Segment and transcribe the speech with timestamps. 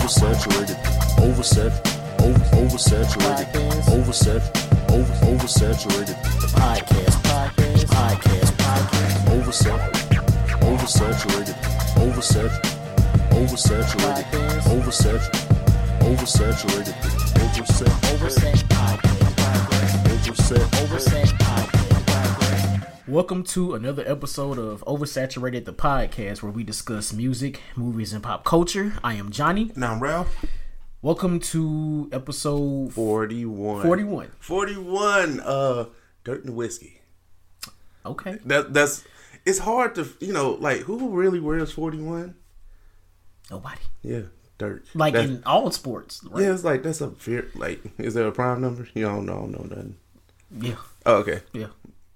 [0.00, 0.76] oversaturated,
[1.18, 1.72] oversat,
[2.20, 3.46] over, oversaturated,
[3.92, 4.42] oversat,
[4.90, 6.16] over, oversaturated.
[6.40, 9.16] The podcast, podcast, podcast, podcast.
[9.34, 9.80] Oversat,
[10.64, 11.56] oversaturated,
[12.00, 12.52] oversat,
[13.30, 15.22] oversaturated, oversat,
[16.00, 16.94] oversaturated,
[17.40, 21.19] oversat, Overset podcast, oversat, overset podcast, podcast.
[23.10, 28.44] Welcome to another episode of Oversaturated the podcast where we discuss music, movies, and pop
[28.44, 28.92] culture.
[29.02, 29.72] I am Johnny.
[29.74, 30.44] Now, I'm Ralph,
[31.02, 33.82] Welcome to episode 41.
[33.82, 34.30] 41.
[34.38, 35.86] 41, uh,
[36.22, 36.98] Dirk Nowitzki.
[38.06, 38.38] Okay.
[38.44, 39.02] That That's,
[39.44, 42.36] it's hard to, you know, like, who really wears 41?
[43.50, 43.80] Nobody.
[44.02, 44.20] Yeah,
[44.58, 44.84] Dirk.
[44.94, 46.44] Like That's- in all sports, right?
[46.44, 48.86] Yeah, it's like, that's a fear like, is there a prime number?
[48.94, 49.96] You don't know, know nothing.
[50.56, 50.76] Yeah.
[51.06, 51.40] Oh, okay.
[51.52, 51.68] Yeah.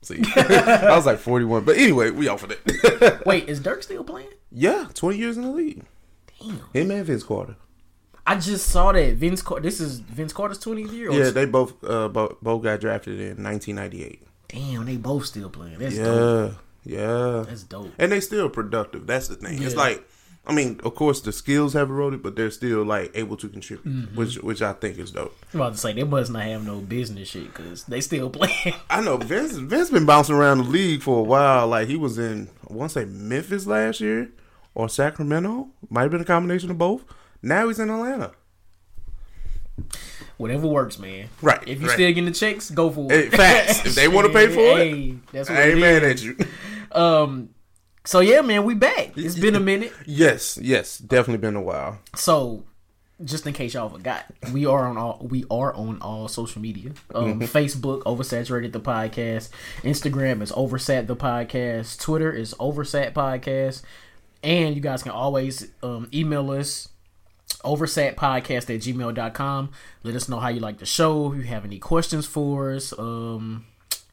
[0.05, 1.65] See, I was like 41.
[1.65, 3.25] But anyway, we off of it.
[3.27, 4.29] Wait, is Dirk still playing?
[4.53, 5.83] yeah, 20 years in the league.
[6.41, 6.61] Damn.
[6.73, 7.57] Him and Vince Carter.
[8.27, 9.63] I just saw that Vince Carter.
[9.63, 11.11] This is Vince Carter's 20th year.
[11.11, 14.23] Yeah, they both, uh, both, both got drafted in 1998.
[14.49, 15.79] Damn, they both still playing.
[15.79, 16.55] That's dope.
[16.85, 17.45] Yeah, yeah.
[17.47, 17.93] That's dope.
[17.99, 19.07] and they still productive.
[19.07, 19.63] That's the thing.
[19.63, 20.07] It's like,
[20.47, 23.87] I mean, of course, the skills have eroded, but they're still like able to contribute,
[23.91, 24.17] Mm-hmm.
[24.17, 25.35] which which I think is dope.
[25.55, 28.75] I'm about to say they must not have no business shit because they still playing.
[28.91, 31.67] I know Vince Vince been bouncing around the league for a while.
[31.69, 34.31] Like he was in, I want to say Memphis last year
[34.75, 35.69] or Sacramento.
[35.89, 37.05] Might have been a combination of both.
[37.43, 38.33] Now he's in Atlanta.
[40.37, 41.29] Whatever works, man.
[41.43, 41.95] Right, If you right.
[41.95, 43.33] still getting the checks, go for Hey, it.
[43.35, 43.87] facts.
[43.87, 46.37] If they wanna pay for it, hey, that's what I ain't mad at you.
[46.93, 47.51] Um.
[48.05, 49.17] So yeah, man, we back.
[49.17, 49.93] It's been a minute.
[50.05, 51.99] yes, yes, definitely been a while.
[52.15, 52.65] So,
[53.25, 56.91] just in case y'all forgot, we are on all we are on all social media.
[57.15, 59.49] Um, Facebook Oversaturated the podcast,
[59.83, 63.83] Instagram is Oversat the podcast, Twitter is Oversat podcast,
[64.43, 66.89] and you guys can always um, email us
[67.65, 69.71] oversatpodcast at gmail.com.
[70.03, 71.33] Let us know how you like the show.
[71.33, 73.65] If you have any questions for us, um,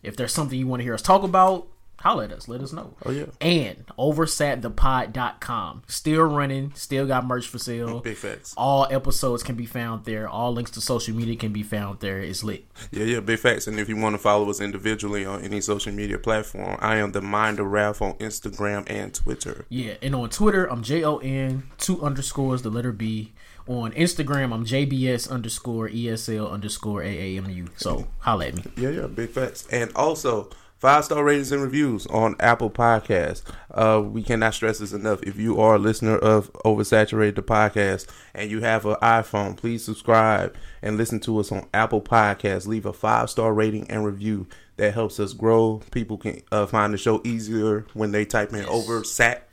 [0.02, 1.68] if there's something you want to hear us talk about,
[2.02, 2.48] holler at us.
[2.48, 2.94] Let us know.
[3.06, 3.26] Oh, yeah.
[3.40, 5.84] And oversatthepod.com.
[5.88, 8.00] Still running, still got merch for sale.
[8.02, 8.54] Big facts.
[8.58, 10.28] All episodes can be found there.
[10.28, 12.20] All links to social media can be found there.
[12.20, 12.66] It's lit.
[12.92, 13.68] Yeah, yeah, big facts.
[13.68, 17.12] And if you want to follow us individually on any social media platform, I am
[17.12, 19.66] the Mind of Ralph on Instagram and Twitter.
[19.70, 23.32] Yeah, and on Twitter, I'm J O N two underscores the letter B.
[23.68, 27.70] On Instagram, I'm JBS underscore ESL underscore AAMU.
[27.78, 28.64] So holla at me.
[28.76, 29.68] Yeah, yeah, big facts.
[29.72, 30.50] And also,
[30.82, 33.44] five star ratings and reviews on Apple Podcasts.
[33.70, 35.22] Uh, we cannot stress this enough.
[35.22, 39.86] If you are a listener of Oversaturated the podcast and you have an iPhone, please
[39.86, 42.66] subscribe and listen to us on Apple Podcasts.
[42.66, 44.48] Leave a five star rating and review.
[44.78, 45.84] That helps us grow.
[45.92, 49.42] People can uh, find the show easier when they type in Oversat.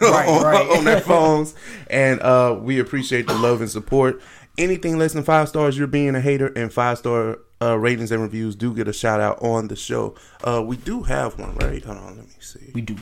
[0.00, 0.78] Right, on, right.
[0.78, 1.54] on their phones,
[1.88, 4.20] and uh, we appreciate the love and support.
[4.58, 8.22] Anything less than five stars, you're being a hater, and five star uh, ratings and
[8.22, 10.14] reviews do get a shout out on the show.
[10.42, 11.84] Uh, we do have one, right?
[11.84, 12.70] Hold on, let me see.
[12.74, 12.96] We do.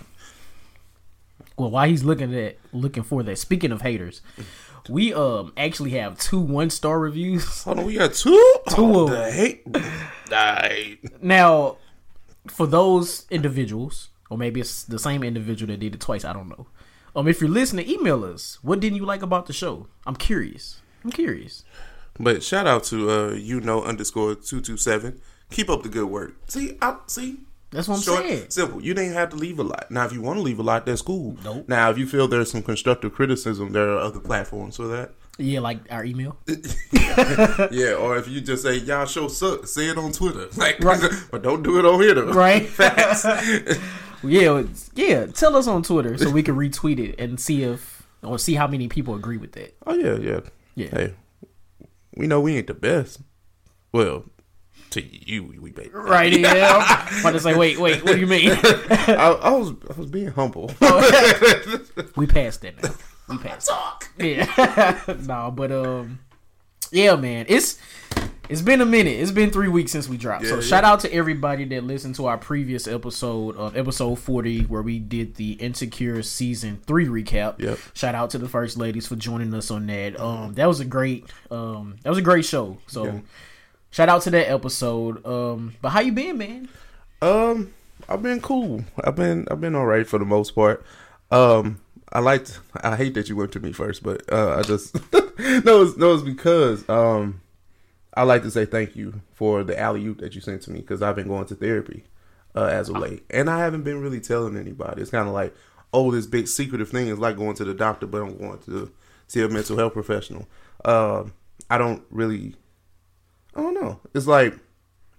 [1.57, 4.23] Well, while he's looking at looking for that, speaking of haters,
[4.89, 7.63] we um actually have two one star reviews.
[7.65, 8.55] Hold on, we got two.
[8.71, 9.63] Two oh, of the hate.
[10.31, 10.99] Right.
[11.23, 11.79] Now,
[12.47, 16.49] for those individuals, or maybe it's the same individual that did it twice, I don't
[16.49, 16.67] know.
[17.17, 18.59] Um, if you're listening, email us.
[18.63, 19.87] What didn't you like about the show?
[20.07, 20.81] I'm curious.
[21.05, 21.65] I'm curious.
[22.21, 25.21] But shout out to uh, you know underscore two two seven.
[25.51, 26.34] Keep up the good work.
[26.49, 27.39] See, I see.
[27.71, 28.47] That's what I'm Short, saying.
[28.49, 28.83] simple.
[28.83, 29.91] You didn't have to leave a lot.
[29.91, 31.37] Now, if you want to leave a lot, that's cool.
[31.45, 31.69] Nope.
[31.69, 35.13] Now, if you feel there's some constructive criticism, there are other platforms for that.
[35.37, 36.37] Yeah, like our email.
[37.71, 40.48] Yeah, or if you just say y'all show suck, say it on Twitter.
[40.57, 40.78] Like,
[41.31, 42.33] but don't do it on here though.
[42.33, 42.69] Right?
[44.22, 44.63] yeah,
[44.95, 45.27] yeah.
[45.27, 48.66] Tell us on Twitter so we can retweet it and see if or see how
[48.66, 49.75] many people agree with that.
[49.87, 50.41] Oh yeah, yeah,
[50.75, 50.89] Yeah.
[50.91, 51.15] Hey,
[52.18, 53.20] we know we ain't the best.
[53.92, 54.24] Well,
[54.91, 55.91] to you, we, we baby.
[55.91, 56.32] Right?
[56.38, 57.06] Yeah.
[57.09, 58.04] I'm about to say, wait, wait.
[58.04, 58.50] What do you mean?
[58.50, 60.66] I, I was I was being humble.
[62.16, 62.91] we passed that now.
[63.28, 63.68] We passed.
[63.68, 64.10] Talk.
[64.18, 65.00] Yeah.
[65.20, 66.18] no, but um,
[66.93, 67.47] yeah, man.
[67.49, 67.79] It's
[68.49, 69.21] It's been a minute.
[69.21, 70.47] It's been three weeks since we dropped.
[70.47, 74.63] so Yeah, shout out to everybody that listened to our previous episode of episode forty,
[74.63, 77.61] where we did the Insecure season three recap.
[77.61, 77.79] Yep.
[77.93, 80.19] Shout out to the first ladies for joining us on that.
[80.19, 82.79] Um, that was a great, um, that was a great show.
[82.87, 83.19] So, Yeah.
[83.91, 85.27] shout out to that episode.
[85.27, 86.69] Um, but how you been, man?
[87.21, 87.75] Um,
[88.09, 88.83] I've been cool.
[89.05, 90.83] I've been I've been all right for the most part.
[91.31, 91.81] Um,
[92.13, 92.60] I liked.
[92.83, 94.95] I hate that you went to me first, but uh, I just
[95.39, 97.41] no, it's, no, it's because um,
[98.15, 100.81] I like to say thank you for the alley oop that you sent to me
[100.81, 102.05] because I've been going to therapy
[102.55, 105.03] uh, as of late, and I haven't been really telling anybody.
[105.03, 105.55] It's kind of like,
[105.93, 108.91] oh, this big secretive thing is like going to the doctor, but I'm going to
[109.27, 110.49] see a mental health professional.
[110.84, 111.34] Um,
[111.71, 112.54] I don't really.
[113.54, 114.01] I don't know.
[114.15, 114.54] It's like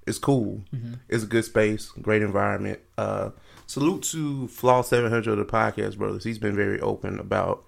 [0.08, 0.64] it's cool.
[1.08, 2.80] It's a good space, great environment.
[2.98, 3.30] Uh,
[3.70, 6.24] salute to Flaw Seven Hundred of the podcast brothers.
[6.24, 7.64] He's been very open about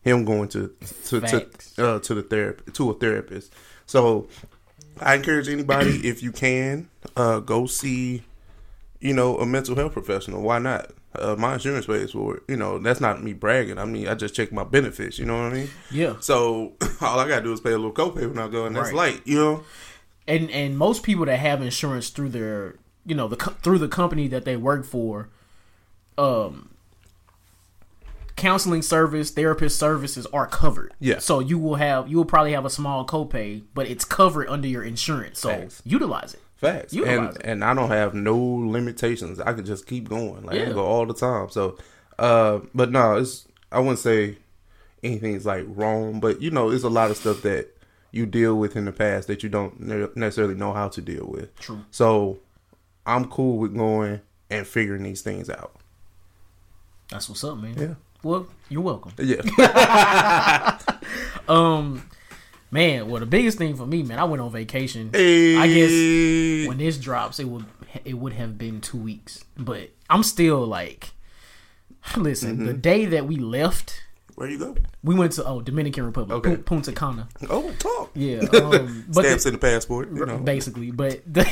[0.00, 0.74] him going to
[1.06, 1.46] to to,
[1.78, 3.52] uh, to the therapy to a therapist.
[3.86, 4.28] So
[4.98, 8.22] I encourage anybody if you can uh, go see
[9.00, 10.42] you know a mental health professional.
[10.42, 10.90] Why not?
[11.14, 12.42] Uh, my insurance pays for it.
[12.48, 13.76] You know that's not me bragging.
[13.76, 15.18] I mean I just check my benefits.
[15.18, 15.68] You know what I mean?
[15.90, 16.16] Yeah.
[16.20, 16.72] So
[17.02, 19.12] all I gotta do is pay a little copay when I go, and that's Right.
[19.14, 19.22] light.
[19.26, 19.64] You know?
[20.26, 24.28] and and most people that have insurance through their you know the through the company
[24.28, 25.28] that they work for
[26.18, 26.68] um
[28.36, 31.18] counseling service therapist services are covered Yeah.
[31.18, 34.66] so you will have you will probably have a small copay but it's covered under
[34.66, 35.82] your insurance so Facts.
[35.84, 36.94] utilize it Facts.
[36.94, 37.42] Utilize And it.
[37.44, 39.40] and I don't have no limitations.
[39.40, 40.44] I can just keep going.
[40.44, 40.66] Like Yeah.
[40.66, 41.50] can go all the time.
[41.50, 41.76] So
[42.20, 44.38] uh but no, it's I wouldn't say
[45.02, 47.76] anything's like wrong, but you know, it's a lot of stuff that
[48.12, 51.26] you deal with in the past that you don't ne- necessarily know how to deal
[51.26, 51.52] with.
[51.58, 51.80] True.
[51.90, 52.38] So
[53.06, 55.74] I'm cool with going and figuring these things out.
[57.12, 57.94] That's what's up man Yeah.
[58.22, 59.42] well you're welcome Yeah.
[61.48, 62.08] um
[62.70, 65.56] man well the biggest thing for me man i went on vacation Hey.
[65.56, 67.66] i guess when this drops, it would
[68.04, 69.44] it would have been two weeks.
[69.58, 71.10] But I'm still like,
[72.16, 72.56] listen.
[72.56, 72.64] Mm-hmm.
[72.66, 74.02] The day that we left,
[74.36, 74.74] Where you go?
[75.04, 76.56] we went to oh Dominican Republic, Okay.
[76.56, 77.28] Pu- Punta Cana.
[77.50, 78.10] Oh, talk.
[78.14, 80.10] Yeah, um, but Stamps the- in the passport.
[80.10, 80.38] You know.
[80.38, 80.90] basically.
[80.90, 81.46] But the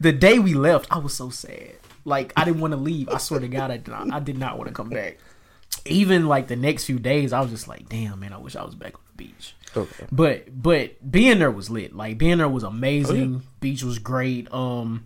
[0.00, 1.76] the day we left, I was so sad.
[2.04, 3.08] Like I didn't want to leave.
[3.08, 4.12] I swear to God, I did not.
[4.12, 5.18] I did not want to come back.
[5.86, 8.64] Even like the next few days, I was just like, damn man, I wish I
[8.64, 9.54] was back on the beach.
[9.76, 10.06] Okay.
[10.12, 11.94] But but being there was lit.
[11.94, 13.42] Like being there was amazing.
[13.44, 14.52] Oh, Beach was great.
[14.52, 15.04] Um,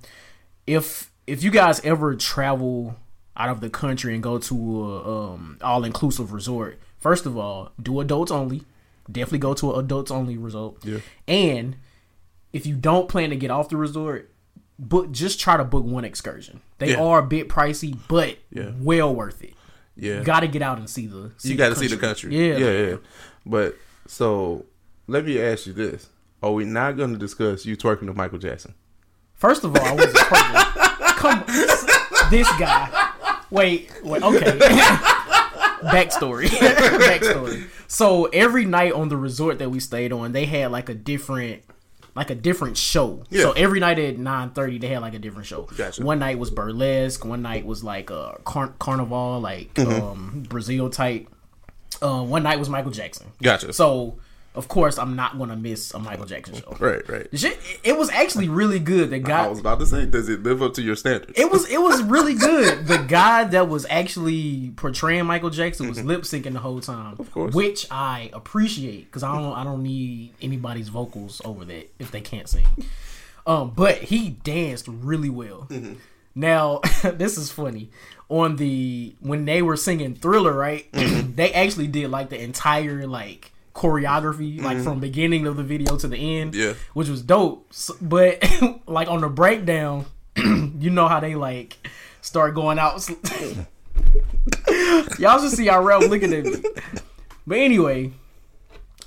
[0.66, 2.96] if if you guys ever travel
[3.36, 7.72] out of the country and go to a um all inclusive resort, first of all,
[7.80, 8.62] do adults only.
[9.10, 10.84] Definitely go to an adults only resort.
[10.84, 10.98] Yeah.
[11.26, 11.76] And
[12.52, 14.30] if you don't plan to get off the resort,
[14.78, 16.60] book just try to book one excursion.
[16.78, 17.02] They Yeah.
[17.02, 18.70] are a bit pricey, but Yeah.
[18.80, 19.54] well worth it.
[19.96, 20.18] Yeah.
[20.18, 21.32] You Got to get out and see the.
[21.38, 22.34] See you got to see the country.
[22.36, 22.96] Yeah, yeah, yeah.
[23.44, 23.76] But
[24.06, 24.64] so
[25.08, 26.08] let me ask you this:
[26.42, 28.74] Are we not going to discuss you twerking to Michael Jackson?
[29.34, 30.66] First of all, I wasn't pregnant.
[31.18, 31.44] Come,
[32.30, 33.10] this guy.
[33.50, 34.22] Wait, wait.
[34.22, 34.58] Okay.
[35.82, 36.46] Backstory.
[36.48, 37.68] Backstory.
[37.86, 41.62] So every night on the resort that we stayed on, they had like a different,
[42.18, 43.22] like a different show.
[43.30, 43.42] Yeah.
[43.42, 45.62] So every night at nine thirty, they had like a different show.
[45.76, 46.02] Gotcha.
[46.02, 47.24] One night was burlesque.
[47.24, 50.02] One night was like a car- carnival, like Mm-hmm.
[50.04, 51.28] um, Brazil type.
[52.02, 53.28] Uh, one night was Michael Jackson.
[53.42, 53.72] Gotcha.
[53.72, 54.18] So
[54.58, 56.76] of course, I'm not gonna miss a Michael Jackson show.
[56.78, 57.26] Right, right.
[57.32, 59.08] Shit, it was actually really good.
[59.10, 61.32] The guy, I was about to say, does it live up to your standards?
[61.36, 62.86] it was it was really good.
[62.86, 67.18] The guy that was actually portraying Michael Jackson was lip syncing the whole time, of
[67.18, 67.32] Mm-hmm.
[67.32, 67.54] course.
[67.54, 72.20] which I appreciate because I don't I don't need anybody's vocals over that if they
[72.20, 72.66] can't sing.
[73.46, 75.66] Um, but he danced really well.
[75.70, 75.94] Mm-hmm.
[76.34, 77.90] Now this is funny.
[78.28, 80.90] On the when they were singing Thriller, right?
[80.92, 81.34] Mm-hmm.
[81.36, 86.08] they actually did like the entire like choreography, like from beginning of the video to
[86.08, 86.60] the end, Mm-hmm.
[86.60, 86.74] Yeah.
[86.94, 87.66] which was dope.
[87.70, 88.42] S but
[88.86, 90.06] like on the breakdown,
[90.36, 91.76] you know how they like
[92.20, 93.08] start going out.
[95.18, 96.56] Y'all should see how Ralph looking at me.
[97.46, 98.12] But anyway,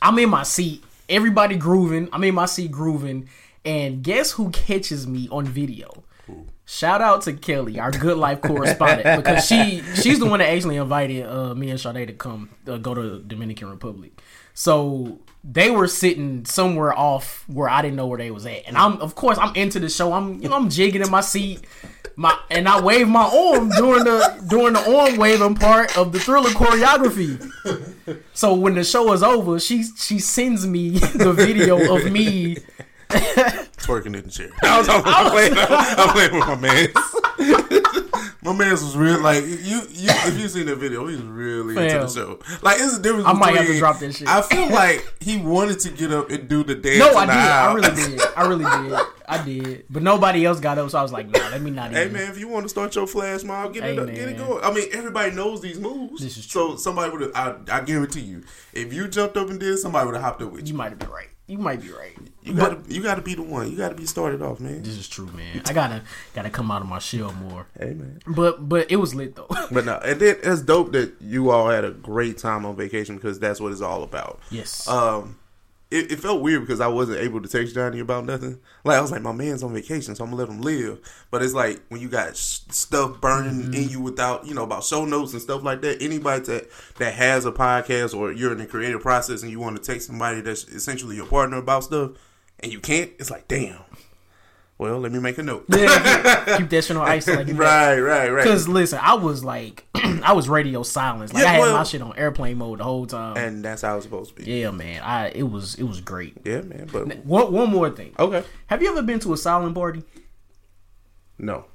[0.01, 0.83] I'm in my seat.
[1.09, 2.09] Everybody grooving.
[2.13, 3.29] I'm in my seat grooving.
[3.63, 6.03] And guess who catches me on video?
[6.65, 10.77] Shout out to Kelly, our good life correspondent, because she she's the one that actually
[10.77, 14.13] invited uh, me and Sade to come uh, go to Dominican Republic.
[14.53, 18.77] So they were sitting somewhere off where I didn't know where they was at, and
[18.77, 20.13] I'm of course I'm into the show.
[20.13, 21.61] I'm you know I'm jigging in my seat,
[22.15, 26.19] my and I wave my arm during the during the arm waving part of the
[26.19, 27.39] thriller choreography.
[28.33, 32.57] So when the show is over, she she sends me the video of me
[33.11, 34.49] Twerking in the chair.
[34.63, 36.87] I was, I'm, playing, I'm playing with my man.
[38.43, 39.21] My man's was real.
[39.21, 39.49] Like you,
[39.91, 42.39] you if you seen that video, he was really into the show.
[42.63, 43.27] Like it's a difference.
[43.27, 44.27] I might have to drop that shit.
[44.27, 46.97] I feel like he wanted to get up and do the dance.
[46.99, 47.41] No, I the did.
[47.41, 48.21] I really did.
[48.35, 48.99] I really did.
[49.29, 49.85] I did.
[49.89, 52.13] But nobody else got up, so I was like, nah, let me not Hey even.
[52.13, 54.63] man, if you want to start your flash mob, get it up, get it going.
[54.63, 56.21] I mean, everybody knows these moves.
[56.21, 56.71] This is true.
[56.71, 57.31] So somebody would have.
[57.35, 58.43] I, I guarantee you,
[58.73, 60.77] if you jumped up and did, somebody would have hopped up with You you.
[60.77, 61.29] might have been right.
[61.47, 62.17] You might be right.
[62.43, 63.69] You gotta, you gotta be the one.
[63.69, 64.81] You gotta be started off, man.
[64.81, 65.61] This is true, man.
[65.65, 66.01] I gotta
[66.33, 67.67] gotta come out of my shell more.
[67.77, 68.19] Hey man.
[68.25, 69.47] But but it was lit though.
[69.71, 73.15] But no, and then it's dope that you all had a great time on vacation
[73.15, 74.39] because that's what it's all about.
[74.49, 74.87] yes.
[74.87, 75.37] Um,
[75.91, 78.59] it, it felt weird because I wasn't able to text Johnny about nothing.
[78.85, 80.99] Like I was like, my man's on vacation, so I'm gonna let him live.
[81.31, 84.85] But it's like when you got s- stuff burning in you without, you know, about
[84.85, 86.01] show notes and stuff like that.
[86.01, 89.75] Anybody that that has a podcast or you're in the creative process and you want
[89.75, 92.11] to text somebody that's essentially your partner about stuff,
[92.63, 93.79] and you can't, it's like, damn.
[94.77, 95.65] Well, let me make a note.
[95.69, 98.43] Yeah, keep, that shit on ice like right, right, right.
[98.43, 101.31] Because listen, I was like, I was radio silence.
[101.33, 103.37] Like Yeah, I had well- my shit on airplane mode the whole time.
[103.37, 104.51] and that's how it's supposed to be.
[104.51, 105.03] yeah, man.
[105.03, 106.35] I it was it was great.
[106.43, 106.89] Yeah, man.
[106.91, 108.15] But One one more thing.
[108.17, 110.01] okay, Have you ever been to a silent party?
[111.37, 111.65] no.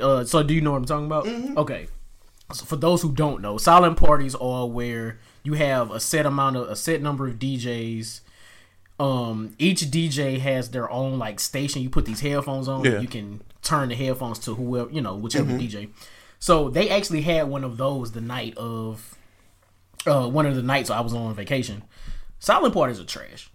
[0.00, 1.24] Uh, so do you know what I'm talking about?
[1.24, 1.58] Mm-hmm.
[1.58, 1.86] Okay.
[2.52, 6.56] So for those who don't know, silent parties are where you have a set amount
[6.56, 8.20] of a set number of DJs.
[8.98, 11.82] Um, each DJ has their own like station.
[11.82, 12.84] You put these headphones on.
[12.84, 12.92] Yeah.
[12.92, 13.02] Mm-hmm.
[13.02, 15.90] You can turn the headphones to whoever you know, whichever DJ.
[16.38, 19.16] So they actually had one of those the night of,
[20.06, 21.82] uh, one of the nights I was on vacation.
[22.38, 23.50] Silent parties are trash.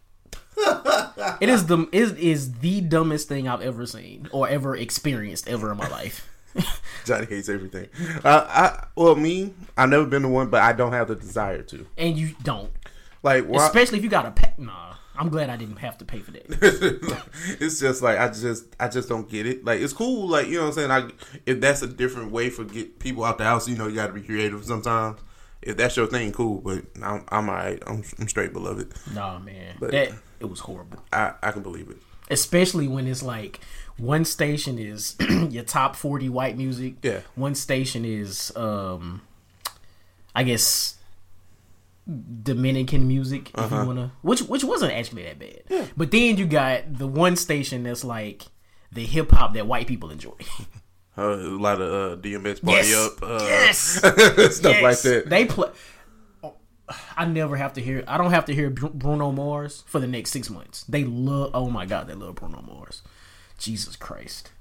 [1.39, 5.71] it is the is is the dumbest thing I've ever seen or ever experienced ever
[5.71, 6.27] in my life.
[7.05, 7.87] Johnny hates everything.
[8.23, 11.61] Uh, I well, me, I've never been to one, but I don't have the desire
[11.61, 11.85] to.
[11.97, 12.71] and you don't.
[13.21, 14.57] Like, Especially if you got a pet.
[14.57, 14.88] Nah,
[15.19, 16.45] I'm glad I didn't have to pay for that.
[17.59, 19.65] it's just like I just, I just don't get it.
[19.65, 20.29] Like, it's cool.
[20.29, 20.91] Like, you know what I'm saying?
[20.91, 21.09] I
[21.45, 24.07] if that's a different way for get people out the house, you know, you got
[24.07, 25.19] to be creative sometimes.
[25.61, 26.61] If that's your thing, cool.
[26.61, 27.83] But I'm, I'm alright.
[27.85, 28.93] I'm, I'm straight beloved.
[29.13, 31.03] nah, man, But- that it was horrible.
[31.11, 31.97] I, I can believe it.
[32.31, 33.59] Especially when it's like
[33.97, 35.17] one station is
[35.49, 36.93] your top 40 white music.
[37.01, 37.19] Yeah.
[37.35, 39.21] One station is, um,
[40.33, 40.95] I guess.
[42.43, 43.81] Dominican music, if Uh-huh.
[43.81, 45.89] you wanna, which which wasn't actually that bad.
[45.95, 48.43] But then you got the one station that's like
[48.91, 50.33] the hip hop that white people enjoy.
[51.17, 52.95] Uh, a lot of uh, DMX party Yes.
[52.95, 53.77] up, uh, Yes.
[54.55, 55.23] stuff like that.
[55.27, 55.69] They play.
[57.15, 58.03] I never have to hear.
[58.07, 60.83] I don't have to hear Bruno Mars for the next six months.
[60.85, 61.51] They love.
[61.53, 63.03] Oh my god, they love Bruno Mars.
[63.59, 64.51] Jesus Christ.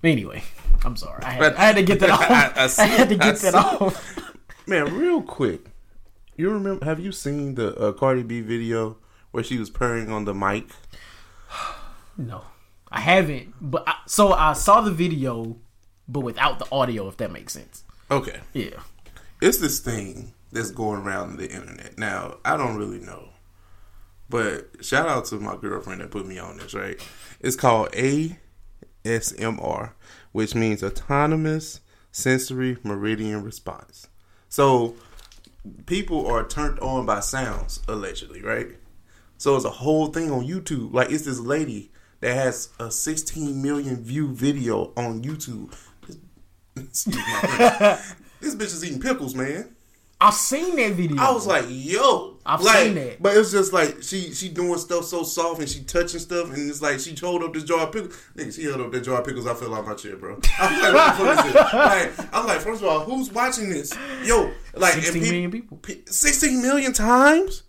[0.00, 0.42] But anyway,
[0.84, 1.22] I'm sorry.
[1.24, 2.20] I had, I had to get that off.
[2.30, 4.32] I- I, I had to get that off.
[4.66, 5.66] Man, real quick,
[6.36, 6.84] you remember?
[6.84, 8.98] Have you seen the uh, Cardi B video
[9.30, 10.68] where she was purring on the mic?
[12.18, 12.44] No,
[12.90, 13.52] I haven't.
[13.60, 15.58] But I, so I saw the video,
[16.08, 17.08] but without the audio.
[17.08, 17.84] If that makes sense.
[18.10, 18.80] Okay, Yeah.
[19.42, 21.98] it's this thing that's going around the internet.
[21.98, 23.28] Now, I don't really know,
[24.30, 26.72] but shout out to my girlfriend that put me on this.
[26.72, 26.98] Right,
[27.40, 27.90] it's called
[29.04, 29.90] ASMR,
[30.32, 31.80] which means Autonomous
[32.12, 34.08] Sensory Meridian Response.
[34.48, 34.94] So,
[35.86, 38.68] people are turned on by sounds allegedly, right?
[39.38, 40.92] So it's a whole thing on YouTube.
[40.92, 45.74] Like it's this lady that has a 16 million view video on YouTube.
[46.76, 47.98] Excuse my
[48.40, 49.75] this bitch is eating pickles, man.
[50.18, 51.20] I've seen that video.
[51.20, 53.22] I was like, yo, I've like, seen that.
[53.22, 56.70] But it's just like she she doing stuff so soft and she touching stuff and
[56.70, 58.16] it's like she hold up this jar of pickles.
[58.34, 59.46] Nigga, she held up that jar of pickles.
[59.46, 60.40] I fell out my chair, bro.
[60.58, 61.72] I'm like, what the fuck is this?
[61.74, 63.92] Like, I'm like, first of all, who's watching this?
[64.24, 65.76] Yo, like, and 16 peop- million people.
[65.76, 67.64] pe- 16 million times,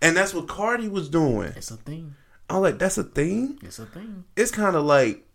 [0.00, 1.52] and that's what Cardi was doing.
[1.54, 2.14] It's a thing.
[2.48, 3.58] I'm like, that's a thing.
[3.62, 4.24] It's a thing.
[4.36, 5.26] It's kind of like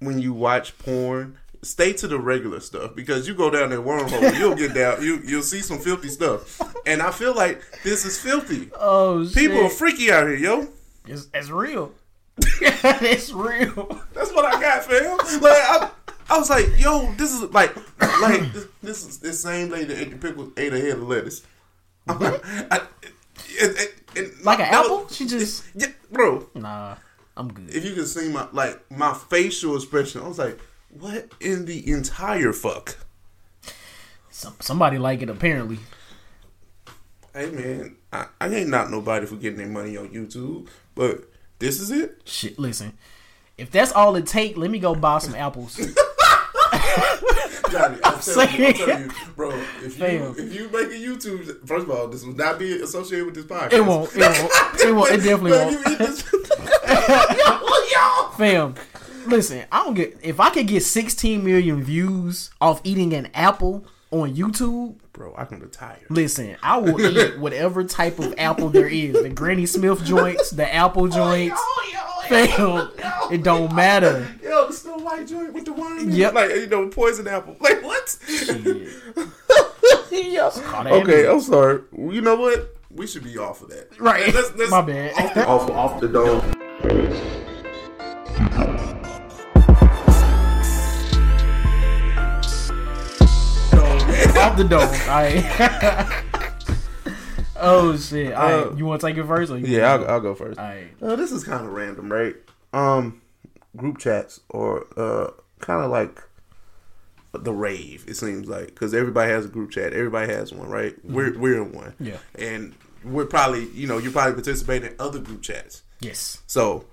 [0.00, 1.38] when you watch porn.
[1.62, 5.02] Stay to the regular stuff because you go down that wormhole, you'll get down.
[5.02, 8.70] You you'll see some filthy stuff, and I feel like this is filthy.
[8.78, 9.34] Oh shit.
[9.34, 10.68] People are freaky out here, yo.
[11.06, 11.92] It's, it's real.
[12.62, 14.00] it's real.
[14.14, 15.18] That's what I got, fam.
[15.42, 15.90] Like I,
[16.30, 17.76] I was like, yo, this is like,
[18.22, 21.02] like this, this is the same lady that ate the pickle, ate a head of
[21.08, 21.42] lettuce.
[22.08, 22.80] I,
[23.48, 25.04] it, it, it, Like an apple?
[25.04, 26.48] was- She just- yeah, bro.
[26.54, 26.96] Nah,
[27.36, 27.68] I'm good.
[27.74, 30.58] If you can see my like my facial expression, I was like,
[30.98, 32.96] what in the entire fuck?
[34.30, 35.78] Some, somebody like it apparently.
[37.34, 41.80] Hey man, I, I ain't not nobody for getting their money on YouTube, but this
[41.80, 42.22] is it.
[42.24, 42.94] Shit, listen.
[43.56, 45.76] If that's all it take, let me go buy some apples.
[47.70, 49.50] Johnny, I'm telling, you, I'm telling you, bro.
[49.50, 50.34] If you Fam.
[50.36, 53.44] if you make a YouTube, first of all, this will not be associated with this
[53.44, 53.72] podcast.
[53.74, 54.10] It won't.
[54.16, 54.80] It won't.
[54.80, 55.10] It won't.
[55.12, 55.72] It definitely won't.
[55.72, 56.32] you eat this,
[57.38, 57.60] yo,
[57.92, 58.28] yo.
[58.36, 58.74] Fam,
[59.26, 63.84] Listen, I don't get if I could get 16 million views off eating an apple
[64.10, 64.96] on YouTube.
[65.12, 65.98] Bro, I can retire.
[66.08, 69.20] Listen, I will eat whatever type of apple there is.
[69.22, 71.60] The Granny Smith joints, the apple joints.
[72.28, 72.90] Fam,
[73.32, 74.26] it don't matter.
[74.42, 76.10] Yo, the Snow White joint with the worm.
[76.10, 76.34] Yep.
[76.34, 77.56] Like, you know, poison apple.
[77.60, 78.16] Like, what?
[80.64, 81.28] Call that Okay.
[81.28, 81.82] I'm sorry.
[81.96, 82.76] You know what?
[82.90, 83.98] We should be off of that.
[83.98, 84.32] Right.
[84.32, 85.12] Let's, let's, My bad.
[85.14, 86.40] Off the, off, off the dome.
[94.40, 94.82] Off the dome.
[94.82, 95.44] Alright.
[97.56, 98.32] oh shit.
[98.32, 98.72] Alright.
[98.72, 99.52] Uh, you wanna take it first?
[99.52, 100.58] Or you Yeah, I'll, I'll go first.
[100.58, 100.88] Alright.
[101.02, 102.36] Uh, this is kind of random, right?
[102.72, 103.20] Um,
[103.76, 105.30] group chats or uh,
[105.60, 106.22] kind of like
[107.32, 108.04] the rave.
[108.08, 109.92] It seems like because everybody has a group chat.
[109.92, 110.94] Everybody has one, right?
[111.04, 111.94] We're we're in one.
[112.00, 112.18] Yeah.
[112.36, 115.82] and we're probably you know you're probably participating in other group chats.
[116.00, 116.42] Yes.
[116.46, 116.86] So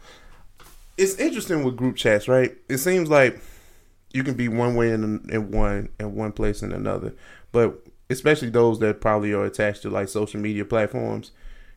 [0.98, 2.56] it's interesting with group chats, right?
[2.68, 3.40] It seems like
[4.14, 7.14] you can be one way in, in one and one place in another,
[7.58, 11.32] but especially those that probably are attached to like social media platforms,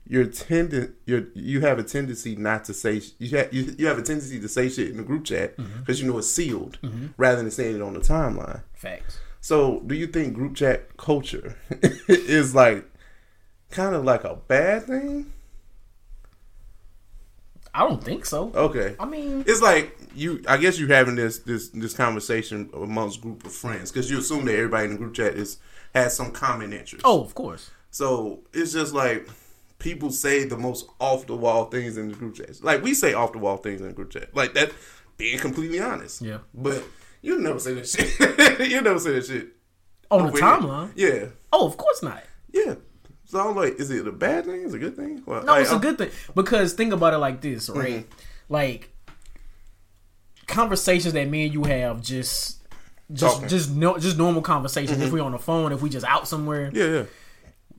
[0.07, 3.99] you're tending you you have a tendency not to say you have, you, you have
[3.99, 5.81] a tendency to say shit in the group chat mm-hmm.
[5.81, 7.07] because you know it's sealed mm-hmm.
[7.17, 8.61] rather than saying it on the timeline.
[8.75, 9.21] Facts.
[9.41, 11.57] So, do you think group chat culture
[12.09, 12.85] is like
[13.71, 15.33] kind of like a bad thing?
[17.73, 18.53] I don't think so.
[18.55, 18.97] Okay.
[19.01, 20.43] I mean It's like you.
[20.49, 24.45] I guess you're having this this this conversation amongst group of friends because you assume
[24.47, 25.59] that everybody in the group chat is
[25.95, 27.03] has some common interest.
[27.05, 27.71] Oh, of course.
[27.91, 29.29] so it's just like
[29.79, 32.63] people say the most off the wall things in the group chats.
[32.63, 34.35] Like we say off the wall things in the group chat.
[34.35, 34.73] Like that,
[35.17, 36.21] being completely honest.
[36.23, 36.39] Yeah.
[36.55, 36.83] But
[37.23, 38.61] you never say that shit.
[38.71, 39.49] you never say that shit
[40.11, 40.93] On the timeline.
[40.95, 41.27] Yeah.
[41.53, 42.23] Oh, of course not.
[42.53, 42.75] Yeah.
[43.25, 44.63] So I'm like, is it a bad thing?
[44.63, 45.23] Is it a good thing?
[45.25, 48.05] Well, No, it's a I'm- good thing because think about it like this, right?
[48.07, 48.53] Mm-hmm.
[48.53, 48.91] Like
[50.51, 52.59] conversations that me and you have just.
[53.13, 53.41] Just, Talking.
[53.41, 53.49] Mm-hmm.
[53.49, 55.03] just no, just normal conversations.
[55.03, 57.03] If we on the phone, if we just out somewhere, Yeah, yeah.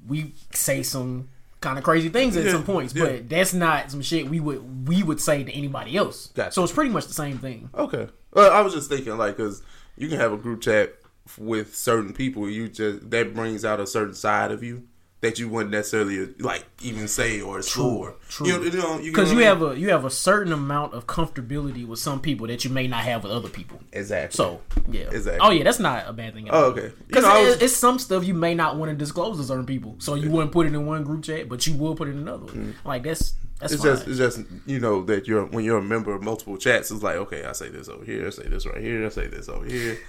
[0.05, 1.29] we say some
[1.61, 2.93] kind of crazy things at Yeah, some points.
[2.93, 3.05] yeah.
[3.05, 6.27] But that's not some shit we would we would say to anybody else.
[6.35, 6.51] Gotcha.
[6.51, 7.69] So it's pretty much the same thing.
[7.73, 8.09] Okay.
[8.33, 9.61] Well, I was just thinking, like, because
[9.95, 10.95] you can have a group chat
[11.37, 14.83] with certain people, you just that brings out a certain side of you
[15.21, 18.15] that you wouldn't necessarily like even say or explore.
[18.27, 18.47] true.
[18.47, 20.93] You know, you know, you Because you I have a you have a certain amount
[20.95, 23.79] of comfortability with some people that you may not have with other people.
[23.93, 24.35] exactly.
[24.35, 25.39] So yeah, Exactly.
[25.39, 26.47] Oh yeah, that's not a bad thing.
[26.47, 26.85] At Oh, okay.
[26.85, 29.43] You Because know, I was- it's some stuff you may not want to disclose to
[29.43, 32.07] certain people, so you wouldn't put it in one group chat, but you will put
[32.07, 32.45] it in another.
[32.45, 32.75] one.
[32.83, 33.75] Like that's that's Mm.
[33.75, 33.93] it's fine.
[33.95, 37.03] just it's just you know that you're when you're a member of multiple chats, it's
[37.03, 39.47] like okay, I say this over here, I say this right here, I say this
[39.49, 39.99] over here.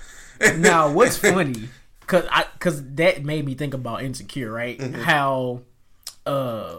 [0.57, 1.69] now what's funny
[2.03, 5.01] because i because that made me think about insecure right Mm-hmm.
[5.03, 5.63] how
[6.27, 6.77] uh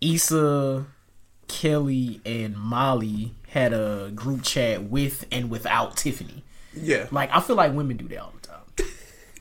[0.00, 0.84] Issa,
[1.46, 6.42] Kelly, and Molly had a group chat with and without Tiffany.
[6.74, 7.06] Yeah.
[7.12, 8.58] Like I feel like women do that all the time.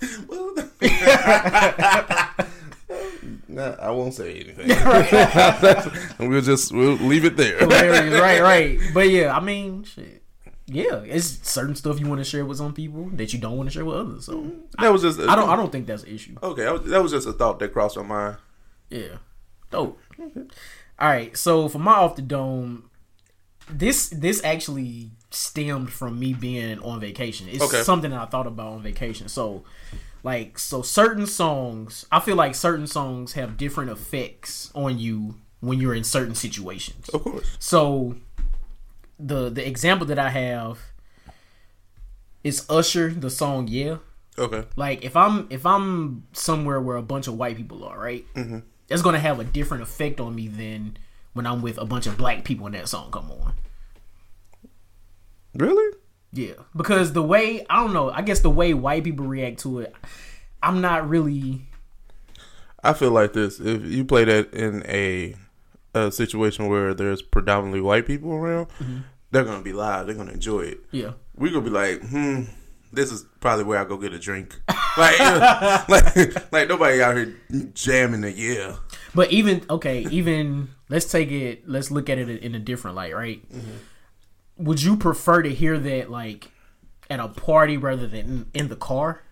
[0.28, 0.56] Well,
[3.48, 4.68] nah, I won't say anything.
[6.30, 7.58] we'll just we'll leave it there.
[7.60, 8.80] Hilarious, right, right.
[8.94, 10.21] But yeah, I mean, shit.
[10.74, 13.70] Yeah, it's certain stuff you want to share with some people that you don't want
[13.70, 14.26] to share with others.
[14.26, 14.60] So mm-hmm.
[14.82, 16.36] That was just I don't, I don't think that's an issue.
[16.42, 18.38] Okay, I was- that was just a thought that crossed my mind.
[18.90, 19.18] Yeah.
[19.70, 20.00] Dope.
[20.20, 21.36] All right.
[21.38, 22.90] So for my off the dome,
[23.70, 27.48] this this actually stemmed from me being on vacation.
[27.50, 27.84] It's Okay.
[27.84, 29.30] something that I thought about on vacation.
[29.30, 29.64] So
[30.24, 35.80] like so certain songs, I feel like certain songs have different effects on you when
[35.80, 37.08] you're in certain situations.
[37.10, 37.56] Of course.
[37.60, 38.16] So
[39.22, 40.80] the the example that I have
[42.44, 43.98] is Usher, the song Yeah.
[44.38, 44.64] Okay.
[44.76, 48.26] Like if I'm if I'm somewhere where a bunch of white people are, right?
[48.34, 48.60] Mm-hmm.
[48.88, 50.98] That's gonna have a different effect on me than
[51.34, 53.54] when I'm with a bunch of black people and that song come on.
[55.54, 55.98] Really?
[56.34, 59.80] Yeah, because the way I don't know, I guess the way white people react to
[59.80, 59.94] it,
[60.64, 61.64] I'm not really.
[62.84, 63.60] I feel like this.
[63.60, 65.36] If you play that in a
[65.94, 68.68] a situation where there's predominantly white people around,
[69.32, 70.06] they're gonna be live.
[70.06, 70.80] They're gonna enjoy it.
[70.92, 72.44] Yeah, We're gonna be like, hmm,
[72.94, 74.60] this is probably where I go get a drink.
[74.98, 75.20] like,
[75.90, 77.36] like, like nobody out here
[77.74, 78.76] jamming the yeah.
[79.16, 81.68] but even okay, even let's take it.
[81.68, 83.44] Let's look at it in a different light, right?
[84.58, 86.52] Would you prefer to hear that like
[87.10, 89.24] at a party rather than in, in the car?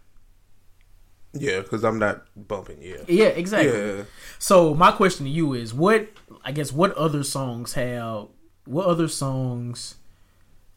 [1.33, 3.03] Yeah, because I'm not bumping yeah.
[3.07, 3.77] Yeah, exactly.
[3.77, 4.03] Yeah.
[4.39, 6.09] So my question to you is, what
[6.43, 8.29] I guess what other songs have
[8.69, 9.95] what other songs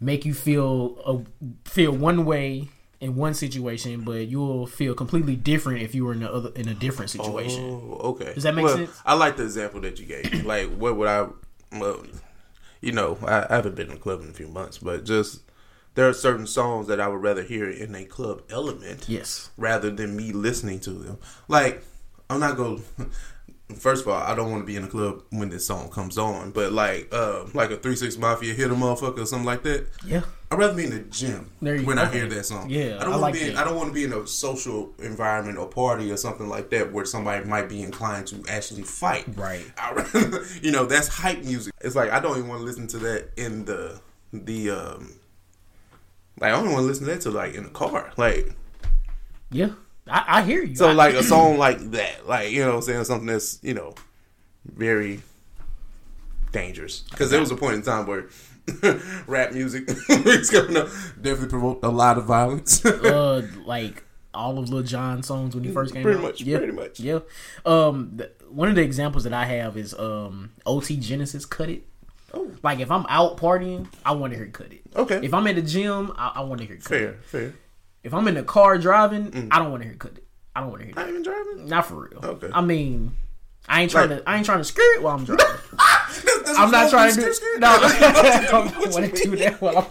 [0.00, 2.68] make you feel a, feel one way
[3.00, 6.68] in one situation, but you'll feel completely different if you were in a other in
[6.68, 7.62] a different situation.
[7.64, 8.32] Oh, okay.
[8.32, 9.00] Does that make Well, sense?
[9.04, 10.44] I like the example that you gave.
[10.46, 11.26] like, what would I?
[11.72, 12.04] Well,
[12.80, 15.42] you know, I, I haven't been in a club in a few months, but just
[15.94, 19.50] there are certain songs that I would rather hear in a club element Yes.
[19.58, 21.18] rather than me listening to them.
[21.48, 21.84] Like,
[22.30, 22.82] I'm not going.
[23.74, 26.18] First of all, I don't want to be in a club when this song comes
[26.18, 29.62] on, but like, uh, like a Three Six Mafia hit a motherfucker or something like
[29.64, 29.86] that.
[30.06, 30.22] Yeah.
[30.52, 32.02] I'd rather be in the gym when go.
[32.02, 32.68] I hear that song.
[32.68, 33.50] Yeah, I don't want like to be.
[33.52, 33.56] In.
[33.56, 36.92] I don't want to be in a social environment or party or something like that
[36.92, 39.24] where somebody might be inclined to actually fight.
[39.34, 39.64] Right.
[40.62, 41.72] You know, that's hype music.
[41.80, 44.00] It's like I don't even want to listen to that in the
[44.32, 45.14] the um.
[46.38, 48.12] Like I don't want to listen to that to like in the car.
[48.18, 48.54] Like
[49.50, 49.70] Yeah.
[50.08, 50.74] I, I hear you.
[50.74, 53.58] so, I- like a song like that, like you know, what I'm saying something that's
[53.62, 53.94] you know
[54.64, 55.20] very
[56.52, 57.00] dangerous.
[57.10, 58.26] Because there was a point in time where
[59.26, 60.88] rap music was coming up,
[61.20, 62.84] definitely provoked a lot of violence.
[62.86, 66.22] uh like all of Lil Jon songs when he first came Pretty out.
[66.22, 66.58] much, Yeah.
[66.58, 67.00] pretty much.
[67.00, 67.20] Yeah.
[67.66, 71.86] Um th- one of the examples that I have is um OT Genasis Cut It.
[72.34, 72.50] Oh.
[72.62, 74.82] Like if I'm out partying, I want to hear Cut It.
[74.96, 75.20] Okay.
[75.22, 77.24] If I'm at the gym, I, I want to hear Cut fair, It.
[77.24, 77.54] fair.
[78.04, 79.48] If I'm in the car driving, Mm.
[79.50, 80.24] I don't want to hear Cut It.
[80.56, 81.10] I don't want to hear Not that.
[81.10, 81.68] even driving.
[81.68, 82.20] Not for real.
[82.24, 82.50] Okay.
[82.52, 83.16] I mean,
[83.68, 84.28] I ain't trying Like- to.
[84.28, 85.46] I ain't trying to screw it while I'm driving.
[86.58, 87.58] I'm not trying to do.
[87.58, 89.86] No, I don't want to do that while I'm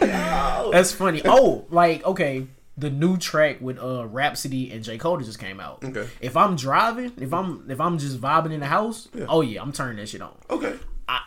[0.00, 0.70] driving.
[0.72, 1.20] That's funny.
[1.24, 2.46] Oh, like okay,
[2.78, 5.84] the new track with uh Rapsody and J Cole just came out.
[5.84, 6.08] Okay.
[6.20, 9.72] If I'm driving, if I'm if I'm just vibing in the house, oh yeah, I'm
[9.72, 10.32] turning that shit on.
[10.48, 10.76] Okay.
[11.08, 11.20] I,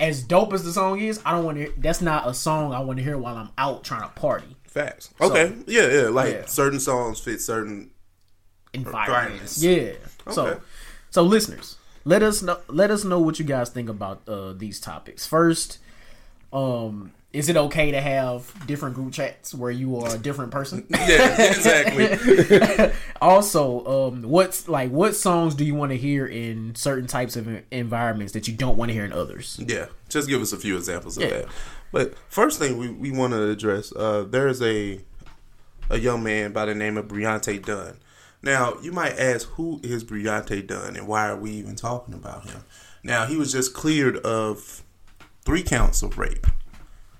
[0.00, 1.72] As dope as the song is, I don't want to.
[1.76, 4.56] That's not a song I want to hear while I'm out trying to party.
[4.68, 5.10] Facts.
[5.20, 5.52] Okay.
[5.66, 6.08] yeah, yeah.
[6.08, 6.46] Like Yeah.
[6.46, 7.90] certain songs fit certain.
[8.74, 9.56] environments.
[9.62, 9.62] Environments.
[9.62, 10.32] Yeah.
[10.32, 10.60] So, Okay.
[11.10, 12.58] so listeners, let us know.
[12.68, 15.26] Let us know what you guys think about uh, these topics.
[15.26, 15.78] First,
[16.52, 20.86] um, is it okay to have different group chats where you are a different person?
[20.90, 22.92] Yeah, exactly.
[23.22, 27.48] also, um, what's like what songs do you want to hear in certain types of
[27.70, 29.58] environments that you don't want to hear in others?
[29.66, 31.28] Yeah, just give us a few examples of Yeah.
[31.30, 31.46] that.
[31.92, 35.00] But first thing we, we want to address, uh, there's a
[35.90, 37.98] a young man by the name of Bri'Onte Dunn.
[38.42, 42.48] Now, you might ask, who is Bri'Onte Dunn and why are we even talking about
[42.48, 42.64] him?
[43.02, 44.84] Now, he was just cleared of
[45.44, 46.46] three counts of rape.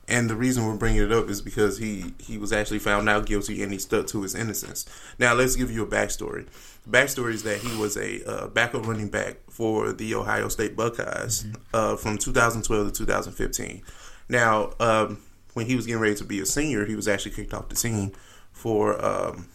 [0.06, 3.26] And the reason we're bringing it up is because he, he was actually found out
[3.26, 4.86] guilty and he stuck to his innocence.
[5.18, 6.46] Now, let's give you a backstory.
[6.84, 10.76] The backstory is that he was a uh, backup running back for the Ohio State
[10.76, 13.82] Buckeyes uh, from 2012 to 2015.
[14.28, 15.18] Now, um,
[15.54, 17.74] when he was getting ready to be a senior, he was actually kicked off the
[17.74, 18.12] team
[18.52, 19.48] for um,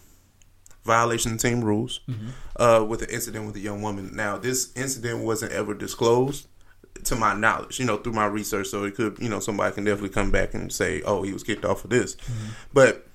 [0.83, 2.01] violation of team rules
[2.57, 4.15] uh, with an incident with a young woman.
[4.15, 6.47] Now, this incident wasn't ever disclosed
[7.05, 8.67] to my knowledge, you know, through my research.
[8.67, 11.43] So it could, you know, somebody can definitely come back and say, "Oh, he was
[11.43, 12.15] kicked off for this."
[12.73, 13.07] But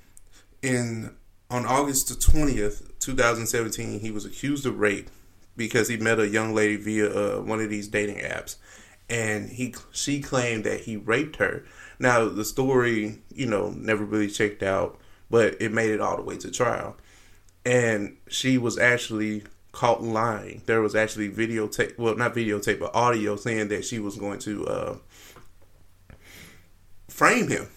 [0.61, 1.15] in
[1.49, 5.09] on August the twentieth, two thousand seventeen, he was accused of rape
[5.55, 8.57] because he met a young lady via uh, one of these dating apps,
[9.09, 11.63] and he she claimed that he raped her.
[11.99, 16.23] Now the story, you know, never really checked out, but it made it all the
[16.23, 16.95] way to trial,
[17.65, 20.61] and she was actually caught lying.
[20.65, 24.67] There was actually videotape, well, not videotape, but audio saying that she was going to
[24.67, 24.97] uh,
[27.07, 27.67] frame him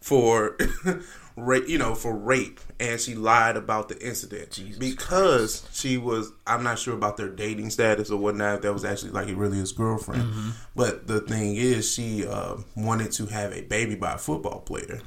[0.00, 0.56] for
[1.40, 6.32] rape, you know, for rape, and she lied about the incident Jesus because she was.
[6.46, 8.56] I'm not sure about their dating status or whatnot.
[8.56, 12.56] If that was actually like it really his girlfriend, but the thing is, she uh,
[12.76, 15.00] wanted to have a baby by a football player.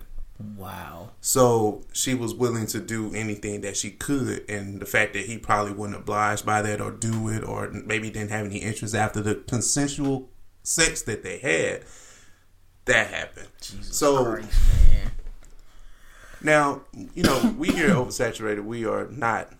[0.57, 1.11] Wow.
[1.21, 5.37] So she was willing to do anything that she could, and the fact that he
[5.37, 9.21] probably wasn't obliged by that or do it, or maybe didn't have any interest after
[9.21, 10.29] the consensual
[10.63, 11.83] sex that they had,
[12.85, 13.47] that happened.
[13.59, 14.51] so Christ.
[16.43, 16.81] Now,
[17.15, 19.51] you know, we here at Oversaturated, we are not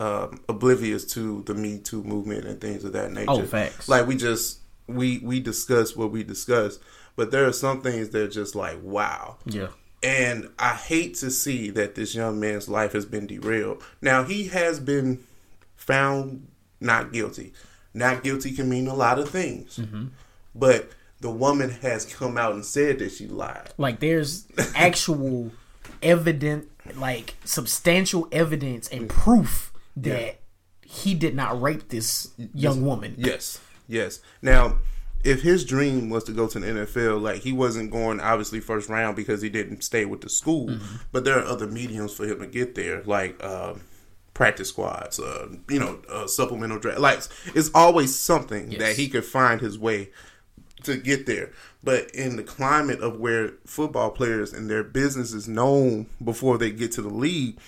[0.00, 3.30] um, oblivious to the Me Too movement and things of that nature.
[3.30, 3.88] Oh, facts.
[3.88, 6.78] Like we just we we discuss what we discuss,
[7.16, 9.38] but there are some things that are just like wow.
[9.46, 9.68] Yeah.
[10.02, 13.82] And I hate to see that this young man's life has been derailed.
[14.02, 15.24] Now he has been
[15.74, 16.48] found
[16.80, 17.52] not guilty.
[17.94, 19.80] Not guilty can mean a lot of things,
[20.54, 23.72] but the woman has come out and said that she lied.
[23.78, 25.50] Like there's actual
[26.02, 30.38] evident, like substantial evidence and proof that
[30.82, 33.14] he did not rape this young woman.
[33.18, 34.20] Yes, yes.
[34.42, 34.78] Now,
[35.24, 38.88] if his dream was to go to the NFL, like he wasn't going obviously first
[38.88, 40.96] round because he didn't stay with the school, Mm-hmm.
[41.12, 43.80] but there are other mediums for him to get there, like um
[44.34, 47.00] practice squads, uh, you know, uh, supplemental draft.
[47.00, 47.20] Like
[47.54, 48.80] it's always something Yes.
[48.80, 50.10] that he could find his way
[50.84, 51.50] to get there.
[51.86, 56.70] But in the climate of where football players and their business is known before they
[56.70, 57.58] get to the league,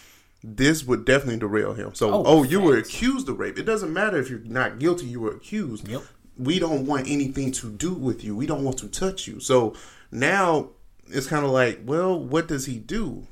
[0.44, 1.94] this would definitely derail him.
[1.94, 3.59] So, Oh, oh, you were accused of rape.
[3.59, 5.88] It doesn't matter if you're not guilty; you were accused.
[5.88, 6.02] Yep.
[6.37, 8.37] we don't want anything to do with you.
[8.37, 9.40] We don't want to touch you.
[9.40, 9.74] So
[10.12, 10.70] now
[11.09, 13.26] it's kind of like, well, what does he do?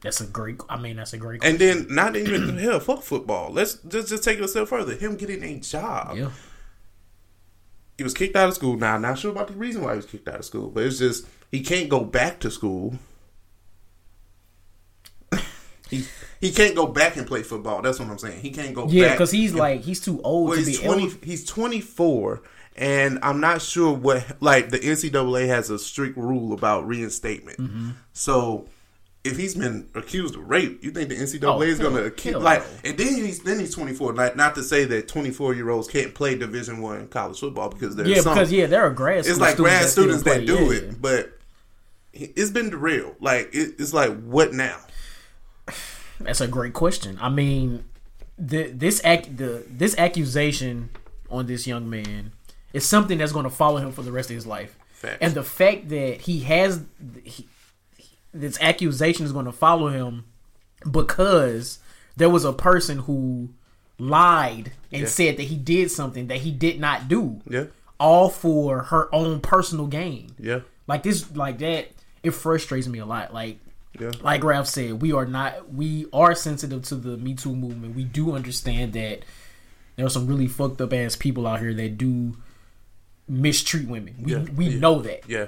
[0.00, 0.60] That's a great.
[0.68, 1.42] I mean, that's a great.
[1.42, 3.50] And then not even hell, fuck football.
[3.52, 4.94] Let's just just take it a step further.
[4.94, 6.16] Him getting a job.
[6.16, 6.30] yeah,
[7.98, 8.76] He was kicked out of school.
[8.76, 10.84] Now, I'm not sure about the reason why he was kicked out of school, but
[10.84, 12.94] it's just he can't go back to school.
[15.90, 16.04] he
[16.40, 17.82] he can't go back and play football.
[17.82, 18.40] That's what I'm saying.
[18.40, 20.78] He can't go yeah, back because he's and- like he's too old well, to he's
[20.78, 21.04] be twenty.
[21.06, 22.42] able- He's twenty four,
[22.76, 24.40] and I'm not sure what.
[24.40, 27.58] Like the NCAA has a strict rule about reinstatement.
[27.58, 27.90] Mm-hmm.
[28.12, 28.66] So
[29.28, 32.34] if he's been accused of rape, you think the NCAA Oh, is going to accuse
[32.36, 32.62] like?
[32.84, 34.12] And then he's then he's twenty four.
[34.12, 37.68] Not not to say that twenty four year olds can't play Division One college football
[37.68, 39.26] because there's Yeah, some, because yeah, there are a grad.
[39.26, 40.72] it's like grad that students that play, do yeah.
[40.72, 41.38] it, but
[42.12, 43.16] it's been derailed.
[43.20, 44.78] Like it, it's like what now?
[46.20, 47.18] That's a great question.
[47.20, 47.84] I mean,
[48.38, 50.90] the this ac- the this accusation
[51.30, 52.32] on this young man
[52.72, 54.76] is something that's going to follow him for the rest of his life.
[54.92, 55.18] Facts.
[55.20, 56.82] And the fact that he has
[57.22, 57.46] he,
[58.32, 60.24] this accusation is going to follow him
[60.90, 61.78] because
[62.16, 63.48] there was a person who
[63.98, 65.08] lied and Yeah.
[65.08, 67.40] said that he did something that he did not do.
[67.48, 67.64] Yeah,
[67.98, 70.30] All for her own personal gain.
[70.38, 71.88] yeah, Like this, like that,
[72.22, 73.32] it frustrates me a lot.
[73.34, 73.58] Like,
[73.98, 74.12] yeah.
[74.22, 77.96] like Ralph said, we are not, we are sensitive to the Me Too movement.
[77.96, 79.20] We do understand that
[79.96, 82.36] there are some really fucked up ass people out here that do
[83.28, 84.14] mistreat women.
[84.22, 84.78] We Yeah, we yeah.
[84.78, 85.46] know that, Yeah,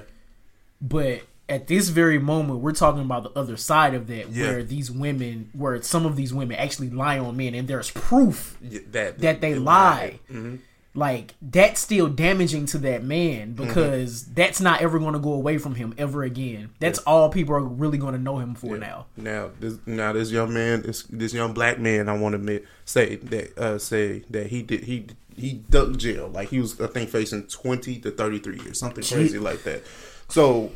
[0.81, 4.47] but at this very moment, we're talking about the other side of that, Yeah.
[4.47, 8.57] where these women, where some of these women actually lie on men, and there's proof
[8.61, 10.19] yeah that that they it lie.
[10.31, 10.55] Mm-hmm.
[10.93, 13.65] Like that's still damaging to that man Mm-hmm.
[13.65, 16.71] because that's not ever going to go away from him ever again.
[16.79, 19.05] That's all people are really going to know him for now.
[19.15, 23.15] Now, this now this young man, this this young black man, I want to say
[23.15, 27.09] that uh, say that he did he he ducked jail, like he was I think
[27.09, 29.83] facing twenty to thirty three years, something crazy like that.
[30.27, 30.71] So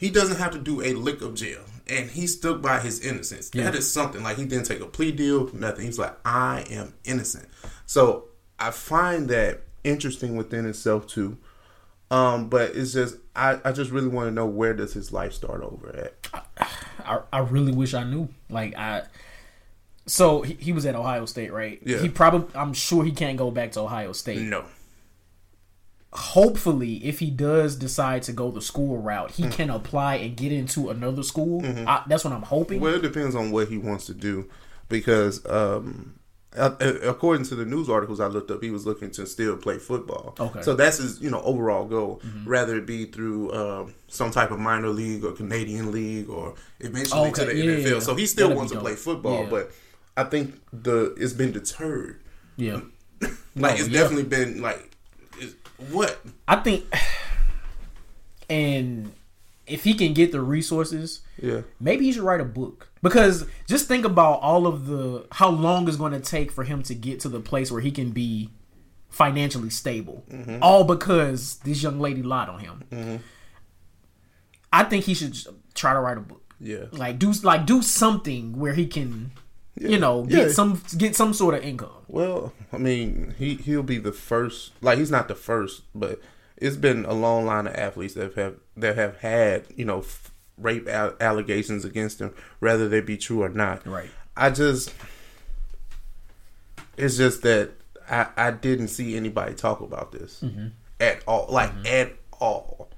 [0.00, 3.50] he doesn't have to do a lick of jail, and he stuck by his innocence.
[3.50, 5.84] That is something like he didn't take a plea deal, nothing.
[5.84, 7.48] He's like, I am innocent.
[7.84, 11.36] So I find that interesting within itself too.
[12.10, 15.34] Um, but it's just I, I just really want to know where does his life
[15.34, 16.68] start over at?
[17.04, 18.30] I, I really wish I knew.
[18.48, 19.02] Like I,
[20.06, 21.78] so he, he was at Ohio State, right?
[21.84, 21.98] Yeah.
[21.98, 24.40] He probably, I'm sure he can't go back to Ohio State.
[24.40, 24.64] No.
[26.12, 30.50] Hopefully, if he does decide to go the school route, he can apply and get
[30.50, 31.64] into another school.
[31.64, 32.76] I, that's what I'm hoping.
[32.78, 32.84] Mm-hmm.
[32.84, 34.48] Well, it depends on what he wants to do,
[34.88, 36.18] because um,
[36.56, 40.34] according to the news articles I looked up, he was looking to still play football.
[40.38, 40.50] Okay.
[40.50, 40.62] Mm-hmm.
[40.62, 42.20] so that's his you know overall goal.
[42.44, 47.28] Rather it be through um, some type of minor league or Canadian league or eventually
[47.30, 47.90] Okay, to the yeah, NFL.
[47.92, 47.98] yeah.
[48.00, 49.50] So he still That'd wants to play football, Yeah.
[49.50, 49.70] but
[50.16, 52.20] I think the it's been deterred.
[52.56, 52.80] yeah.
[53.22, 54.90] Like No, it's definitely been like
[55.90, 56.20] what?
[56.46, 56.84] I think,
[58.48, 59.12] and
[59.66, 61.62] if he can get the resources, yeah.
[61.78, 62.88] maybe he should write a book.
[63.02, 66.82] Because just think about all of the how long it's going to take for him
[66.82, 68.50] to get to the place where he can be
[69.08, 70.24] financially stable.
[70.30, 70.58] Mm-hmm.
[70.60, 72.84] All because this young lady lied on him.
[72.90, 73.16] Mm-hmm.
[74.72, 75.36] I think he should
[75.74, 76.54] try to write a book.
[76.60, 76.84] Yeah.
[76.92, 79.32] Like do like do something where he can
[79.76, 80.52] you know get Yeah.
[80.52, 84.72] some get some sort of income Well, I mean, he he'll be the first.
[84.82, 86.20] Like he's not the first, but
[86.56, 90.30] it's been a long line of athletes that have that have had you know f-
[90.58, 93.86] rape al- allegations against them, whether they be true or not.
[93.86, 94.10] Right.
[94.36, 94.92] I just,
[96.96, 97.70] it's just that
[98.10, 100.68] I I didn't see anybody talk about this Mm-hmm.
[101.00, 102.88] at all, like at all.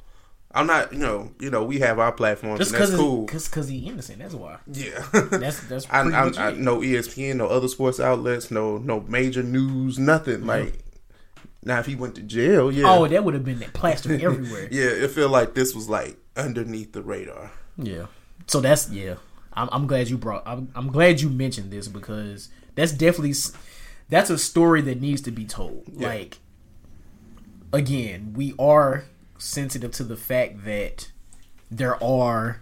[0.55, 3.25] I'm not, you know, you know, we have our platforms, just and that's because cool.
[3.25, 7.47] because because he innocent that's why Yeah, that's that's I, I, I no ESPN, no
[7.47, 10.47] other sports outlets, no no major news, nothing.
[10.47, 10.79] Like
[11.65, 14.69] now, if he went to jail, yeah, oh that would have been that plastered everywhere
[14.71, 17.51] yeah, it feel like this was like underneath the radar.
[17.79, 18.07] Yeah.
[18.47, 19.15] So that's yeah.
[19.55, 20.43] I'm, I'm glad you brought.
[20.47, 23.35] I'm, I'm glad you mentioned this because that's definitely
[24.09, 25.85] that's a story that needs to be told.
[25.95, 26.39] Like
[27.73, 29.05] again, we are
[29.43, 31.11] sensitive to the fact that
[31.71, 32.61] there are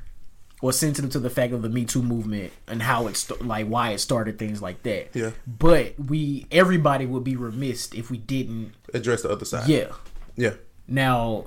[0.62, 3.66] or sensitive to the fact of the Me Too movement and how it's st- like
[3.66, 5.09] why it started things like that.
[5.14, 5.31] Yeah.
[5.47, 8.73] But we everybody would be remiss if we didn't.
[8.93, 9.69] Address the other side.
[9.69, 9.93] Yeah.
[10.37, 10.55] yeah,
[10.87, 11.47] Now,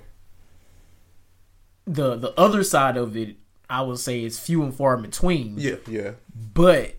[1.86, 3.36] the the other side of it,
[3.70, 5.56] I would say, is few and far in between.
[5.58, 6.12] yeah, yeah,
[6.54, 6.96] But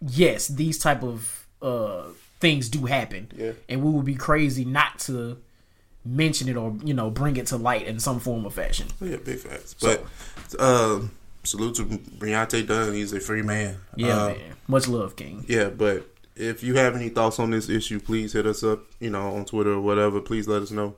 [0.00, 2.04] yes, these type of uh,
[2.40, 3.52] things do happen, Yeah.
[3.68, 5.38] and we would be crazy not to
[6.04, 8.88] mention it or you know bring it to light in some form or fashion.
[9.00, 9.16] yeah.
[9.16, 9.74] Big facts.
[9.80, 10.04] But
[10.58, 11.10] um,
[11.44, 12.94] salute to Bri'Onte Dunn.
[12.94, 13.76] He's a free man.
[13.96, 14.38] Yeah, Uh, man.
[14.68, 15.44] Much love, King.
[15.48, 18.80] Yeah, but if you have any thoughts on this issue, please hit us up.
[19.00, 20.20] You know, on Twitter or whatever.
[20.20, 20.96] Please let us know.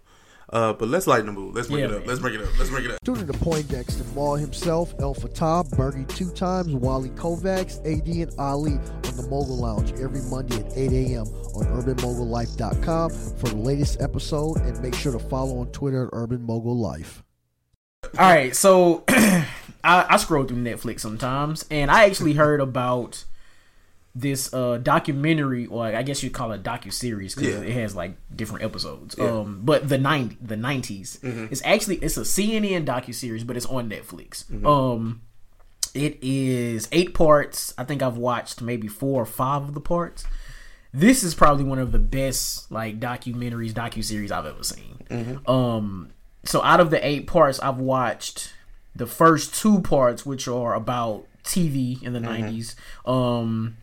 [0.53, 1.55] Uh, but let's lighten the mood.
[1.55, 1.99] Let's bring Yeah, it up.
[2.01, 2.09] man.
[2.09, 2.59] Let's bring it up.
[2.59, 2.99] Let's bring it up.
[3.05, 8.35] Tune in to Poindexter Maul himself, El Fatah, Bergie two times, Wally Kovacs, AD, and
[8.38, 11.27] Ali on the Mogul Lounge every Monday at 8 a.m.
[11.55, 16.43] on UrbanMogulLife.com for the latest episode, and make sure to follow on Twitter at Urban
[16.43, 17.23] Mogul Life.
[18.19, 19.47] All right, so I,
[19.85, 23.25] I scroll through Netflix sometimes, and I actually heard about
[24.14, 27.61] this uh documentary, or I guess you'd call it a docu series because Yeah.
[27.62, 29.14] it has like different episodes.
[29.18, 29.31] Yeah.
[29.31, 31.18] Um, but the ninety the 90s
[31.51, 34.44] it's actually it's a CNN docu series, but it's on Netflix.
[34.66, 35.22] Um,
[35.94, 37.72] it is eight parts.
[37.79, 40.25] I think I've watched maybe four or five of the parts.
[40.94, 45.40] This is probably one of the best like documentaries, docu series I've ever seen.
[45.46, 46.11] Um,
[46.44, 48.53] so out of the eight parts, I've watched
[48.94, 52.75] the first two parts, which are about TV in the 90s.
[53.07, 53.77] Um,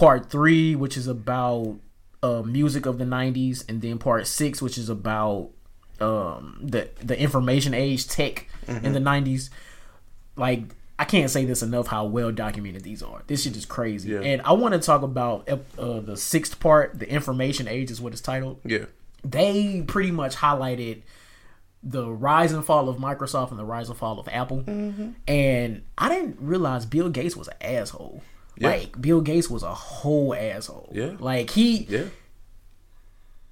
[0.00, 1.76] part three, which is about
[2.22, 5.50] uh, music of the 90s, and then part six, which is about
[6.00, 9.50] um, the the information age tech in the 90s.
[10.36, 10.62] Like
[10.98, 13.22] I can't say this enough how well documented these are.
[13.26, 14.10] This shit is crazy.
[14.10, 14.20] Yeah.
[14.20, 18.12] And I want to talk about uh, the sixth part, the information age is what
[18.12, 18.84] it's titled Yeah.
[19.24, 21.02] they pretty much highlighted
[21.82, 24.62] the rise and fall of Microsoft and the rise and fall of Apple.
[25.26, 28.22] And I didn't realize Bill Gates was an asshole.
[28.60, 28.68] Yeah.
[28.68, 30.92] Like Bill Gates was a whole asshole.
[30.94, 31.14] Yeah.
[31.18, 32.04] Like he Yeah.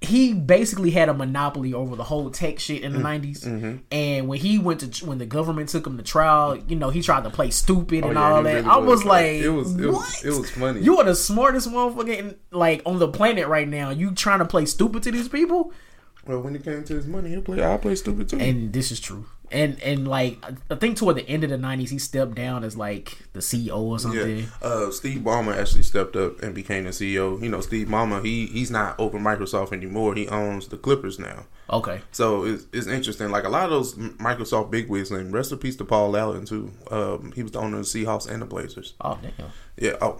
[0.01, 3.03] he basically had a monopoly over the whole tech shit in the Mm.
[3.03, 3.43] 90s.
[3.43, 3.75] Mm-hmm.
[3.91, 7.01] And when he went to when the government took him to trial, you know, he
[7.01, 8.53] tried to play stupid and Oh, yeah, all that.
[8.53, 9.05] really I was was.
[9.05, 10.23] like, It was- it was- what?
[10.25, 10.81] it was funny.
[10.81, 13.89] You are the smartest motherfucker in, like on the planet right now.
[13.89, 15.73] You trying to play stupid to these people?
[16.25, 17.61] Well, when it came to his money, he'll play.
[17.63, 18.37] I play stupid too.
[18.37, 19.25] and this is true.
[19.51, 20.37] And and like
[20.69, 23.77] I think toward the end of the nineties, he stepped down as like the CEO
[23.77, 24.39] or something.
[24.39, 27.41] Yeah, uh, Steve Ballmer actually stepped up and became the CEO.
[27.41, 30.15] You know, Steve Ballmer, he he's not over Microsoft anymore.
[30.15, 31.45] He owns the Clippers now.
[31.71, 33.29] Okay, So it's, it's interesting.
[33.29, 36.71] Like a lot of those Microsoft bigwigs, and rest in peace to Paul Allen too.
[36.89, 38.95] Um, he was the owner of the Seahawks and the Blazers.
[39.01, 39.31] oh damn,
[39.77, 39.93] Yeah.
[40.01, 40.19] Oh,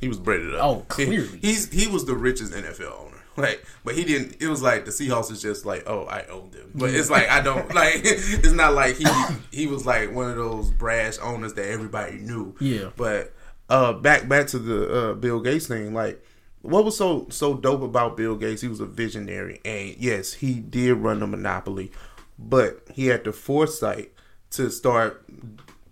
[0.00, 0.60] he was braided up.
[0.62, 1.38] Oh, He- clearly.
[1.40, 3.13] he's he was the richest NFL owner.
[3.36, 4.36] Like, but he didn't.
[4.40, 6.70] It was like the Seahawks is just like, oh, I own them.
[6.74, 7.96] But it's like I don't like.
[8.04, 9.06] It's not like he
[9.50, 12.54] he was like one of those brash owners that everybody knew.
[12.60, 12.90] Yeah.
[12.96, 13.32] But
[13.68, 15.94] uh, back back to the uh, Bill Gates thing.
[15.94, 16.24] Like,
[16.62, 18.62] what was so so dope about Bill Gates?
[18.62, 21.90] He was a visionary, and yes, he did run the monopoly,
[22.38, 24.12] but he had the foresight
[24.50, 25.24] to start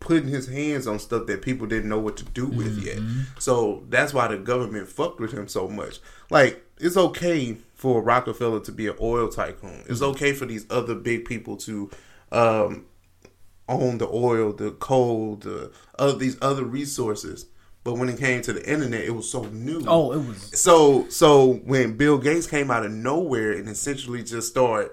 [0.02, 2.98] putting his hands on stuff that people didn't know what to do with yet.
[3.38, 6.00] So that's why the government fucked with him so much.
[6.28, 9.84] Like, it's okay for Rockefeller to be an oil tycoon.
[9.88, 11.90] It's okay for these other big people to
[12.32, 12.86] um,
[13.68, 17.46] own the oil, the coal, the other these other resources.
[17.84, 19.82] But when it came to the internet, it was so new.
[19.86, 24.48] Oh, it was- so so when Bill Gates came out of nowhere and essentially just
[24.48, 24.90] started,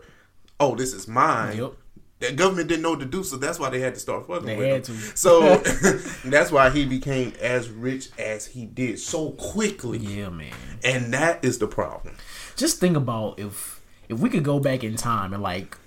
[0.59, 1.57] oh, this is mine.
[1.57, 1.73] Yep.
[2.19, 4.45] The government didn't know what to do, so that's why they had to start fucking
[4.45, 4.97] They with had him.
[4.97, 5.01] to.
[5.15, 5.55] So
[6.25, 9.99] that's why he became as rich as he did so quickly.
[9.99, 10.51] yeah, man.
[10.83, 12.15] And that is the problem.
[12.57, 13.79] Just think about if
[14.09, 15.77] if we could go back in time and like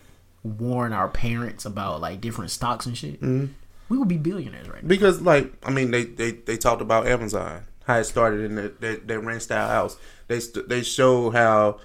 [0.42, 3.52] warn our parents about like different stocks and shit, Mm-hmm.
[3.88, 4.88] we would be billionaires right now.
[4.88, 8.72] Because, like, I mean, they they, they talked about Amazon, how it started in the,
[8.80, 9.96] their, their rent style house.
[10.28, 11.78] They st- they showed how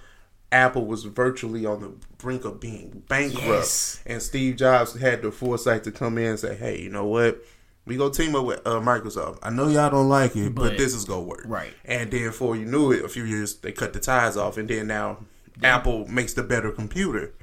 [0.52, 4.00] Apple was virtually on the brink of being bankrupt, Yes.
[4.06, 7.44] and Steve Jobs had the foresight to come in and say, "Hey, you know what?
[7.86, 9.40] We go team up with uh, Microsoft.
[9.44, 11.74] I know y'all don't like it, but, But- this is gonna work." Right.
[11.86, 14.68] And then, before you knew it, a few years they cut the ties off, and
[14.70, 15.20] then now
[15.64, 17.34] Apple makes the better computer.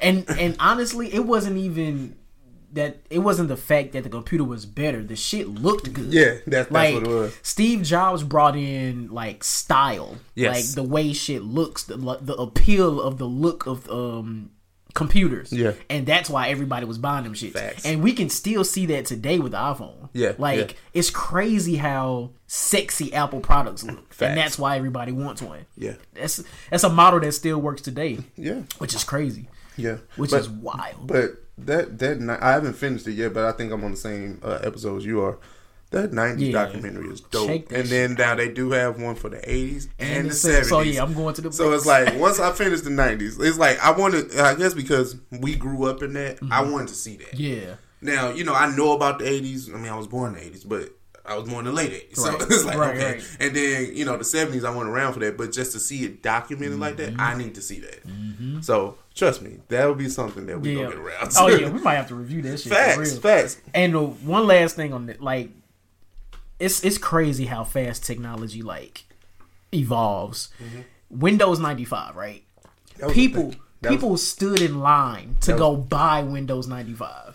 [0.00, 2.16] And and honestly, it wasn't even
[2.72, 5.02] that it wasn't the fact that the computer was better.
[5.02, 6.12] The shit looked good.
[6.12, 7.38] Yeah, that's- that's like what it was.
[7.42, 10.54] Steve Jobs brought in like style, Yes.
[10.54, 14.50] like the way shit looks, the the appeal of the look of um
[14.94, 15.52] computers.
[15.52, 15.72] Yeah.
[15.88, 17.52] and that's why everybody was buying them shit.
[17.52, 17.84] Facts.
[17.86, 20.08] And we can still see that today with the iPhone.
[20.12, 20.76] Yeah, like yeah.
[20.92, 24.22] it's crazy how sexy Apple products look, Facts.
[24.30, 25.66] and that's why everybody wants one.
[25.76, 25.94] Yeah.
[26.14, 28.18] That's that's a model that still works today.
[28.36, 28.62] Yeah.
[28.78, 29.48] which is crazy.
[29.76, 31.06] Yeah, Which But- is wild.
[31.06, 34.40] But that that I haven't finished it yet, but I think I'm on the same
[34.42, 35.38] uh, episode as you are.
[35.90, 36.52] That '90s Yeah.
[36.52, 40.24] documentary is dope, and then now they do have one for the '80s and, And
[40.26, 40.64] the the '70s.
[40.66, 43.56] so, yeah, I'm going to the So it's like once I finish the '90s, it's
[43.58, 44.38] like I wanted.
[44.38, 47.32] I guess because we grew up in that, I wanted to see that.
[47.32, 47.68] Mm-hmm.
[47.68, 47.74] Yeah.
[48.02, 49.72] Now you know I know about the '80s.
[49.74, 50.90] I mean, I was born in the '80s, but
[51.24, 52.16] I was born in the late '80s.
[52.16, 52.40] So Right.
[52.50, 53.12] it's like Right, okay.
[53.14, 53.36] right.
[53.40, 56.04] And then you know the '70s, I went around for that, but just to see
[56.04, 57.20] it documented like that, Mm-hmm.
[57.20, 58.62] I need to see that.
[58.62, 60.84] So trust me, that will be something that we Yeah.
[60.84, 61.32] gonna get around.
[61.38, 61.54] Oh, to.
[61.54, 62.62] Oh yeah, we might have to review this.
[62.62, 62.72] shit.
[62.72, 63.20] for facts, real.
[63.20, 63.60] facts.
[63.74, 65.50] And one last thing on it, like,
[66.58, 69.04] it's it's crazy how fast technology like
[69.72, 70.48] evolves.
[70.62, 70.80] Mm-hmm.
[71.10, 72.44] Windows 95, right?
[72.98, 77.27] That People people stood in line to go buy Windows 95.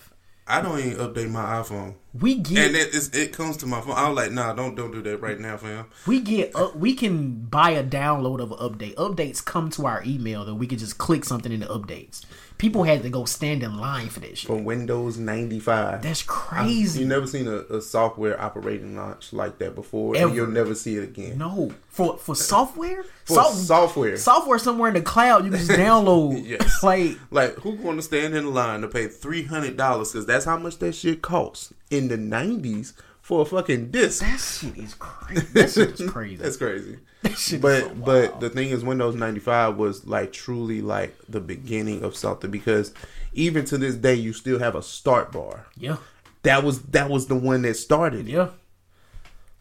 [0.46, 1.96] I don't even update my iPhone.
[2.14, 3.94] We get And it, it's, it comes to my phone.
[3.96, 5.86] I was like, nah, don't don't do that right now, fam.
[6.06, 8.96] we get uh, we can buy a download of an update.
[8.96, 12.26] Updates come to our email that we can just click something in the updates.
[12.64, 14.48] People had to go stand in line for that shit.
[14.48, 16.02] For Windows 95.
[16.02, 17.02] That's crazy.
[17.02, 20.28] You never seen a, a software operating launch like that before, Ever.
[20.28, 21.38] and you'll never see it again.
[21.38, 24.16] no, for for software, For Soft- software.
[24.18, 26.42] software somewhere in the cloud you can just download.
[26.48, 26.82] Yes.
[26.84, 30.14] Like Like, who going to stand in line to pay three hundred dollars?
[30.14, 34.22] Because that's how much that shit costs in the nineties for a fucking disc.
[34.22, 35.46] that shit is crazy.
[35.54, 36.36] That shit is crazy.
[36.38, 37.00] That's crazy.
[37.24, 40.82] That shit is But so but the thing is, Windows ninety five was like truly
[40.82, 42.94] like the beginning of something because
[43.34, 45.66] even to this day, you still have a start bar.
[45.78, 45.98] yeah,
[46.44, 48.28] That was that was the one that started.
[48.28, 48.32] it.
[48.32, 48.50] yeah.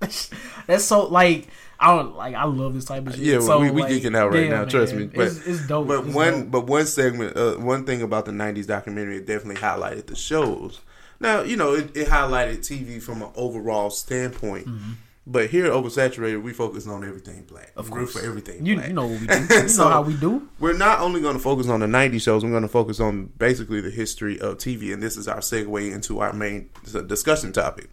[0.01, 0.31] That's,
[0.67, 1.47] that's so like
[1.79, 3.23] I don't like I love this type of shit.
[3.23, 4.65] Yeah, so, we we like, geeking out right yeah, now.
[4.65, 5.03] Trust man.
[5.03, 5.87] me, but it's, it's dope.
[5.87, 6.51] But It's one dope.
[6.51, 10.81] but one segment, uh, one thing about the '90s documentary, it definitely highlighted the shows.
[11.21, 14.67] Now you know it, it highlighted TV from an overall standpoint.
[14.67, 14.93] Mm-hmm.
[15.25, 17.73] But here, at oversaturated, we focus on everything black.
[17.77, 18.13] Of course.
[18.13, 18.67] for everything.
[18.67, 18.89] you black.
[18.89, 19.35] you know what we do.
[19.63, 20.49] You So- know how we do.
[20.59, 23.27] We're not only going to focus on the 90s shows, we're going to focus on
[23.39, 24.93] basically the history of TV.
[24.93, 26.71] And this is our segue into our main
[27.07, 27.91] discussion topic.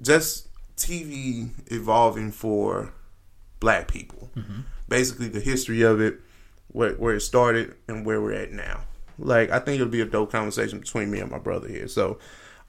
[0.00, 2.92] Just TV evolving for
[3.58, 4.30] black people.
[4.88, 6.20] Basically, the history of it,
[6.68, 8.82] where, where it started, and where we're at now.
[9.18, 11.88] Like, I think it'll be a dope conversation between me and my brother here.
[11.88, 12.18] So,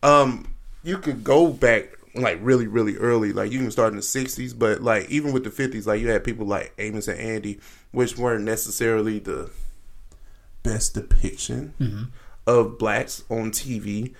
[0.01, 0.53] um,
[0.83, 3.31] you could go back like really, really early.
[3.33, 6.09] Like you can start in the '60s, but like even with the '50s, like you
[6.09, 7.59] had people like Amos and Andy,
[7.91, 9.49] which weren't necessarily the
[10.63, 12.11] best depiction
[12.47, 14.13] of blacks on TV.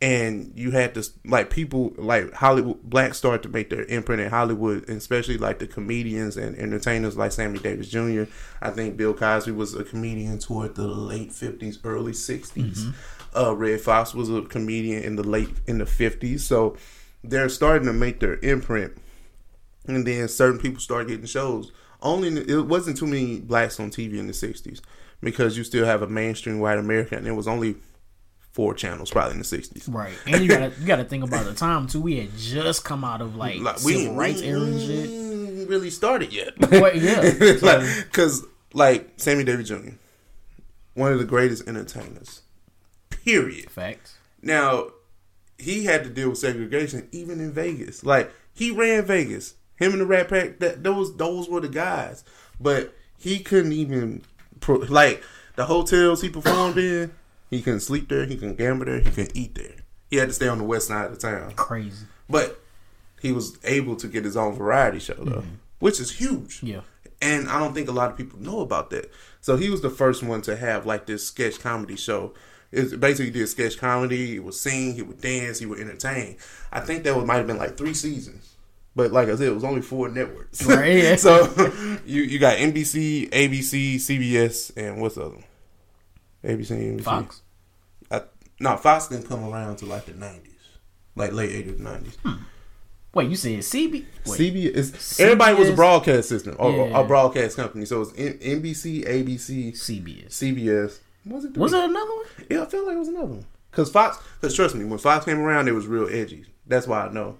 [0.00, 4.30] And you had to like people like Hollywood blacks started to make their imprint in
[4.30, 8.24] Hollywood, especially like the comedians and entertainers like Sammy Davis Jr.
[8.62, 12.92] I think Bill Cosby was a comedian toward the late fifties, early 60s
[13.36, 16.44] Uh, Redd Foxx was a comedian in the late in the fifties.
[16.46, 16.76] So
[17.24, 18.96] they're starting to make their imprint,
[19.86, 21.72] and then certain people start getting shows.
[22.00, 24.80] Only it wasn't too many blacks on TV in the '60s
[25.20, 27.76] because you still have a mainstream white America, and it was only
[28.52, 29.92] four channels probably in the '60s.
[29.92, 32.00] Right, and you gotta you gotta think about the time too.
[32.00, 35.68] We had just come out of like, Like, civil rights era and shit.
[35.68, 36.52] really started yet.
[36.70, 37.22] Well, yeah,
[37.58, 38.44] so- like, because
[38.74, 39.90] like Sammy Davis Jr.,
[40.94, 42.42] one of the greatest entertainers.
[43.10, 43.70] Period.
[43.70, 44.16] facts.
[44.42, 44.88] Now,
[45.58, 48.04] he had to deal with segregation even in Vegas.
[48.04, 49.54] Like he ran Vegas.
[49.76, 50.58] Him and the Rat Pack.
[50.60, 52.24] That those those were the guys.
[52.60, 54.22] But he couldn't even
[54.60, 55.22] pro, like
[55.56, 57.12] the hotels he performed in.
[57.50, 58.26] He couldn't sleep there.
[58.26, 59.00] He couldn't gamble there.
[59.00, 59.84] He couldn't eat there.
[60.10, 61.52] He had to stay on the west side of the town.
[61.52, 62.06] Crazy.
[62.28, 62.60] But
[63.20, 65.54] he was able to get his own variety show though, mm-hmm.
[65.78, 66.62] which is huge.
[66.62, 66.80] Yeah.
[67.20, 69.10] And I don't think a lot of people know about that.
[69.40, 72.34] So he was the first one to have like this sketch comedy show.
[72.70, 74.26] It basically did sketch comedy.
[74.26, 76.36] He would sing, he would dance, he would entertain.
[76.70, 78.56] I think that was, might have been like three seasons.
[78.94, 80.64] But like I said, it was only four networks.
[80.66, 81.16] Right, yeah.
[81.16, 81.46] so
[82.06, 85.44] you you got NBC, ABC, CBS, and what's the other one?
[86.44, 87.02] ABC, NBC.
[87.02, 87.42] Fox.
[88.10, 88.22] I,
[88.60, 90.60] no, Fox didn't come around to like the nineties,
[91.14, 92.16] like late eighties, nineties.
[92.24, 92.42] Hmm.
[93.14, 93.92] Wait, you said CB?
[93.92, 97.00] Wait, CBS is everybody was a broadcast system or Yeah.
[97.00, 97.84] a broadcast company.
[97.86, 100.28] So it's N- NBC, ABC, CBS.
[100.28, 100.98] CBS.
[101.28, 101.56] Was it?
[101.56, 101.80] Was three?
[101.80, 102.24] it another one?
[102.50, 103.46] Yeah, I feel like it was another one.
[103.70, 106.46] Cause Fox, cause trust me, when Fox came around, it was real edgy.
[106.66, 107.36] That's why I know.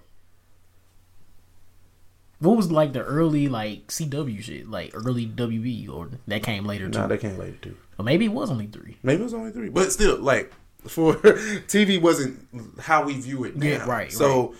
[2.39, 6.89] What was like the early like CW shit, like early WB, or that came later
[6.89, 6.99] too?
[6.99, 7.75] Nah, they came later too.
[7.97, 8.97] or maybe it was only three.
[9.03, 10.53] Maybe it was only three, but still, like
[10.87, 12.39] for TV wasn't
[12.79, 13.65] how we view it now.
[13.65, 14.55] Yeah, right, So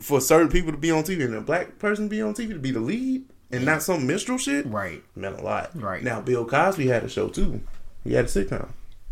[0.00, 2.48] for certain people to be on TV and a black person to be on TV
[2.54, 5.04] to be the lead and not some minstrel shit, Right.
[5.14, 5.70] meant a lot.
[5.80, 6.02] Right.
[6.02, 7.60] now, Bill Cosby had a show too.
[8.06, 8.68] He had a sitcom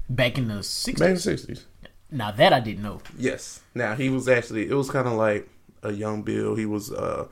[0.09, 0.99] Back in the 60s?
[0.99, 1.23] back in the sixties.
[1.23, 1.67] sixties.
[2.11, 3.01] Now that I didn't know.
[3.19, 3.61] Yes.
[3.75, 5.49] Now he was actually it was kind of like
[5.83, 6.55] a young Bill.
[6.55, 7.27] He was uh,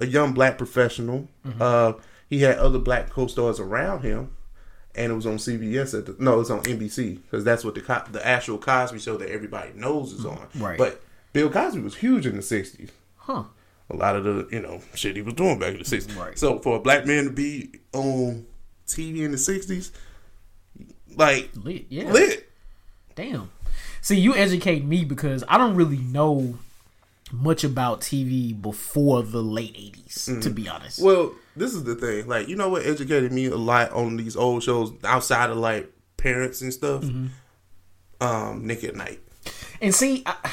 [0.00, 1.28] a young black professional.
[1.60, 1.92] Uh,
[2.28, 4.34] he had other black co-stars around him,
[4.94, 7.80] and it was on CBS at the no, it's on NBC because that's what the
[7.80, 10.48] co- the actual Cosby show that everybody knows is on.
[10.56, 10.78] Right.
[10.78, 11.02] But
[11.32, 12.90] Bill Cosby was huge in the '60s.
[13.16, 13.44] Huh.
[13.90, 16.16] A lot of the you know shit he was doing back in the '60s.
[16.18, 16.36] Right.
[16.38, 18.46] So for a black man to be on
[18.88, 19.92] TV in the '60s,
[21.16, 21.86] like Lit.
[21.88, 22.10] Yeah.
[22.10, 22.48] lit.
[23.14, 23.50] Damn.
[24.00, 26.58] See, you educate me because I don't really know
[27.32, 31.00] much about TV before the late 80s, to be honest.
[31.02, 32.26] Well, this is the thing.
[32.28, 35.90] Like, you know what educated me a lot on these old shows outside of like
[36.16, 37.02] parents and stuff?
[37.02, 37.26] Mm-hmm.
[38.20, 39.20] Um, Nick at Nite.
[39.80, 40.50] and see, I,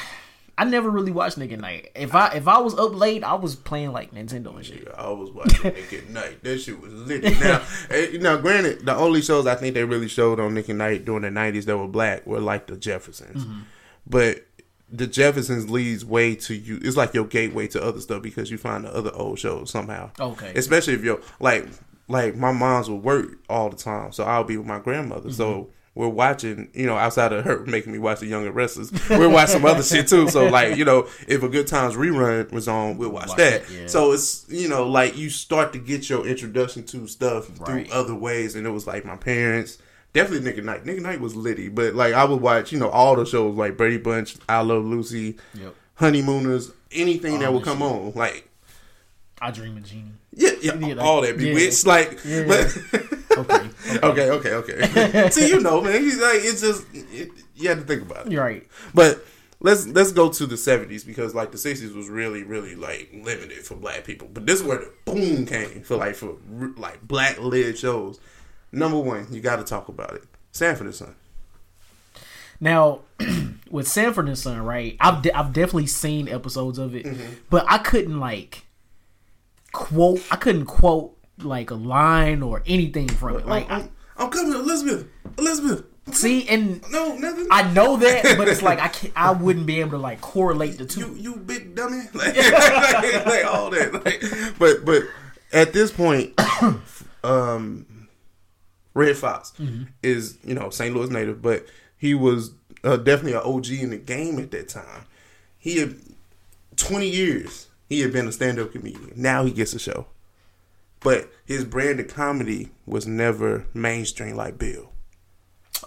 [0.62, 1.90] I never really watched Nick at Nite.
[1.96, 4.88] If I if I was up late, I was playing like Nintendo and shit.
[4.98, 6.44] I was watching Nick at Nite.
[6.44, 7.24] That shit was lit.
[7.40, 10.76] Now, eh, now, granted, the only shows I think they really showed on Nick at
[10.76, 13.62] Nite during the '90s that were black were like the Jeffersons, Mm-hmm.
[14.08, 14.46] but
[14.94, 16.78] the Jeffersons leads way to you.
[16.84, 20.12] It's like your gateway to other stuff because you find the other old shows somehow.
[20.20, 20.52] Okay.
[20.56, 21.66] especially if you're like
[22.10, 25.32] like my mom's will work all the time, so I'll be with my grandmother.
[25.32, 25.72] So Mm-hmm.
[25.94, 29.28] We're watching, you know, outside of her making me watch the Young and Restless, we're
[29.28, 30.30] watching some other shit too.
[30.30, 33.54] So like, you know, if a Good Times rerun was on, we'll watch, Watch that.
[33.64, 33.88] it, yeah.
[33.88, 37.88] So it's you know, like you start to get your introduction to stuff Right.
[37.90, 39.80] through other ways, and it was like my parents.
[40.14, 40.86] Definitely Nick at Nite.
[40.86, 43.56] Nick at Nite was litty, but like I would watch, you know, all the shows
[43.58, 45.76] like Brady Bunch, I Love Lucy, Yep.
[45.96, 47.88] Honeymooners, anything that would come shit.
[47.88, 48.12] on.
[48.16, 48.48] Like
[49.42, 50.12] I Dream of Jeannie.
[50.34, 51.46] yeah, yeah, Yeah, like- all that yeah.
[51.54, 51.86] bewitched.
[51.86, 52.44] Like, Yeah.
[52.48, 52.78] but
[54.04, 54.30] Okay.
[54.30, 54.52] okay, okay,
[54.84, 55.30] okay.
[55.32, 58.38] See, you know, man, he's like it's just it, you have to think about it.
[58.38, 58.68] Right.
[58.94, 59.24] But
[59.60, 63.60] let's let's go to the seventies because like the sixties was really really like limited
[63.66, 64.28] for black people.
[64.34, 66.36] But this is where the boom came for like for
[66.78, 68.20] like black led shows.
[68.72, 70.24] Number one, you got to talk about it.
[70.52, 71.16] Sanford and Son.
[72.60, 73.02] Now,
[73.70, 74.96] with Sanford and Son, right?
[75.00, 77.34] I've de- I've definitely seen episodes of it, Mm-hmm.
[77.50, 78.66] but I couldn't like
[79.74, 80.22] quote.
[80.32, 83.46] I couldn't quote like a line or anything from it.
[83.46, 85.08] Like, I'm, I'm coming, Elizabeth.
[85.38, 85.84] Elizabeth.
[86.12, 87.48] see, and No, nothing.
[87.52, 89.14] I know that, but it's like I can't.
[89.16, 91.00] I wouldn't be able to like correlate the two.
[91.00, 94.22] you you big dummy like, like, like all that like,
[94.60, 95.04] but but
[95.54, 96.34] at this point
[97.24, 98.08] um
[98.94, 99.54] redd foxx
[100.02, 101.66] is you know st louis native but
[101.98, 102.52] he was
[102.84, 105.06] uh, definitely an og in the game at that time
[105.58, 105.96] he had
[106.78, 110.08] 20 years he had been a stand-up comedian now he gets a show
[111.02, 114.92] but his brand of comedy was never mainstream like bill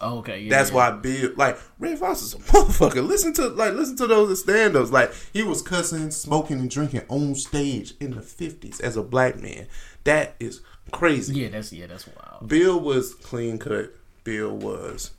[0.00, 0.76] Oh, okay, yeah, that's yeah.
[0.76, 3.06] why Bill, like Redd Foxx is a motherfucker.
[3.06, 4.90] Listen to like listen to those stand-ups.
[4.90, 9.40] Like he was cussing, smoking, and drinking on stage in the fifties as a black
[9.40, 9.66] man.
[10.04, 11.40] That is crazy.
[11.40, 12.48] Yeah, that's yeah, that's wild.
[12.48, 13.94] Bill was clean cut.
[14.24, 15.12] Bill was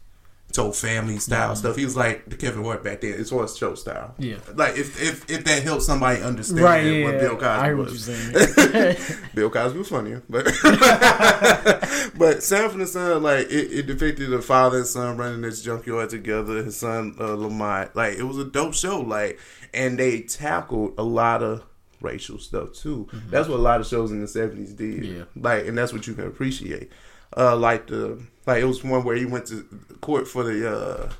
[0.55, 1.75] told family style stuff.
[1.75, 3.13] He was like the Kevin Hart back then.
[3.17, 4.15] It's was show style.
[4.17, 4.37] Yeah.
[4.53, 7.77] Like if if if that helps somebody understand Right, yeah, what Bill Cosby I hear
[7.77, 8.07] what was.
[8.07, 8.97] you're saying.
[9.35, 10.45] Bill Cosby was funnier, but
[12.17, 16.09] but Sanford and Son, like it, it depicted a father and son running this junkyard
[16.09, 16.63] together.
[16.63, 19.39] His son uh, Lamont, like it was a dope show, like
[19.73, 21.63] and they tackled a lot of
[22.01, 23.07] racial stuff too.
[23.29, 25.03] That's what a lot of shows in the seventies did.
[25.03, 25.23] Yeah.
[25.35, 26.91] like and that's what you can appreciate.
[27.35, 29.63] Uh, like the like it was one where he went to
[30.01, 31.11] court for the uh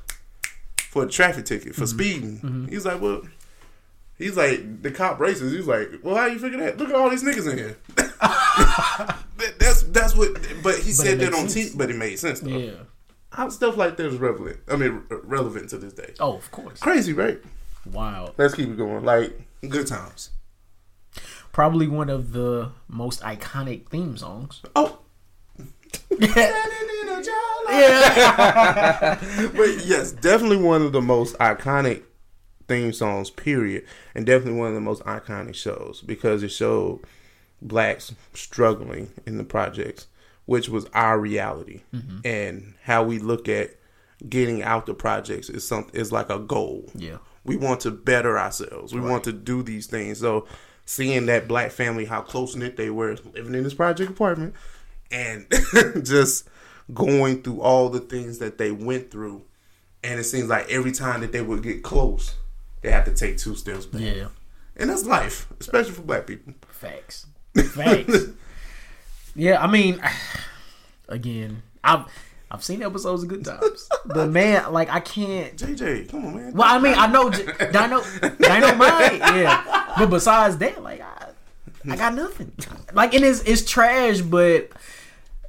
[0.90, 2.66] for a traffic ticket for speeding.
[2.70, 3.22] He's like, well.
[4.18, 5.54] He's like the cop racist.
[5.54, 6.78] He's like, well, how you figure that?
[6.78, 7.76] Look at all these niggas in here.
[9.36, 10.32] That- that's that's what.
[10.62, 11.68] But he said that on T.
[11.74, 12.48] But it made sense though.
[12.56, 12.70] yeah.
[13.30, 14.58] How stuff like that is relevant.
[14.68, 16.14] I mean, re- relevant to this day.
[16.18, 16.80] Oh, of course.
[16.80, 17.38] Crazy, right?
[17.92, 18.32] Wild.
[18.38, 19.04] Let's keep it going.
[19.04, 19.38] Like
[19.68, 20.30] good times.
[21.52, 24.62] Probably one of the most iconic theme songs.
[24.74, 24.98] Oh,
[26.18, 26.54] Yeah.
[29.56, 32.02] but yes, definitely one of the most iconic
[32.68, 33.30] theme songs.
[33.30, 33.84] Period,
[34.14, 37.00] and definitely one of the most iconic shows because it showed
[37.60, 40.06] blacks struggling in the projects,
[40.46, 42.18] which was our reality, mm-hmm.
[42.24, 43.70] and how we look at
[44.28, 46.90] getting out the projects is something is like a goal.
[46.94, 47.18] Yeah.
[47.44, 48.94] we want to better ourselves.
[48.94, 50.18] We want to do these things.
[50.18, 50.46] So
[50.84, 54.54] seeing that black family, how close knit they were, living in this project apartment,
[55.10, 55.46] and
[56.04, 56.48] just
[56.92, 59.42] going through all the things that they went through,
[60.02, 62.34] and it seems like every time that they would get close,
[62.82, 64.00] they have to take two steps back.
[64.00, 64.28] Yeah.
[64.76, 66.52] And that's life, especially for black people.
[66.68, 67.26] Facts.
[67.72, 68.26] Facts.
[69.34, 70.00] yeah, I mean,
[71.08, 72.04] again, I've
[72.50, 75.56] I've seen episodes of Good Times, but man, like I can't.
[75.56, 76.52] JJ, come on, man.
[76.52, 78.02] Well, I mean, I know J- Dino,
[78.38, 81.28] Dynamite, yeah, but besides that, like I,
[81.90, 82.52] I got nothing.
[82.92, 84.70] Like, and it's it's trash, but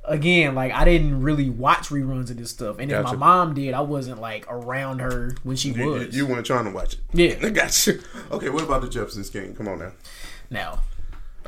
[0.08, 3.74] again, like I didn't really watch reruns of this stuff, and if my mom did,
[3.74, 6.16] I wasn't like around her when she you, was.
[6.16, 7.00] you weren't trying to watch it.
[7.14, 7.36] Yeah.
[7.46, 8.02] I got you.
[8.32, 9.54] Okay, what about the Jeffersons game?
[9.54, 9.92] Come on now.
[10.50, 10.80] now,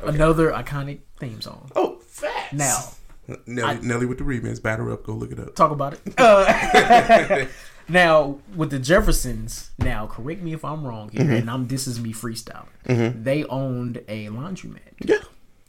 [0.02, 1.70] another iconic theme song.
[1.74, 2.52] Oh, facts.
[2.52, 5.04] Now, Nelly, Nelly with the remix, batter up.
[5.04, 5.54] Go look it up.
[5.54, 6.00] talk about it.
[6.18, 7.46] Uh,
[7.88, 12.00] now with the Jeffersons, now correct me if I'm wrong here, and I'm this is
[12.00, 13.24] me freestyling.
[13.24, 14.78] They owned a laundromat.
[15.04, 15.16] Yeah.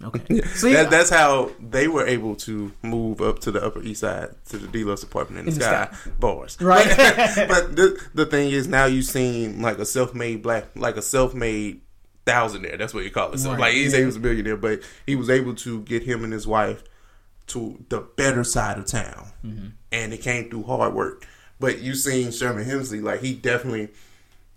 [0.04, 4.02] Okay, see, that, that's how they were able to move up to the Upper East
[4.02, 6.12] Side to the dealer's apartment in the, In the sky, sky.
[6.20, 6.58] bars.
[6.62, 6.88] Right.
[6.98, 11.02] But, but the, the thing is, now you've seen like a self-made black, like a
[11.02, 11.82] self-made
[12.26, 12.78] thousandaire.
[12.78, 13.40] That's what you call it.
[13.40, 14.00] So Right, like he's yeah.
[14.00, 16.84] he was a millionaire, but he was able to get him and his wife
[17.48, 19.68] to the better side of town, Mm-hmm.
[19.92, 21.26] and it came through hard work.
[21.60, 23.90] But you've seen Sherman Hemsley, like he definitely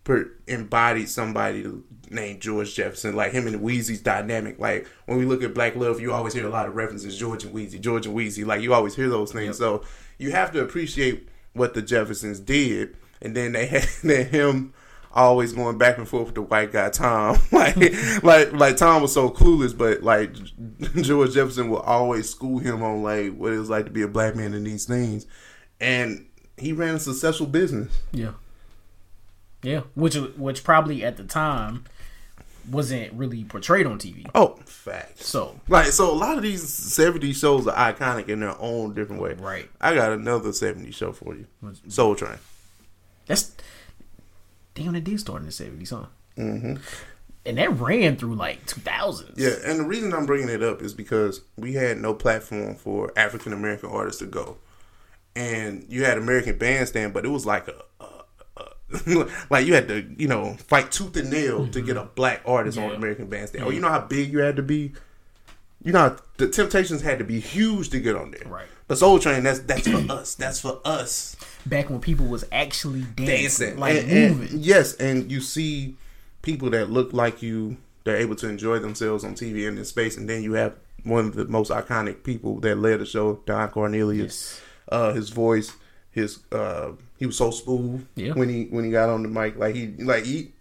[0.05, 1.67] per, embodied somebody
[2.11, 3.17] named George Jefferson.
[3.17, 4.59] Like him and Weezy's dynamic.
[4.59, 7.45] Like when we look at Black Love, you always hear a lot of references George
[7.45, 8.45] and Weezy, George and Weezy.
[8.45, 9.59] Like you always hear those things.
[9.59, 9.83] So
[10.19, 14.75] you have to appreciate what the Jeffersons did, and then they had then him
[15.15, 17.39] always going back and forth with the white guy Tom.
[17.53, 17.77] like
[18.23, 20.33] like like Tom was so clueless, but like
[21.03, 24.09] George Jefferson would always school him on like what it was like to be a
[24.09, 25.27] black man in these things.
[25.81, 26.27] And
[26.57, 27.93] he ran a successful business.
[28.13, 28.33] Yeah.
[29.63, 31.85] Yeah, which which probably at the time
[32.69, 34.27] wasn't really portrayed on TV.
[34.35, 35.21] Oh, fact.
[35.23, 39.21] So Like so, a lot of these '70s shows are iconic in their own different
[39.23, 39.35] way.
[39.35, 39.71] Right.
[39.81, 41.47] I got another '70s show for you,
[41.89, 42.39] Soul Train.
[43.27, 43.53] that's
[44.75, 46.07] damn, it did start in the seventies, huh?
[46.37, 46.77] Mm-hmm.
[47.47, 49.39] And that ran through like two thousands.
[49.39, 53.13] Yeah, and the reason I'm bringing it up is because we had no platform for
[53.17, 54.57] African American artists to go,
[55.37, 57.75] and you had American Bandstand, but it was like a.
[58.01, 58.14] a, a
[59.51, 62.79] like you had to, you know, fight tooth and nail to get a black artist
[62.79, 63.65] on American Bandstand.
[63.65, 64.93] Or you know how big you had to be.
[65.83, 68.51] You know, how the Temptations had to be huge to get on there.
[68.51, 68.67] Right.
[68.89, 70.35] But Soul Train, that's that's for us.
[70.35, 71.37] That's for us.
[71.67, 74.59] Back when people was actually dancing, dancing, like and, and- moving.
[74.61, 75.97] yes, and you see
[76.43, 77.77] people that look like you.
[78.05, 80.75] They're able to enjoy themselves on TV and in space, and then you have
[81.05, 84.61] one of the most iconic people that led the show, Don Cornelius.
[84.91, 85.73] Uh, his voice,
[86.15, 88.33] his uh, he was so smooth Yeah.
[88.33, 89.57] when he when he got on the mic.
[89.59, 90.53] Like he like he.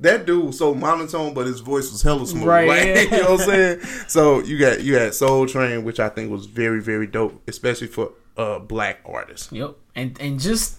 [0.00, 2.44] That dude was so monotone, but his voice was hella smooth.
[2.44, 3.80] Right, Like, you know what I'm saying?
[4.06, 7.88] So you got you had Soul Train, which I think was very very dope, especially
[7.88, 9.50] for uh black artists.
[9.50, 10.76] Yep, and and just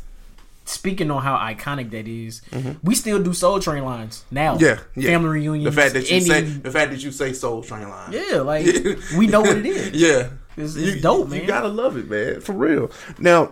[0.64, 2.42] speaking on how iconic that is,
[2.84, 4.56] we still do Soul Train lines now.
[4.56, 4.64] Mm-hmm.
[4.64, 5.10] Yeah, yeah.
[5.12, 5.76] family reunions.
[5.76, 8.14] The fact that you say the fact that you say Soul Train line.
[8.14, 8.66] yeah, like
[9.18, 9.92] we know what it is.
[9.92, 10.30] Yeah.
[10.56, 11.42] It's- it's dope, man.
[11.42, 12.40] You gotta love it, man.
[12.42, 12.92] For real.
[13.18, 13.52] Now,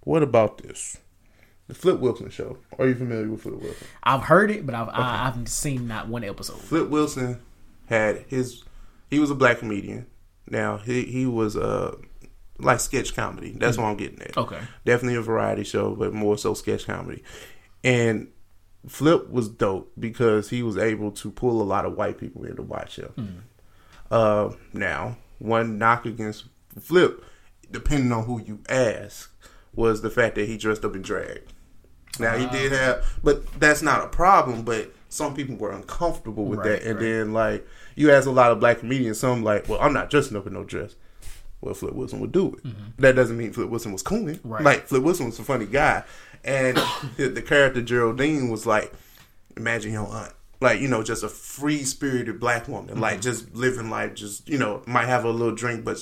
[0.00, 0.98] what about this?
[1.68, 2.58] The Flip Wilson show.
[2.78, 3.86] Are you familiar with Flip Wilson?
[4.02, 6.58] I've heard it, but I've I, I haven't seen not one episode.
[6.60, 7.40] Flip Wilson
[7.86, 8.64] had his
[9.10, 10.06] he was a black comedian.
[10.48, 11.96] Now he he was uh
[12.58, 13.52] like sketch comedy.
[13.56, 14.36] That's what I'm getting at.
[14.36, 14.58] Okay.
[14.84, 17.22] Definitely a variety show, but more so sketch comedy.
[17.84, 18.28] And
[18.88, 22.56] Flip was dope because he was able to pull a lot of white people in
[22.56, 23.44] to watch him.
[24.10, 26.44] Uh, now, one knock against
[26.80, 27.22] Flip,
[27.70, 29.30] depending on who you ask,
[29.74, 31.42] was the fact that he dressed up in drag.
[32.18, 34.62] Now he did have, but that's not a problem.
[34.62, 37.00] But some people were uncomfortable with Right, that, and right.
[37.04, 40.36] then like you ask a lot of black comedians, some like, well, I'm not dressing
[40.36, 40.96] up in no dress.
[41.60, 42.70] Well, Flip Wilson would do it.
[42.98, 44.36] That doesn't mean Flip Wilson was cooning.
[44.38, 44.48] Mm-hmm.
[44.48, 44.62] Right.
[44.64, 46.04] Like Flip Wilson was a funny guy,
[46.44, 46.76] and
[47.16, 48.92] the, the character Geraldine was like,
[49.56, 53.00] imagine your aunt, like you know, just a free spirited black woman, Mm-hmm.
[53.00, 56.00] like just living life, just you know, might have a little drink, but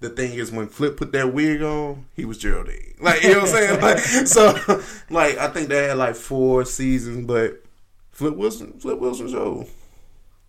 [0.00, 2.94] the thing is, when Flip put that wig on, he was Geraldine.
[3.00, 3.80] Like you know what I'm saying?
[3.80, 7.62] Like, so, like I think they had like four seasons, but
[8.12, 9.66] Flip Wilson, Flip Wilson show.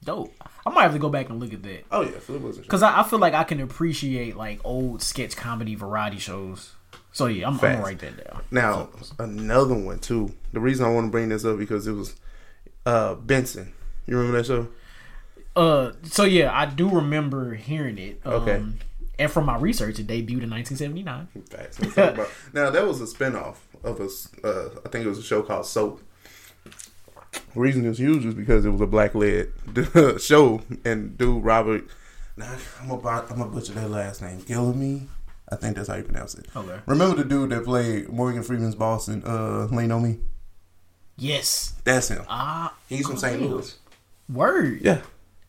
[0.04, 0.34] Dope.
[0.66, 2.68] I might have to go back and look at that Oh yeah, Flip Wilson show.
[2.68, 6.74] because I, I feel like I can appreciate like old sketch comedy variety shows.
[7.12, 8.43] So yeah, I'm, I'm gonna write that down.
[8.52, 8.89] Now
[9.20, 10.34] another one too.
[10.54, 12.16] The reason I want to bring this up because it was
[12.86, 13.74] uh Benson.
[14.06, 14.68] You remember that show?
[15.56, 18.22] Uh, so yeah, I do remember hearing it.
[18.24, 18.64] Um, Okay.
[19.20, 21.28] And from my research, it debuted in 1979.
[21.49, 21.80] Facts.
[21.80, 25.18] Let's talk about- now that was a spinoff of a, uh, I think it was
[25.18, 26.01] a show called Soap.
[26.63, 29.51] The reason it was huge was because it was a black led
[30.22, 31.86] show, and dude Robert,
[32.36, 32.45] nah,
[32.82, 35.07] I'm about I'm gonna butcher that last name, Gillamy.
[35.49, 36.45] I think that's how you pronounce it.
[36.55, 36.78] Okay.
[36.86, 40.20] Remember the dude that played Morgan Freeman's boss in uh, Lean on Me?
[41.18, 41.74] Yes.
[41.84, 42.24] That's him.
[42.28, 43.41] Ah, He's from St.
[43.41, 43.76] Louis.
[44.30, 44.82] Word.
[44.82, 45.01] Yeah.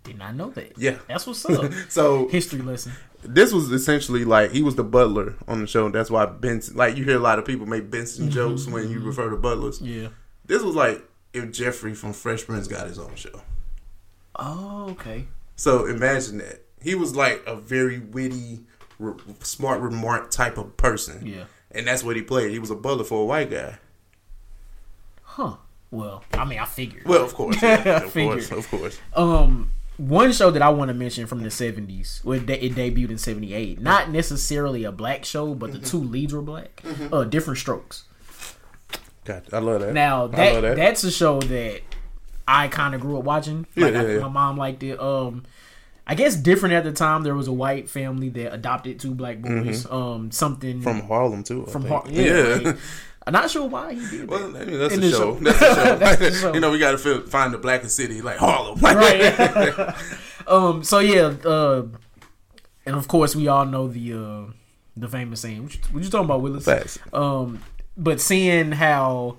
[0.05, 0.79] Did not know that.
[0.79, 0.99] Yeah.
[1.09, 1.73] That's what's up.
[1.89, 2.93] So History lesson.
[3.23, 5.89] This was essentially like he was the butler on the show.
[5.89, 9.01] That's why Benson, like you hear a lot of people make Benson jokes when you
[9.01, 9.81] refer to butlers.
[9.81, 10.09] Yeah.
[10.47, 11.03] This was like
[11.33, 13.43] if Geoffrey from Fresh Prince got his own show.
[14.37, 15.27] Oh, okay.
[15.57, 18.61] So imagine that he was like a very witty,
[19.01, 21.27] re- smart remark type of person.
[21.27, 21.45] Yeah.
[21.73, 22.53] and that's what he played.
[22.53, 23.79] He was a butler for a white guy.
[25.23, 25.57] Huh.
[25.91, 27.05] Well, I mean, I figured.
[27.07, 28.99] Well, of course, yeah, of course, of course.
[29.15, 32.75] Um, one show that I want to mention from the seventies, well, it, de- it
[32.75, 33.81] debuted in seventy eight.
[33.81, 35.81] Not necessarily a black show, but Mm-hmm.
[35.81, 36.83] the two leads were black.
[37.13, 38.05] Uh, different strokes.
[39.25, 39.93] God, I love that.
[39.93, 40.77] Now I that, love that.
[40.77, 41.83] that's a show that
[42.47, 43.67] I kind of grew up watching.
[43.75, 44.19] Yeah, Like I- yeah, yeah.
[44.21, 44.99] my mom liked it.
[44.99, 45.45] Um,
[46.07, 47.23] I guess different at the time.
[47.23, 49.85] There was a white family that adopted two black boys.
[49.91, 50.83] Um, something Mm-hmm.
[50.83, 51.67] from Harlem too.
[51.67, 52.59] I from Harlem, Har- yeah.
[52.63, 52.77] like,
[53.29, 54.29] I'm not sure why he did that.
[54.29, 55.19] Well, I mean, that's In a the show.
[55.37, 55.41] show.
[55.41, 55.97] That's a show.
[55.99, 56.55] That's the show.
[56.55, 58.81] you know, we got to find the blackest city like Harlem.
[58.81, 59.95] right.
[60.47, 60.83] um.
[60.83, 61.35] So yeah.
[61.45, 61.89] Uh,
[62.87, 64.53] and of course, we all know the uh,
[64.97, 65.63] the famous saying.
[65.63, 66.65] What you, what you talking about, Willis?
[66.65, 66.99] Facts.
[67.13, 67.63] Um.
[67.99, 69.37] But seeing how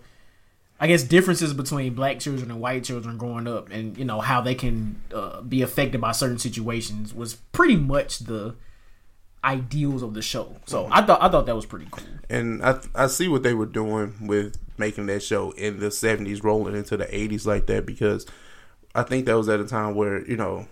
[0.79, 4.39] I guess differences between black children and white children growing up, and you know how
[4.41, 8.53] they can uh, be affected by certain situations, was pretty much the
[9.43, 10.55] ideals of the show.
[10.65, 12.03] So I thought I thought that was pretty cool.
[12.29, 16.43] and I I see what they were doing with making that show in the seventies,
[16.43, 18.25] rolling into the eighties like that because
[18.95, 20.67] I think that was at a time where you know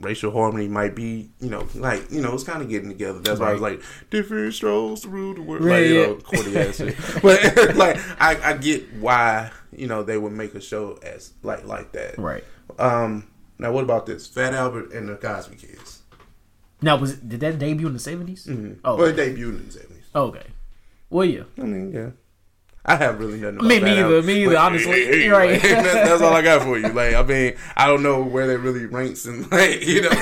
[0.00, 3.18] racial harmony might be you know like you know it's kind of getting together.
[3.20, 6.16] That's why I was like different strolls to rule the world, like you Right, know,
[6.16, 6.96] corny ass shit.
[7.22, 11.64] But like I I get why you know they would make a show as like
[11.66, 12.18] like that.
[12.18, 12.44] Right.
[12.78, 13.28] Um.
[13.60, 14.26] Now what about this?
[14.28, 15.87] Fat Albert and the Cosby Kids.
[16.82, 18.72] Now was it, did that debut in the 70s Mm-hmm.
[18.84, 20.04] Oh, well, it debuted in the seventies.
[20.14, 20.46] okay.
[21.10, 21.44] Well, yeah.
[21.58, 22.10] I mean, yeah.
[22.84, 23.66] I have really nothing.
[23.68, 25.24] Me neither, me either, but- honestly.
[25.24, 25.52] You're right.
[25.52, 26.88] like, that's, that's all I got for you.
[26.92, 30.08] Like, I mean, I don't know where that really ranks, and like, you know,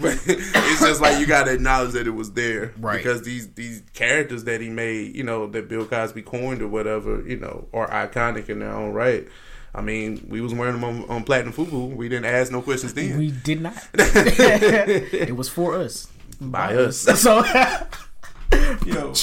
[0.00, 2.98] but it's just like you got to acknowledge that it was there, Right.
[2.98, 7.22] Because these these characters that he made, you know, that Bill Cosby coined or whatever,
[7.26, 9.26] you know, are iconic in their own right.
[9.74, 11.96] I mean, we was wearing them on, on Platinum FUBU.
[11.96, 13.16] We didn't ask no questions then.
[13.18, 13.74] We did not.
[13.94, 16.08] it was for us.
[16.40, 17.06] By us.
[17.18, 17.38] So
[18.84, 19.14] you know.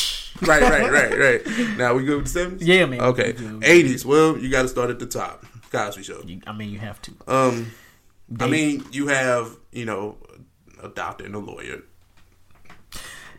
[0.42, 1.78] right, right, right, right.
[1.78, 2.68] Now we go with the seventies.
[2.68, 3.00] Yeah, man.
[3.02, 3.60] Okay, We do.
[3.64, 4.06] eighties.
[4.06, 5.46] Well, you got to start at the top.
[5.72, 6.22] Cosby Show.
[6.26, 7.12] You- I mean, you have to.
[7.28, 7.72] Um,
[8.40, 10.18] I mean, you have you know
[10.82, 11.84] a doctor and a lawyer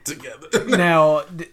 [0.05, 0.65] together.
[0.67, 1.51] now, th-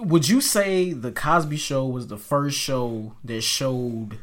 [0.00, 4.18] would you say the Cosby Show was the first show that showed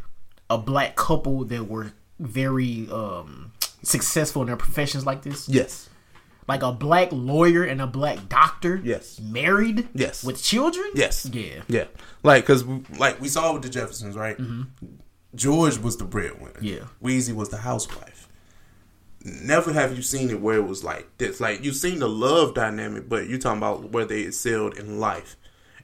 [0.49, 3.51] a black couple that were very um,
[3.83, 5.47] successful in their professions like this?
[5.49, 5.89] yes,
[6.47, 8.81] Like a black lawyer and a black doctor?
[8.83, 9.19] Yes.
[9.19, 9.87] Married?
[9.93, 10.23] Yes.
[10.23, 10.89] With children?
[10.95, 11.61] yes, Yeah.
[11.67, 11.85] yeah.
[12.23, 12.63] Like because
[12.97, 14.37] like we saw with the Jeffersons, right?
[15.35, 16.53] George was the breadwinner.
[16.53, 16.65] Mm-hmm.
[16.65, 16.79] Yeah.
[17.03, 18.27] Weezy was the housewife.
[19.23, 21.39] Never have you seen it where it was like this.
[21.39, 25.35] Like you've seen the love dynamic, but you're talking about where they excelled in life.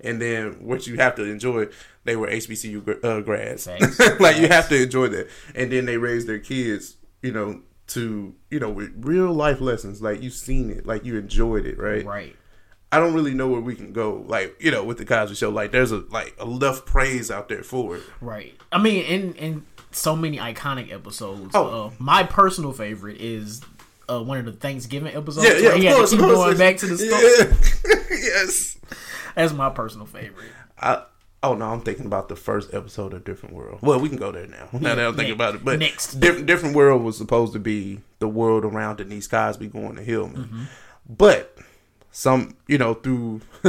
[0.01, 1.67] And then what you have to enjoy,
[2.05, 3.67] they were HBCU uh, grads.
[4.19, 5.27] Like you have to enjoy that.
[5.53, 10.01] And then they raised their kids, you know, to you know with real life lessons.
[10.01, 12.05] Like you've seen it, like you enjoyed it, right?
[12.05, 12.35] Right.
[12.91, 14.23] I don't really know where we can go.
[14.27, 17.63] Like you know, with the Cosby Show, like there's a like enough praise out there
[17.63, 18.03] for it.
[18.21, 18.55] Right.
[18.71, 21.51] I mean, in in so many iconic episodes.
[21.53, 21.87] Oh.
[21.87, 23.61] Uh, my personal favorite is
[24.09, 25.47] uh, one of the Thanksgiving episodes.
[25.47, 26.11] Yeah, yeah, of course.
[26.11, 26.33] keep course.
[26.33, 27.91] going back to the store.
[27.91, 28.03] Yeah.
[28.17, 28.77] yes.
[29.35, 30.51] That's my personal favorite.
[30.79, 31.03] I,
[31.45, 33.79] oh no, I'm thinking about the first episode of Different World.
[33.81, 34.69] Well, we can go there now.
[34.73, 36.15] Now that I'm thinking about it, but next.
[36.19, 40.43] Diff- Different World was supposed to be the world around Denise Cosby going to Hillman,
[40.45, 40.63] Mm-hmm.
[41.09, 41.57] but
[42.11, 43.41] some, you know, through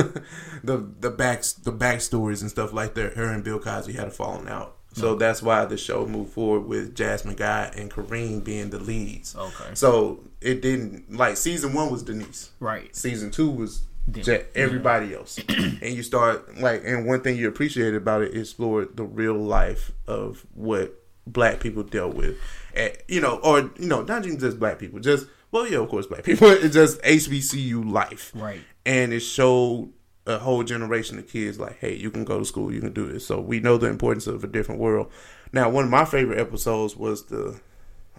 [0.62, 4.10] the the back the backstories and stuff like that, her and Bill Cosby had a
[4.10, 4.74] falling out.
[4.92, 5.18] So Mm-hmm.
[5.18, 9.36] that's why the show moved forward with Jasmine Guy and Kadeem being the leads.
[9.36, 9.70] Okay.
[9.74, 12.50] So it didn't like season one was Denise.
[12.60, 12.94] Right.
[12.96, 14.22] Season two was Them.
[14.24, 18.48] ja- everybody else, and you start like, and one thing you appreciate about it is
[18.50, 22.36] explored the real life of what black people dealt with,
[22.74, 25.88] and you know, or you know, not even just black people, just well, yeah, of
[25.88, 26.48] course, black people.
[26.50, 28.60] It's just HBCU life, Right.
[28.84, 29.92] And it showed
[30.26, 33.06] a whole generation of kids like, hey, you can go to school, you can do
[33.06, 33.26] this.
[33.26, 35.10] So we know the importance of a different world.
[35.52, 37.58] Now, one of my favorite episodes was the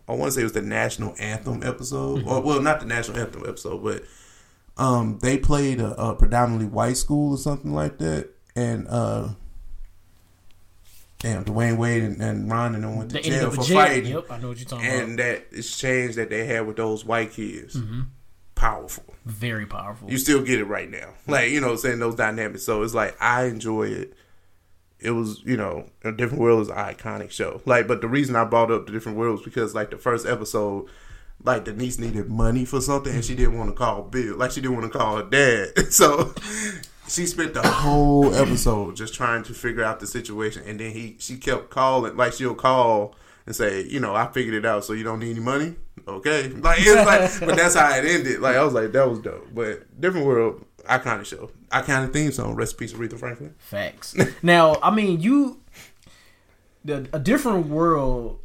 [0.07, 3.17] I want to say it was the national anthem episode, or well, not the national
[3.19, 4.03] anthem episode, but
[4.77, 9.29] um, they played a, a predominantly white school or something like that, and uh,
[11.19, 13.77] damn, Dwayne Wayne and, and Ron and them went to jail for jail.
[13.77, 15.17] fighting, Yep, I know what you're talking and about.
[15.17, 17.77] that exchange that they had with those white kids,
[18.55, 19.03] powerful.
[19.25, 20.09] Very powerful.
[20.09, 22.63] You still get it right now, like you know, saying those dynamics.
[22.63, 24.13] So it's like I enjoy it.
[24.99, 27.61] It was, you know, a different world is an iconic show.
[27.65, 30.25] Like, but the reason I brought up the different world was because, like, the first
[30.25, 30.87] episode,
[31.43, 34.35] like Denise needed money for something and she didn't want to call Bill.
[34.37, 35.73] Like, she didn't want to call her dad.
[35.91, 36.33] So
[37.07, 40.63] she spent the whole episode just trying to figure out the situation.
[40.65, 42.17] And then he, she kept calling.
[42.17, 43.15] Like, she'll call
[43.45, 44.83] and say, you know, I figured it out.
[44.83, 45.75] So you don't need any money.
[46.07, 48.39] Okay, like it's like, but that's how it ended.
[48.39, 49.47] Like I was like, that was dope.
[49.53, 52.55] But different world, iconic show, iconic theme song.
[52.55, 53.55] Recipes of Aretha Franklin.
[53.57, 54.15] Facts.
[54.41, 55.59] now, I mean, you
[56.85, 58.39] the a different world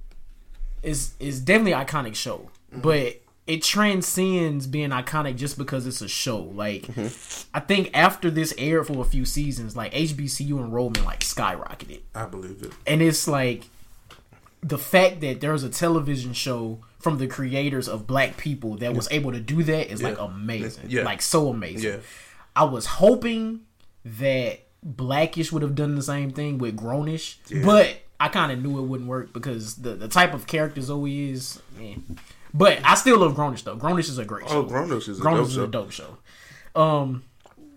[0.82, 6.38] is is definitely iconic show, but it transcends being iconic just because it's a show.
[6.38, 6.88] Like,
[7.52, 12.26] I think after this aired for a few seasons, like HBCU enrollment like skyrocketed, I
[12.26, 12.72] believe it.
[12.86, 13.64] and it's like
[14.62, 19.08] the fact that there's a television show from the creators of Black People that was
[19.10, 21.02] able to do that is like amazing, Yeah.
[21.02, 21.94] like so amazing.
[21.94, 21.98] Yeah.
[22.54, 23.62] I was hoping
[24.04, 28.78] that Blackish would have done the same thing with Grownish, but I kind of knew
[28.78, 31.60] it wouldn't work because the the type of character Zoe is.
[31.80, 31.96] eh.
[32.54, 33.76] But I still love Grownish though.
[33.76, 34.58] Grownish is a great show.
[34.58, 35.64] Oh, Grown-ups is a Grownish dope is show.
[35.64, 36.16] a dope show.
[36.74, 37.24] Um,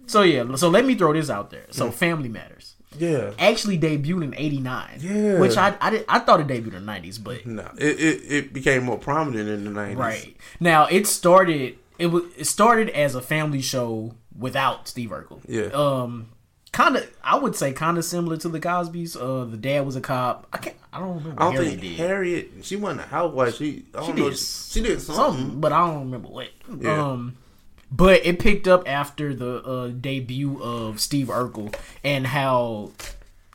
[0.07, 1.65] so yeah, so let me throw this out there.
[1.71, 2.73] So Family Matters.
[2.97, 3.33] Yeah.
[3.37, 4.99] actually debuted in '89.
[5.01, 5.39] Yeah.
[5.39, 8.31] which I I, did, I thought it debuted in the '90s, but No, it, it
[8.31, 9.97] it became more prominent in the nineties.
[9.97, 11.77] right now it started.
[11.99, 15.41] It was it started as a family show without Steve Urkel.
[15.47, 15.65] Yeah.
[15.73, 16.27] Um,
[16.75, 19.15] kind of I would say kind of similar to the Cosby's.
[19.15, 20.45] Uh, the dad was a cop.
[20.51, 20.75] I can't.
[20.91, 21.41] I don't remember.
[21.41, 21.97] I don't Harriet think did.
[21.97, 22.51] Harriet.
[22.63, 23.55] She wasn't a housewife.
[23.55, 24.29] She I don't She know.
[24.29, 25.15] did She did something.
[25.39, 26.49] something, but I don't remember what.
[26.79, 27.01] Yeah.
[27.11, 27.37] Um,
[27.91, 31.73] but it picked up after the uh, debut of Steve Urkel
[32.03, 32.91] and how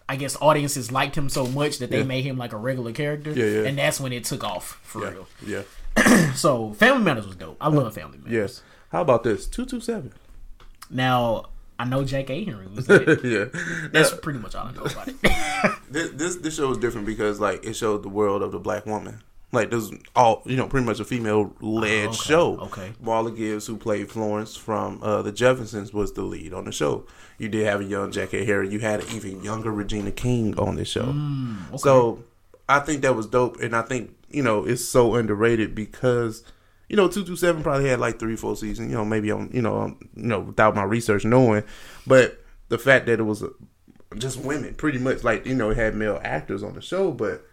[0.09, 2.05] I guess audiences liked him so much that they Yeah.
[2.05, 3.33] made him like a regular character.
[3.33, 3.69] Yeah, yeah.
[3.69, 5.11] And that's when it took off for Yeah.
[5.11, 5.29] real.
[5.47, 5.63] Yeah.
[6.35, 7.57] So Family Matters was dope.
[7.61, 8.33] I love Family Matters.
[8.33, 8.63] Yes.
[8.93, 9.47] How about this?
[9.47, 10.13] Two two seven.
[10.91, 11.50] Now
[11.81, 13.27] I know Jackée Harry was there.
[13.27, 13.47] Yeah.
[13.93, 15.73] That's pretty much all I know about it.
[15.91, 18.87] this, this this show was different because like it showed the world of the black
[18.87, 19.23] woman.
[19.53, 22.59] Like this all you know, pretty much a female led Oh, okay, show.
[22.61, 22.93] okay.
[23.03, 27.05] Marla Gibbs, who played Florence from uh, the Jeffersons, was the lead on the show.
[27.39, 28.69] You did have a young Jackée Harry.
[28.69, 31.07] You had an even younger Regina King on this show.
[31.07, 32.23] Mm, So
[32.69, 36.45] I think that was dope, and I think you know it's so underrated because
[36.91, 38.91] you know two two seven probably had like three four seasons.
[38.91, 41.63] You know maybe on you know on, you know without my research knowing,
[42.05, 43.49] but the fact that it was uh
[44.17, 47.47] just women, pretty much like you know it had male actors on the show, but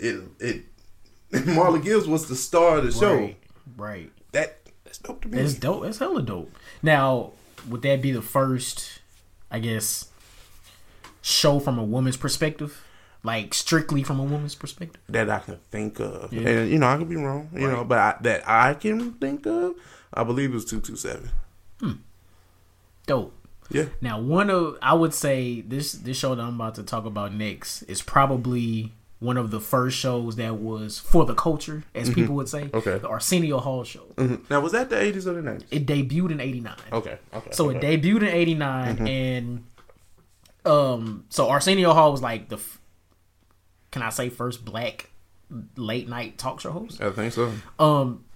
[0.00, 0.64] it it
[1.30, 3.14] Marla Gibbs was the star of the show.
[3.14, 3.38] right.
[3.76, 4.12] Right.
[4.32, 5.38] That that's dope to me.
[5.38, 5.84] It's dope.
[5.84, 6.52] It's hella dope.
[6.82, 7.32] Now,
[7.68, 9.00] would that be the first,
[9.48, 10.08] I guess,
[11.22, 12.84] show from a woman's perspective?
[13.26, 15.02] Like strictly from a woman's perspective?
[15.08, 16.48] that I can think of, Yeah.
[16.48, 19.46] and you know I could be wrong, you know, but I, that I can think
[19.46, 19.74] of,
[20.14, 21.30] I believe it was two two seven.
[23.06, 23.32] Dope.
[23.68, 27.04] Yeah, Now, one of I would say this this show that I'm about to talk
[27.04, 32.08] about next is probably one of the first shows that was for the culture, as
[32.10, 32.64] people would say.
[32.66, 32.76] Mm-hmm.
[32.76, 32.98] Okay.
[32.98, 34.04] The Arsenio Hall show.
[34.16, 34.48] Mhm.
[34.50, 35.66] Now was that the eighties or the nineties?
[35.72, 36.74] It debuted in '89.
[36.92, 37.50] Okay, okay.
[37.50, 37.78] So okay.
[37.94, 39.64] it debuted in '89, and
[40.64, 42.58] um, so Arsenio Hall was like the,
[43.96, 45.08] can I say first black
[45.76, 47.00] late night talk show host?
[47.00, 47.50] I think so.
[47.78, 48.26] Um,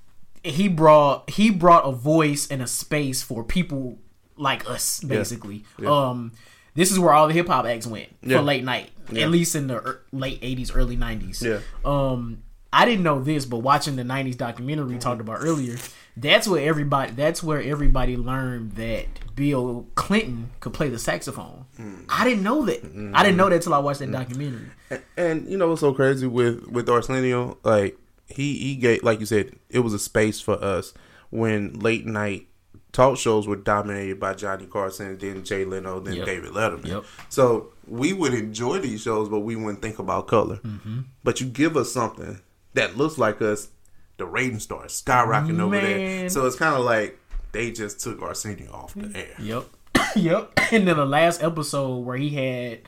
[0.42, 3.98] he brought he brought a voice and a space for people
[4.38, 5.64] like us, basically.
[5.86, 6.32] Um,
[6.74, 8.38] this is where all the hip hop acts went Yeah.
[8.38, 9.24] for late night, Yeah.
[9.24, 11.42] at least in the late '80s, early '90s.
[11.42, 11.58] Yeah.
[11.84, 12.38] Um,
[12.72, 15.76] I didn't know this, but watching the '90s documentary we talked about earlier,
[16.16, 19.06] that's where everybody that's where everybody learned that
[19.36, 21.66] Bill Clinton could play the saxophone.
[22.08, 22.84] I didn't know that.
[23.14, 24.66] I didn't know that till I watched that documentary.
[24.90, 27.58] And, and you know what's so crazy with with Arsenio?
[27.62, 30.92] Like he he gave like you said, it was a space for us
[31.30, 32.46] when late night
[32.92, 36.26] talk shows were dominated by Johnny Carson, then Jay Leno, then Yep.
[36.26, 36.86] David Letterman.
[36.86, 37.04] Yep.
[37.28, 40.56] So we would enjoy these shows, but we wouldn't think about color.
[40.56, 41.00] Mm-hmm.
[41.22, 42.40] But you give us something
[42.74, 43.68] that looks like us,
[44.16, 46.28] the rating starts skyrocketing over there.
[46.28, 47.18] So it's kind of like
[47.52, 49.34] they just took Arsenio off the air.
[49.38, 49.64] Yep.
[50.16, 50.52] yep.
[50.72, 52.80] And then the last episode where he had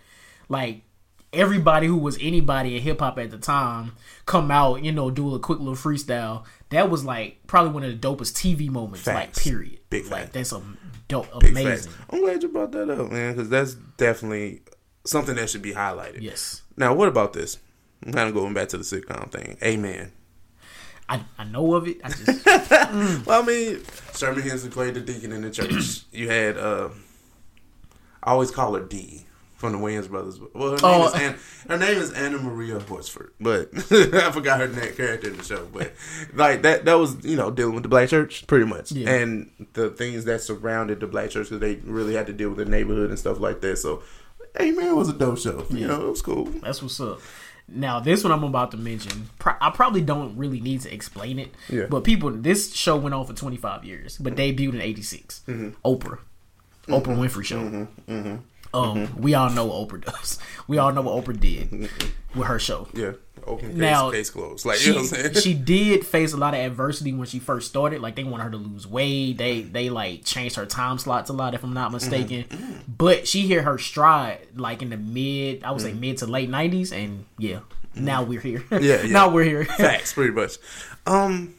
[0.48, 0.82] like
[1.32, 3.92] everybody who was anybody in hip hop at the time
[4.26, 6.44] come out, you know, do a quick little freestyle.
[6.70, 9.78] That was like probably one of the dopest TV moments, like period.
[9.90, 10.32] Big like facts.
[10.32, 10.62] that's a
[11.08, 11.90] dope, Big amazing.
[11.92, 12.04] facts.
[12.10, 14.60] I'm glad you brought that up, man, because that's definitely
[15.04, 16.22] something that should be highlighted.
[16.22, 17.58] Yes, Now, what about this?
[18.04, 19.56] I'm kind of going back to the sitcom thing.
[19.62, 20.12] Amen.
[21.08, 21.98] I I know of it.
[22.04, 22.46] I just
[23.26, 23.80] Well, I mean,
[24.16, 26.02] Sherman Henson played the deacon in the church.
[26.12, 26.88] You had, uh,
[28.22, 30.40] I always call her D from the Wayans brothers.
[30.54, 31.06] Well, her name, Oh.
[31.08, 31.36] is, Ann,
[31.68, 35.66] her name is Anna Maria Horsford, but I forgot her name, character in the show.
[35.72, 35.92] But
[36.34, 39.10] like that, that was you know dealing with the black church pretty much, Yeah.
[39.10, 42.58] and the things that surrounded the black church because they really had to deal with
[42.58, 43.76] the neighborhood and stuff like that.
[43.78, 44.02] So,
[44.60, 45.64] Amen was a dope show.
[45.70, 46.44] You know, it was cool.
[46.62, 47.20] that's what's up.
[47.68, 51.38] Now this one I'm about to mention, pro- I probably don't really need to explain
[51.38, 51.54] it.
[51.70, 51.86] Yeah.
[51.88, 55.42] But people, this show went on for 25 years, but debuted in '86.
[55.46, 55.68] Mm-hmm.
[55.88, 56.18] Oprah,
[56.86, 56.94] Mm-hmm.
[56.94, 57.58] Oprah Winfrey Show.
[57.58, 58.12] Mm-hmm.
[58.12, 58.36] Mm-hmm.
[58.74, 60.38] Um, we all know what Oprah does.
[60.68, 61.90] We all know what Oprah did
[62.34, 62.88] with her show.
[62.94, 63.12] Yeah,
[63.44, 64.64] open case, Now, case closed.
[64.64, 65.34] Like She, you know what I'm saying.
[65.34, 68.00] she did face a lot of adversity when she first started.
[68.00, 69.36] Like they wanted her to lose weight.
[69.38, 72.80] They they like changed her time slots a lot, if I'm not mistaken.
[72.88, 76.48] But she hit her stride like in the mid, I would say mid to late
[76.48, 77.58] '90s, and yeah,
[77.94, 78.64] now we're here.
[78.70, 79.06] Yeah, yeah.
[79.12, 79.64] now we're here.
[79.64, 80.56] Facts, pretty much.
[81.06, 81.54] Um,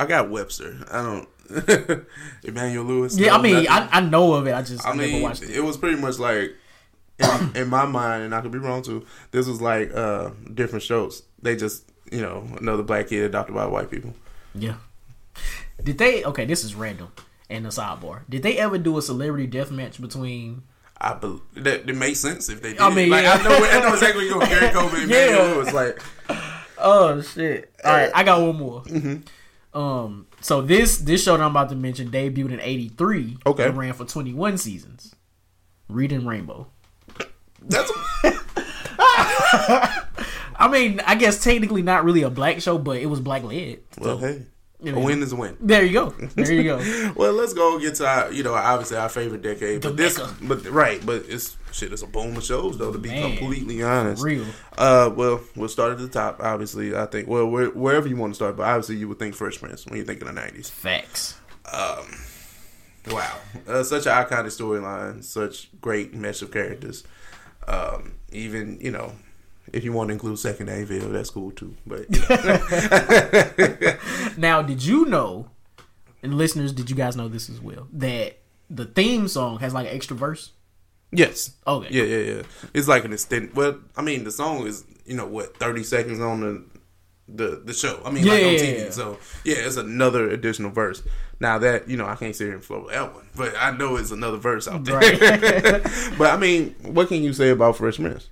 [0.00, 0.78] I got Webster.
[0.90, 1.28] I don't.
[2.44, 3.18] Emmanuel Lewis.
[3.18, 3.66] yeah, no, I mean.
[3.68, 4.54] I, I know of it.
[4.54, 5.50] I just I I never mean, watched it.
[5.50, 6.54] it was pretty much like
[7.18, 9.04] in, in my mind, and I could be wrong too.
[9.30, 11.22] This was like uh different shows.
[11.42, 14.14] They just you know another black kid adopted by white people.
[14.54, 14.74] Yeah.
[15.82, 16.24] Did they?
[16.24, 17.12] Okay, this is random
[17.48, 18.20] and a sidebar.
[18.28, 20.62] Did they ever do a celebrity death match between?
[21.02, 22.80] I bel that it makes sense if they did.
[22.80, 23.32] I mean, like, yeah.
[23.32, 25.26] I know I know exactly what Gary Coleman and Yeah.
[25.28, 26.02] Emmanuel Lewis like.
[26.82, 27.70] Oh shit!
[27.84, 28.82] All right, I got one more.
[29.74, 33.38] Um, so this this show that I'm about to mention debuted in '83.
[33.46, 33.68] Okay.
[33.68, 35.14] and ran for 21 seasons.
[35.88, 36.68] Reading Rainbow.
[37.62, 37.92] That's
[40.60, 43.80] I mean, I guess technically not really a black show, but it was black led.
[43.98, 44.42] well, hey,
[44.84, 45.56] a win is a win.
[45.60, 46.10] There you go.
[46.10, 47.12] There you go.
[47.16, 49.82] Well, let's go get to our, you know, obviously our favorite decade.
[49.82, 50.34] But this, Mecca.
[50.42, 51.92] but right, but it's shit.
[51.92, 52.92] It's a boom of shows, though.
[52.92, 53.36] To be Man.
[53.36, 54.44] completely honest, Real.
[54.78, 56.40] Uh, well, we'll start at the top.
[56.40, 57.28] Obviously, I think.
[57.28, 59.98] Well, where, wherever you want to start, but obviously, you would think Fresh Prince when
[59.98, 60.70] you think of the nineties.
[60.70, 61.38] Facts.
[61.72, 62.06] Um,
[63.10, 67.02] Wow, uh, such an iconic storyline, such great mesh of characters.
[67.66, 69.12] Um, even you know,
[69.72, 71.74] if you want to include Second Aville, that's cool too.
[71.86, 72.06] But
[74.38, 75.48] Now, did you know,
[76.22, 79.88] and listeners, did you guys know this as well, that the theme song has like
[79.88, 80.52] an extra verse?
[81.12, 81.88] yes, Okay.
[81.90, 82.42] yeah, yeah, yeah.
[82.72, 83.56] It's like an extended.
[83.56, 86.64] Well, I mean, the song is you know what thirty seconds on the
[87.28, 88.00] the the show.
[88.04, 88.58] I mean, like on Yeah.
[88.58, 88.92] TV.
[88.92, 91.02] So yeah, it's another additional verse.
[91.40, 93.96] Now that you know, I can't sit here and flow that one, but I know
[93.96, 94.98] it's another verse out there.
[95.00, 95.18] Right.
[96.18, 98.28] but I mean, what can you say about Fresh Prince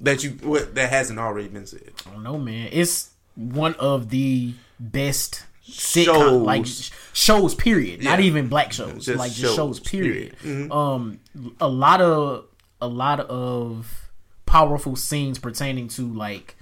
[0.00, 1.92] that you what that hasn't already been said?
[2.06, 2.68] I don't know, man.
[2.72, 6.42] It's one of the best sitcom Shows.
[6.42, 6.66] like
[7.12, 7.54] shows.
[7.54, 8.02] Period.
[8.02, 9.06] Not even black shows.
[9.06, 9.80] Just like just shows, shows.
[9.80, 10.38] Period.
[10.38, 10.70] period.
[10.70, 11.20] Um,
[11.60, 12.46] a lot of
[12.80, 14.10] a lot of
[14.46, 16.56] powerful scenes pertaining to like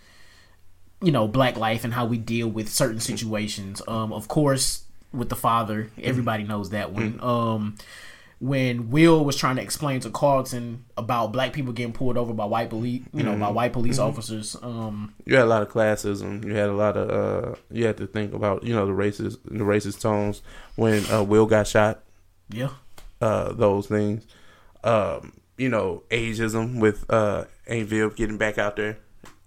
[1.02, 3.82] you know black life and how we deal with certain situations.
[3.86, 7.20] Um, of course, with the father, everybody knows that one.
[7.22, 7.76] Um.
[8.44, 12.44] When Will was trying to explain to Carlton about black people getting pulled over by
[12.44, 16.44] white police, you know, by white police officers, um, You had a lot of classism.
[16.44, 19.38] You had a lot of uh, you had to think about you know the racist
[19.44, 20.42] the racist tones
[20.76, 22.02] when uh, Will got shot.
[22.50, 22.68] yeah,
[23.20, 24.26] Uh, those things.
[24.82, 28.98] Um, you know, ageism with uh, Aunt Viv getting back out there.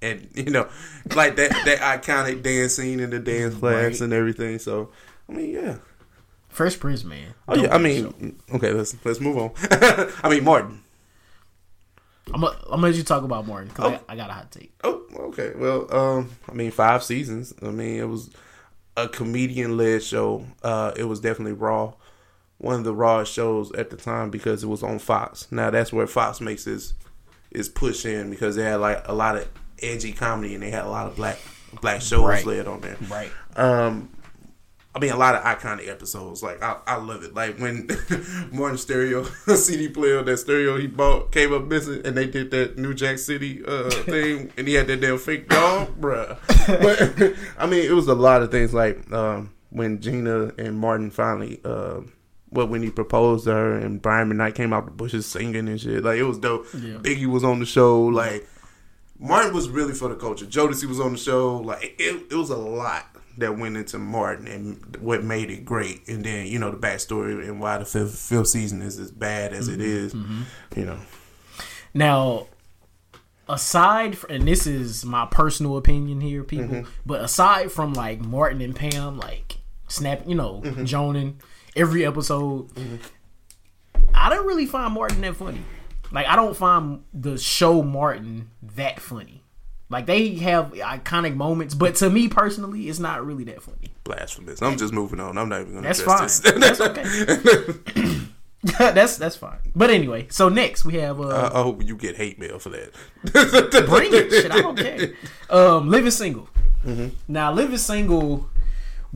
[0.02, 0.68] And you know,
[1.16, 4.02] like that that iconic dance scene in the dance class Right.
[4.02, 4.58] and everything.
[4.58, 4.90] So,
[5.30, 5.76] I mean, yeah.
[6.58, 7.34] Fresh Prince, man.
[7.48, 7.74] Oh yeah.
[7.74, 8.72] I mean, okay.
[8.74, 9.52] Let's let's move on.
[10.24, 10.82] I mean, Martin.
[12.34, 14.00] I'm gonna I'm let you talk about Martin because Oh.
[14.10, 14.74] I, I got a hot take.
[14.84, 15.54] Oh, okay.
[15.56, 17.54] Well, um, I mean, five seasons.
[17.62, 18.30] I mean, it was
[18.98, 20.46] a comedian-led show.
[20.62, 21.94] Uh, it was definitely raw.
[22.58, 25.48] One of the rawest shows at the time because it was on Fox.
[25.52, 26.96] Now that's where Fox makes his
[27.54, 29.48] his push in because they had like a lot of
[29.82, 31.38] edgy comedy and they had a lot of black
[31.82, 32.46] black shows Right.
[32.46, 32.98] led on there.
[33.10, 33.32] Right.
[33.56, 34.10] Um,
[34.98, 36.42] I mean, a lot of iconic episodes.
[36.42, 37.36] Like I, I love it.
[37.36, 37.88] Like when
[38.52, 39.24] Martin Stereo
[39.56, 43.20] CD player, that stereo he bought came up missing, and they did that New Jack
[43.20, 46.40] City uh, thing, and he had that damn fake dog, bruh.
[46.66, 48.74] But I mean, it was a lot of things.
[48.74, 52.00] Like um, when Gina and Martin finally, uh,
[52.50, 55.80] well, when he proposed to her, and Brian McKnight came out the bushes singing and
[55.80, 56.04] shit.
[56.04, 56.66] Like it was dope.
[56.74, 56.96] Yeah.
[56.96, 58.02] Biggie was on the show.
[58.02, 58.48] Like
[59.20, 60.48] Martin was really for the culture.
[60.48, 61.58] Jodeci was on the show.
[61.58, 66.08] Like it, it was a lot that went into Martin and what made it great.
[66.08, 69.54] And then you know the backstory and why the fifth, fifth season is as bad
[69.54, 70.14] as it is.
[70.76, 71.00] You know,
[71.94, 72.48] Now,
[73.50, 76.90] aside from, and this is my personal opinion here, people, Mm-hmm.
[77.06, 79.58] but aside from like Martin and Pam, like
[79.88, 80.84] snap, you know, Mm-hmm.
[80.86, 81.36] Jonan,
[81.76, 82.70] every episode,
[84.14, 85.62] I don't really find Martin that funny.
[86.12, 89.37] Like I don't find the show Martin that funny.
[89.90, 93.94] Like they have iconic moments, but to me personally, it's not really that funny.
[94.04, 94.62] blasphemous.
[94.62, 95.38] I'm just moving on.
[95.38, 96.60] I'm not even going to That's fine.
[96.60, 97.04] That's okay.
[98.94, 99.60] that's that's fine.
[99.76, 102.92] But anyway, so next we have uh, I hope you get hate mail for that.
[103.88, 104.30] bring it.
[104.32, 105.14] Shit, I don't care.
[105.50, 106.50] Um, Living Single.
[107.30, 108.50] Now, Living Single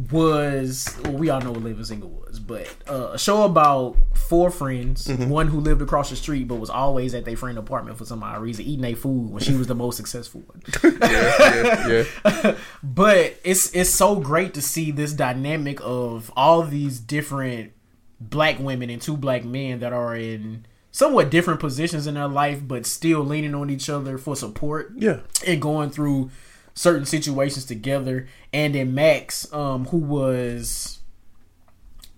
[0.09, 4.49] was well, we all know what Living Single was, but uh, a show about four
[4.49, 8.05] friends, one who lived across the street but was always at their friend apartment for
[8.05, 10.61] some odd reason, eating their food when she was the most successful one.
[11.01, 12.57] yeah, yeah, yeah.
[12.83, 17.73] but it's it's so great to see this dynamic of all these different
[18.19, 22.59] black women and two black men that are in somewhat different positions in their life
[22.67, 25.21] but still leaning on each other for support Yeah.
[25.47, 26.29] and going through
[26.73, 30.99] certain situations together and then max um who was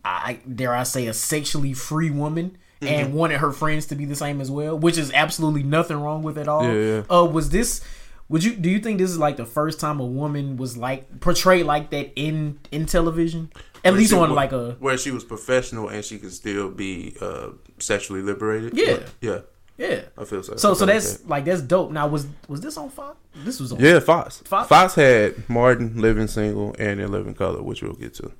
[0.06, 2.94] i dare i say a sexually free woman Mm-hmm.
[2.96, 6.22] and wanted her friends to be the same as well which is absolutely nothing wrong
[6.22, 7.16] with it all Yeah, yeah.
[7.18, 7.80] uh was this
[8.28, 11.22] would you do you think this is like the first time a woman was like
[11.22, 13.54] portrayed like that in in television
[13.86, 17.16] at least on wa- like a where she was professional and she could still be
[17.22, 18.74] uh, sexually liberated.
[18.76, 19.00] Yeah.
[19.22, 19.40] yeah.
[19.78, 20.56] Yeah I feel so.
[20.56, 21.30] so so that's that.
[21.30, 24.40] like that's dope now was was this on fox this was on Yeah, Fox.
[24.46, 24.70] Fox?
[24.70, 24.94] Fox.
[24.96, 28.32] had Martin living single and in living color, which we'll get to.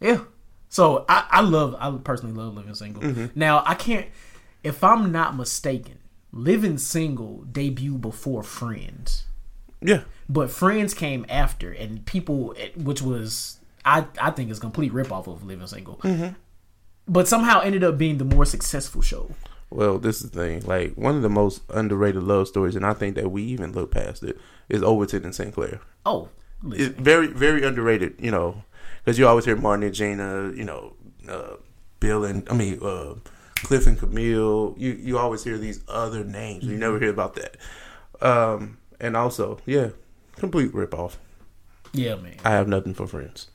[0.00, 0.22] Yeah.
[0.68, 3.02] So I, I love I personally love Living Single.
[3.02, 3.26] Mm-hmm.
[3.38, 4.06] Now I can't
[4.62, 5.98] if I'm not mistaken,
[6.32, 9.24] Living Single debuted before Friends.
[9.80, 14.92] Yeah, But Friends came after and people which was I, I think is a complete
[14.92, 15.98] ripoff of Living Single.
[15.98, 16.34] Mm-hmm.
[17.06, 19.30] But somehow ended up being the more successful show.
[19.70, 20.62] Well, this is the thing.
[20.62, 23.90] Like one of the most underrated love stories, and I think that we even look
[23.90, 24.38] past it,
[24.68, 25.80] is Overton and Synclaire.
[26.06, 26.28] Oh,
[26.62, 26.86] listen.
[26.86, 28.14] It's very, very underrated.
[28.18, 28.64] You know,
[29.04, 30.52] because you always hear Martin and Gina.
[30.54, 30.94] You know,
[31.28, 31.56] uh,
[32.00, 33.14] Bill and I mean uh,
[33.56, 34.74] Cliff and Camille.
[34.78, 36.64] You you always hear these other names.
[36.64, 37.56] You never hear about that.
[38.20, 39.90] Um, and also, yeah,
[40.36, 41.18] complete rip off.
[41.92, 42.36] yeah, man.
[42.44, 43.48] I have nothing for friends.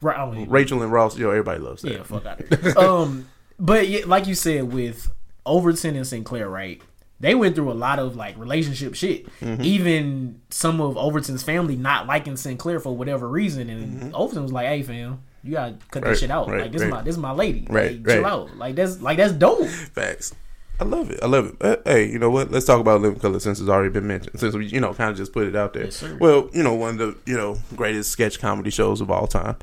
[0.00, 0.48] Right.
[0.48, 1.92] Rachel and Ross, yo, everybody loves that.
[1.92, 2.78] Yeah, fuck out of here.
[2.78, 3.28] um,
[3.58, 5.10] but yeah, like you said with
[5.48, 6.80] Overton and Synclaire, right?
[7.20, 9.26] They went through a lot of like relationship shit.
[9.40, 9.62] Mm-hmm.
[9.62, 14.68] Even some of Overton's family not liking Synclaire for whatever reason, and Overton was like,
[14.68, 16.04] "Hey, fam, you gotta cut Mm-hmm.
[16.04, 16.48] Right, that shit out.
[16.48, 16.88] right, like this right.
[16.88, 17.66] is my this is my lady.
[17.68, 18.56] Right, like, chill out.
[18.56, 19.66] Like that's like that's dope.
[19.66, 20.34] Facts.
[20.80, 21.18] I love it.
[21.22, 21.56] I love it.
[21.60, 22.52] Uh, hey, you know what?
[22.52, 24.38] Let's talk about Living Color since it's already been mentioned.
[24.38, 25.86] Since we, you know, kind of just put it out there.
[25.86, 29.26] Yes, well, you know, one of the you know greatest sketch comedy shows of all
[29.26, 29.56] time.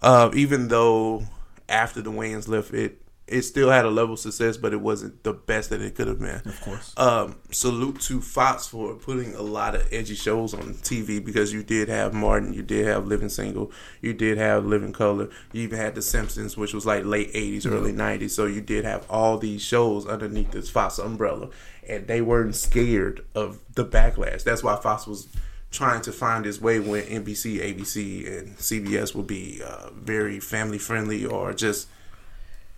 [0.00, 1.24] Uh, even though
[1.68, 5.22] after the Wayans left, it it still had a level of success, but it wasn't
[5.22, 6.42] the best that it could have been.
[6.44, 6.92] Of course.
[6.96, 11.62] Um, salute to Fox for putting a lot of edgy shows on TV because you
[11.62, 13.70] did have Martin, you did have Living Single,
[14.00, 17.66] you did have Living Color, you even had The Simpsons, which was like late '80s,
[17.66, 18.30] early '90s.
[18.30, 21.50] So you did have all these shows underneath this Fox umbrella,
[21.88, 24.42] and they weren't scared of the backlash.
[24.42, 25.28] That's why Fox was
[25.70, 30.78] trying to find his way when NBC, ABC, and CBS would be uh, very family
[30.78, 31.86] friendly or just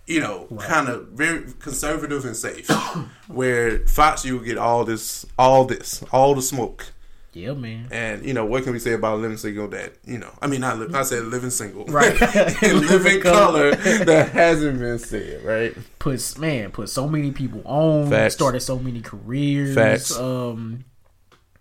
[0.05, 2.69] you know, kind of very conservative and safe.
[3.27, 6.87] where Fox, you get all this, all this, all the smoke.
[7.33, 7.87] Yeah, man.
[7.89, 10.29] And you know, what can we say about living single that you know?
[10.39, 12.13] I mean, not li- I said living single, Right.
[12.61, 15.75] living color that hasn't been said, right?
[15.97, 18.09] Puts man, put so many people on.
[18.09, 18.35] Facts.
[18.35, 19.73] Started so many careers.
[19.73, 20.15] Facts.
[20.15, 20.85] Um,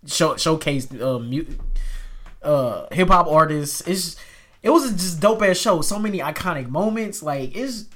[0.06, 1.46] show showcased uh, mu-
[2.42, 3.80] uh hip hop artists.
[3.86, 4.16] It's
[4.62, 5.80] it was a just dope ass show.
[5.80, 7.22] So many iconic moments.
[7.22, 7.86] Like it's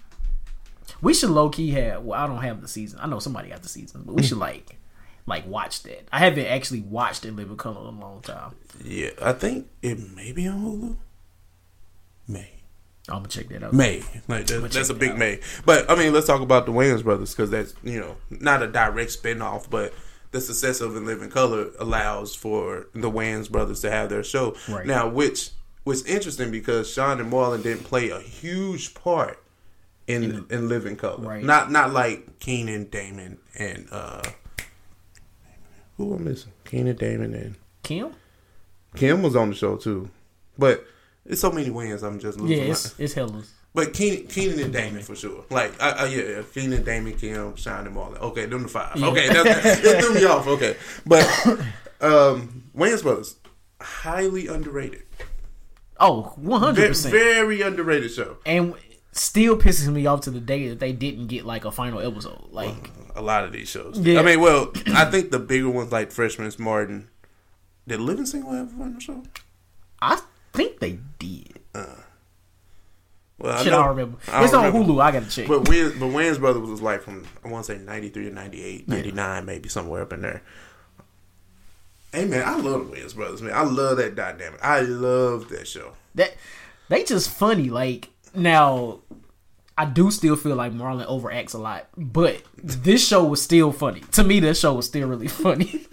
[1.01, 2.03] we should low key have.
[2.03, 2.99] Well, I don't have the season.
[3.03, 4.26] I know somebody got the season, but we hmm.
[4.26, 4.76] should like
[5.26, 6.07] like watch that.
[6.12, 8.55] I haven't actually watched it live in color in a long time.
[8.84, 10.97] Yeah, I think it may be on Hulu.
[12.28, 12.51] May.
[13.09, 13.72] I'm gonna check that out.
[13.72, 14.03] May.
[14.28, 15.18] Like that, that's a big out.
[15.18, 15.41] May.
[15.64, 18.66] But I mean, let's talk about the Wayans brothers because that's you know not a
[18.66, 19.93] direct spinoff, but
[20.32, 24.57] the success of In Living Color allows for the Wayans brothers to have their show
[24.68, 24.84] Right.
[24.84, 25.51] now, which
[25.84, 29.43] was interesting because Shawn and Marlon didn't play a huge part
[30.07, 31.27] in in, Living Color.
[31.29, 31.43] Right.
[31.45, 34.23] Not not like Keenan, Damon, and uh
[35.97, 36.53] who am I missing?
[36.65, 38.13] Keenan, Damon, and Kim?
[38.95, 40.11] Kim was on the show too,
[40.59, 40.85] but.
[41.29, 42.05] It's so many wins.
[42.05, 42.57] I'm just losing.
[42.57, 43.53] Yeah, my- it's it's hellas.
[43.75, 45.45] but Keenan, Keenan and Damon for sure.
[45.51, 48.21] Like, I, I, yeah, yeah, Keenan, Damon, Kim, Shawn, and Marlon.
[48.21, 48.95] Okay, them the five.
[49.03, 49.45] Okay, that,
[49.83, 50.47] that, threw me off.
[50.47, 51.25] Okay, but
[52.01, 53.35] um, Wayans Brothers,
[53.81, 55.03] highly underrated.
[55.99, 57.13] Oh, 100 Very, percent.
[57.13, 58.37] very underrated show.
[58.47, 58.75] and
[59.17, 62.49] still pisses me off to the day that they didn't get like a final episode.
[62.51, 63.99] Like, A lot of these shows.
[63.99, 64.21] Yeah.
[64.21, 67.09] I mean, well, I think the bigger ones like Freshman's Martin.
[67.89, 69.23] Did Living Single have a final show?
[70.03, 70.21] I
[70.53, 71.61] think they did.
[71.75, 71.87] Uh,
[73.39, 74.19] well, Shit, I, know- don't remember.
[74.29, 74.73] I it's on.
[74.73, 75.01] Hulu.
[75.03, 75.47] I gotta check.
[75.47, 78.35] But Wayans, but Wayans Brothers was like from I want to say ninety three to
[78.35, 80.43] 98, 99, maybe somewhere up in there.
[82.12, 83.53] Hey man, I love the Wayans Brothers, man.
[83.55, 84.59] I love that dynamic.
[84.62, 85.93] I love that show.
[86.14, 86.35] that
[86.89, 87.69] they just funny.
[87.69, 89.01] Like now,
[89.79, 94.01] I do still feel like Marlon overacts a lot, but this show was still funny.
[94.12, 95.87] To me, this show was still really funny.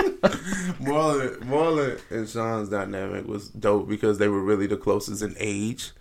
[0.82, 5.92] Marlon, Marlon and Shawn's dynamic was dope because they were really the closest in age.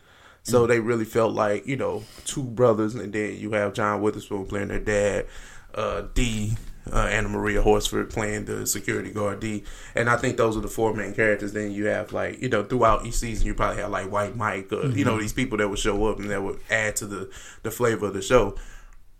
[0.45, 4.47] So they really felt like, you know, two brothers, and then you have John Witherspoon
[4.47, 5.26] playing their dad,
[5.74, 6.55] uh, D,
[6.91, 9.64] uh, Anna Maria Horsford playing the security guard D.
[9.95, 11.53] And I think those are the four main characters.
[11.53, 14.72] Then you have, like, you know, throughout each season, you probably have, like, White Mike,
[14.72, 17.30] uh, you know, these people that would show up and that would add to the,
[17.62, 18.57] the flavor of the show.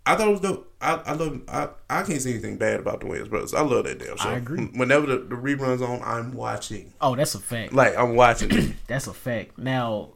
[0.05, 0.69] I thought it was dope.
[0.81, 1.41] I, I love.
[1.47, 3.53] I, I can't see anything bad about the Wayans brothers.
[3.53, 4.29] I love that damn show.
[4.29, 4.65] I agree.
[4.65, 6.91] Whenever the, the reruns on, I'm watching.
[6.99, 7.71] oh, that's a fact.
[7.71, 8.75] Like I'm watching.
[8.87, 9.57] That's a fact.
[9.57, 10.09] Now,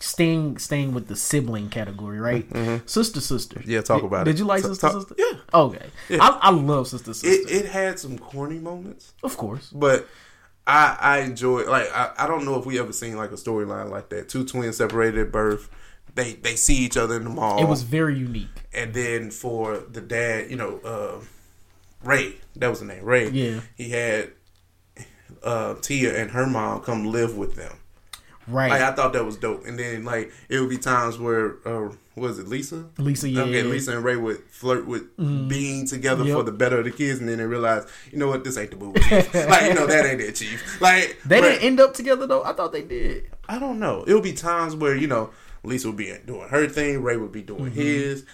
[0.00, 2.46] staying staying with the sibling category, right?
[2.88, 3.60] Sister, sister.
[3.60, 3.70] Mm-hmm.
[3.70, 4.32] Yeah, talk about Did it.
[4.34, 5.14] Did you like So- sister, talk- sister?
[5.18, 5.38] yeah.
[5.54, 5.86] Okay.
[6.10, 7.28] I, I love sister, sister.
[7.28, 9.70] it it had some corny moments, of course.
[9.70, 10.08] but
[10.66, 11.64] I I enjoy.
[11.70, 14.28] Like I, I don't know if we ever seen like a storyline like that.
[14.28, 15.68] Two twins separated at birth.
[16.14, 17.60] They they see each other in the mall.
[17.62, 18.48] It was very unique.
[18.74, 21.20] and then for the dad, you know, uh,
[22.02, 23.28] Ray, that was the name, Ray.
[23.30, 23.60] Yeah.
[23.76, 24.32] he had
[25.42, 27.76] uh, Tia and her mom come live with them.
[28.50, 28.70] Right.
[28.70, 29.64] Like I thought that was dope.
[29.66, 32.86] And then like it would be times where uh was it Lisa?
[32.98, 33.42] Lisa, yeah.
[33.42, 35.16] Okay, Lisa and Ray would flirt with
[35.48, 36.36] being together Yep.
[36.36, 38.70] for the better of the kids and then they realize, you know what, this ain't
[38.72, 39.00] the movie.
[39.10, 40.80] like, you know, that ain't it, Chief.
[40.80, 42.42] Like they Ray- didn't end up together though.
[42.44, 43.30] I thought they did.
[43.48, 44.04] I don't know.
[44.06, 45.30] It would be times where, you know,
[45.62, 47.80] Lisa would be doing her thing, Ray would be doing Mm-hmm.
[47.80, 48.26] his.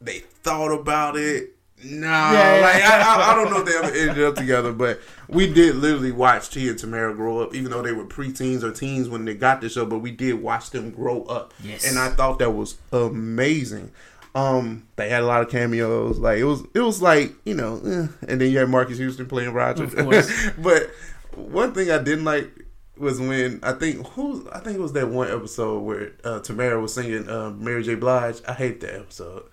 [0.00, 1.56] They thought about it.
[1.84, 2.60] No, Yeah.
[2.62, 5.76] like I, I, I don't know if they ever ended up together, but we did
[5.76, 9.24] literally watch Tia and Tamera grow up, even though they were preteens or teens when
[9.24, 9.86] they got the show.
[9.86, 11.88] But we did watch them grow up, Yes.
[11.88, 13.92] and I thought that was amazing.
[14.34, 16.18] Um, they had a lot of cameos.
[16.18, 18.06] Like it was, it was like you know, eh.
[18.28, 19.86] and then you had Marques Houston playing Roger.
[20.58, 20.90] But
[21.34, 22.48] one thing I didn't like
[22.96, 26.80] was when I think who I think it was that one episode where uh, Tamera
[26.80, 27.94] was singing uh, Mary J.
[27.94, 28.40] Blige.
[28.46, 29.44] I hate that episode.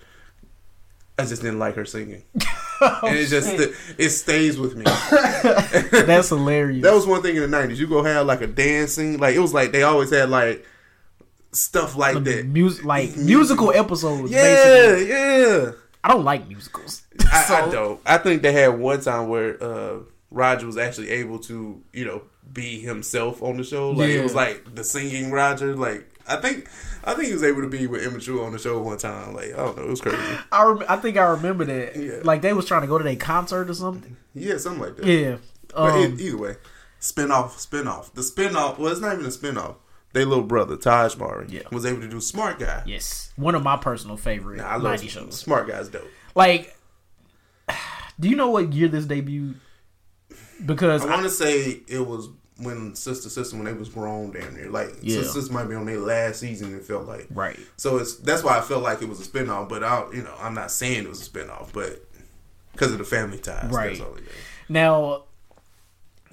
[1.17, 2.23] I just didn't like her singing,
[2.81, 3.49] and it just
[3.97, 4.83] it stays with me.
[6.05, 6.83] That's hilarious.
[6.83, 7.79] That was one thing in the nineties.
[7.79, 10.65] You go have like a dancing, like it was like they always had like
[11.53, 12.45] stuff like that.
[12.45, 14.31] Mus- like musical episodes.
[14.31, 15.09] Yeah, basically.
[15.09, 15.71] yeah.
[16.03, 17.01] I don't like musicals.
[17.31, 17.99] I, I don't.
[18.05, 22.23] I think they had one time where uh, Roger was actually able to, you know,
[22.51, 23.91] be himself on the show.
[23.91, 25.75] Like it was like the singing Roger.
[25.75, 26.69] Like I think,
[27.05, 29.33] I think he was able to be with Immature on the show one time.
[29.33, 30.17] Like I don't know, it was crazy.
[30.51, 31.95] I rem- I think I remember that.
[31.95, 32.13] Yeah.
[32.23, 34.17] Like they was trying to go to their concert or something.
[34.33, 35.05] Yeah, something like that.
[35.05, 35.37] Yeah.
[35.73, 36.55] But Um, either way,
[36.99, 38.13] spin off, spin off.
[38.13, 38.79] The spin off.
[38.79, 39.75] Well, it's not even a spin off.
[40.13, 41.63] Their little brother Tahj Mowry Yeah.
[41.71, 42.83] was able to do Smart Guy.
[42.85, 45.35] yes, one of my personal favorite Nah, I love 90 shows.
[45.35, 46.07] Smart Guy's dope.
[46.33, 46.75] Like,
[48.19, 49.55] do you know what year this debuted?
[50.65, 54.55] Because I, want to say it was when Sister Sister when they was grown damn
[54.55, 54.69] near.
[54.69, 55.17] Like Yeah.
[55.17, 56.75] Sister Sister might be on their last season.
[56.75, 57.59] It felt like right.
[57.77, 59.69] So it's that's why I felt like it was a spinoff.
[59.69, 62.05] But I, you know, I'm not saying it was a spinoff, but
[62.71, 63.89] because of the family ties, Right.
[63.89, 64.29] That's all it is.
[64.69, 65.23] Now,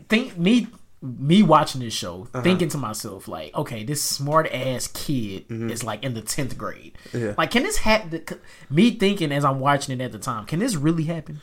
[0.09, 0.69] think me
[1.03, 2.43] me watching this show, uh-huh.
[2.43, 5.71] thinking to myself like, okay, this smart ass kid mm-hmm.
[5.71, 6.97] is like in the tenth grade.
[7.13, 7.35] Yeah.
[7.37, 8.23] Like, can this happen?
[8.71, 11.41] Me thinking as I'm watching it at the time, can this really happen?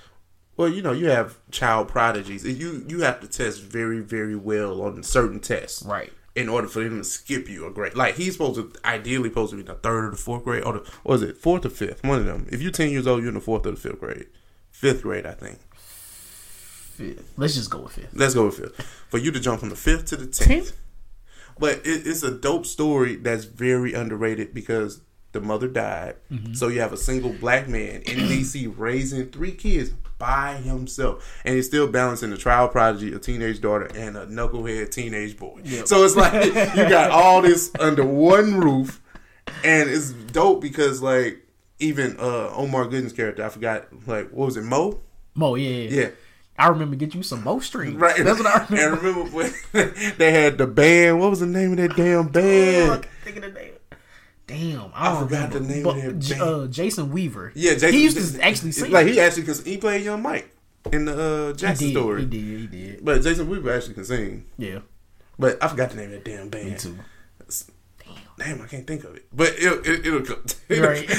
[0.60, 2.44] Well, you know, you have child prodigies.
[2.44, 6.12] You you have to test very very well on certain tests, Right.
[6.36, 9.52] In order for him to skip you a grade, like he's supposed to ideally supposed
[9.52, 11.66] to be in the third or the fourth grade, or the what was it fourth
[11.66, 12.04] or fifth?
[12.04, 12.46] One of them.
[12.52, 14.28] If you're ten years old, you're in the fourth or the fifth grade.
[14.70, 15.60] Fifth grade, I think.
[15.76, 17.32] Fifth.
[17.38, 18.10] Let's just go with fifth.
[18.12, 18.82] Let's go with fifth.
[19.08, 20.50] For you to jump from the fifth to the tenth.
[20.50, 20.74] Tenth?
[21.58, 25.00] But it, it's a dope story that's very underrated because
[25.32, 26.16] the mother died.
[26.30, 26.54] Mm-hmm.
[26.54, 31.42] So you have a single black man in DC raising three kids by himself.
[31.44, 35.62] And he's still balancing a child prodigy, a teenage daughter, and a knucklehead teenage boy.
[35.86, 39.02] So it's like you got all this under one roof.
[39.64, 41.40] And it's dope because like
[41.80, 45.00] even uh Omar Gooding's character, I forgot like what was it, Mo?
[45.34, 46.10] Mo, yeah, Yeah.
[46.58, 47.96] I remember get you some Mo streams.
[47.96, 48.22] Right.
[48.22, 48.76] That's what I remember.
[49.02, 49.40] And remember.
[49.40, 51.20] remember when they had the band.
[51.22, 53.02] What was the name of that damn Oh, I band?
[53.04, 53.74] can't think of the name.
[54.50, 55.60] Damn, I, don't forgot remember.
[55.60, 57.52] the name But, of that uh, Jason Weaver.
[57.56, 58.92] Yeah, Jason, he used to actually sing.
[58.92, 60.50] Like he actually cause he played young Mike
[60.92, 62.22] in the uh, he Jackson did, story.
[62.22, 63.06] he did, he did.
[63.06, 64.46] But Jason Weaver actually can sing.
[64.58, 64.80] Yeah,
[65.38, 66.66] But I forgot the name of that damn band.
[66.72, 66.98] me too.
[68.04, 68.16] Damn,
[68.58, 69.28] damn, I can't think of it.
[69.32, 70.44] But it, it, it'll come.
[70.70, 71.10] Right.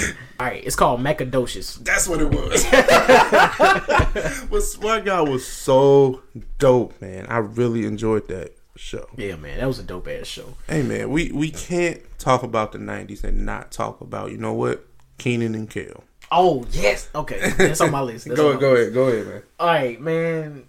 [0.40, 1.78] All right, it's called Macadocious.
[1.85, 2.65] That's what it was.
[4.51, 6.23] but Smart Guy was so
[6.59, 7.27] dope, man.
[7.28, 9.07] I really enjoyed that show.
[9.16, 10.55] Yeah, man, that was a dope ass show.
[10.69, 14.55] Hey, man, we, we can't talk about the 90s and not talk about, you know
[14.55, 14.85] what?
[15.19, 16.05] Keenan and Kel.
[16.32, 18.24] Oh yes, okay, that's on my list.
[18.28, 18.82] That's Go, my go list.
[18.82, 18.94] ahead.
[18.94, 19.43] Go ahead, man.
[19.59, 20.65] All right, man.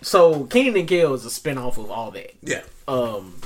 [0.00, 2.32] So Keenan and Kel is a spinoff of all that.
[2.40, 2.62] Yeah.
[2.88, 3.38] Um,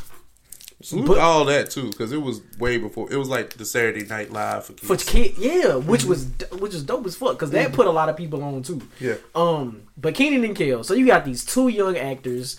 [0.80, 3.10] Salute But- all that too, because it was way before.
[3.12, 4.86] It was like the Saturday Night Live for kids.
[4.86, 8.09] for kid, yeah, which was which is dope as fuck because that put a lot
[8.09, 8.80] of people on too.
[9.01, 9.14] Yeah.
[9.34, 10.84] Um, but Keenan and Kel.
[10.84, 12.59] So you got these two young actors.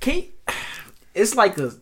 [0.00, 0.24] Can
[1.16, 1.72] it's like a.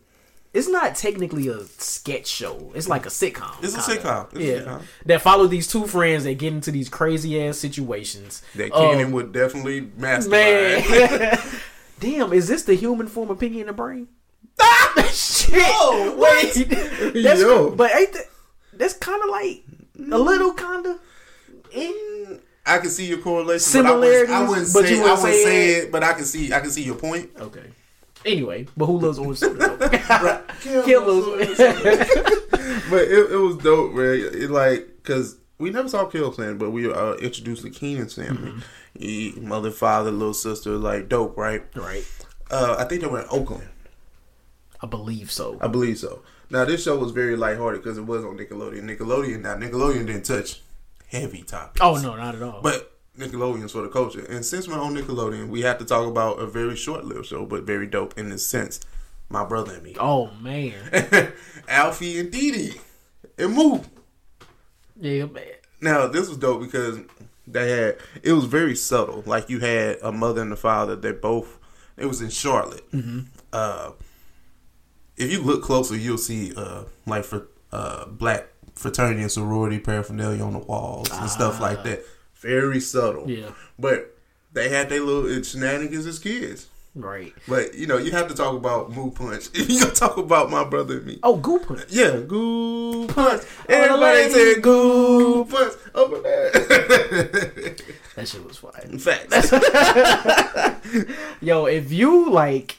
[0.54, 2.70] It's not technically a sketch show.
[2.76, 3.56] It's like a sitcom.
[3.64, 4.00] It's a kinda.
[4.08, 4.26] sitcom.
[4.26, 4.82] It's a yeah, sitcom.
[5.06, 8.40] that follow these two friends that get into these crazy ass situations.
[8.54, 10.88] that Um, would definitely mastermind.
[10.88, 11.38] Man,
[11.98, 14.06] damn, is this the human form of Pinky in the Brain?
[14.60, 15.52] Ah, Shit,
[16.16, 16.44] what?
[16.54, 16.68] wait,
[17.24, 17.70] that's, Yo.
[17.70, 18.26] but ain't that,
[18.74, 19.64] that's kind of like
[20.12, 21.00] a little kind of.
[21.72, 22.38] in.
[22.64, 23.58] I can see your correlation.
[23.58, 25.84] Similarities, but I wouldn't, I wouldn't but say, you I wouldn't wouldn't say say it.
[25.86, 27.30] it, but I can see I can see your point.
[27.40, 27.66] Okay.
[28.24, 29.76] Anyway, but who loves orange soda?
[29.76, 30.42] though?
[30.60, 31.58] Kill Kill those those.
[32.90, 34.14] But it, it was dope, man.
[34.32, 38.50] It like because we never saw Kel's family, but we uh, introduced the Keenan's family.
[38.50, 38.60] Mm-hmm.
[38.98, 41.62] He, mother, father, little sister, like dope, right?
[41.74, 42.04] right.
[42.50, 43.68] Uh, I think they were in Oakland.
[44.80, 45.58] I believe so.
[45.60, 46.22] I believe so.
[46.50, 48.82] Now this show was very lighthearted because it was on Nickelodeon.
[48.82, 50.60] Nickelodeon now Nickelodeon didn't touch
[51.08, 51.80] heavy topics.
[51.80, 52.60] Oh no, not at all.
[52.62, 54.24] But Nickelodeon's for the culture.
[54.24, 57.46] And since we're on Nickelodeon, we have to talk about a very short lived show,
[57.46, 58.80] but very dope in this sense.
[59.28, 59.96] My brother and me.
[59.98, 60.74] oh man,
[61.68, 62.74] Alfie and Dee Dee.
[63.38, 63.82] And Goo.
[65.00, 65.44] yeah, man.
[65.80, 66.98] Now this was dope because
[67.46, 69.22] they had it was very subtle.
[69.26, 70.94] Like you had a mother and a father.
[70.94, 71.58] They both
[71.96, 72.84] it was in Charlotte.
[73.52, 73.92] Uh,
[75.16, 80.42] if you look closer, you'll see uh, like for uh, black fraternity and sorority paraphernalia
[80.44, 82.02] on the walls and stuff like that.
[82.44, 83.28] Very subtle.
[83.30, 83.50] Yeah.
[83.78, 84.16] But
[84.52, 86.68] they had their little shenanigans as kids.
[86.94, 87.32] Right.
[87.48, 89.48] But you know, you have to talk about Goo Punch.
[89.54, 91.18] you gonna talk about my brother and me.
[91.24, 91.86] Oh, Goo Punch.
[91.88, 93.42] Yeah, Goo Punch.
[93.68, 94.32] Everybody lady.
[94.34, 96.50] said Goo Punch over there.
[98.14, 98.70] That shit was fire.
[98.96, 99.50] Facts.
[101.40, 102.76] Yo, if you like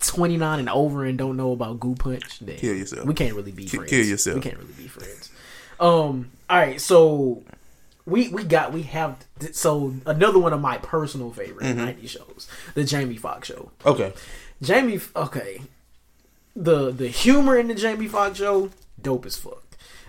[0.00, 3.06] 29 and over and don't know about Goo Punch, then Kill yourself.
[3.06, 3.90] We can't really be Ki- friends.
[3.90, 4.34] kill yourself.
[4.36, 5.30] We can't really be friends.
[5.80, 6.30] Um.
[6.50, 6.78] All right.
[6.78, 7.42] So
[8.06, 11.84] we we got we have so another one of my personal favorite Mm-hmm.
[11.84, 13.70] 90 shows, the Jamie Foxx show.
[13.86, 14.12] Okay.
[14.62, 15.00] Jamie.
[15.16, 15.62] Okay.
[16.56, 18.70] The the humor in the Jamie Foxx show,
[19.00, 19.63] dope as fuck.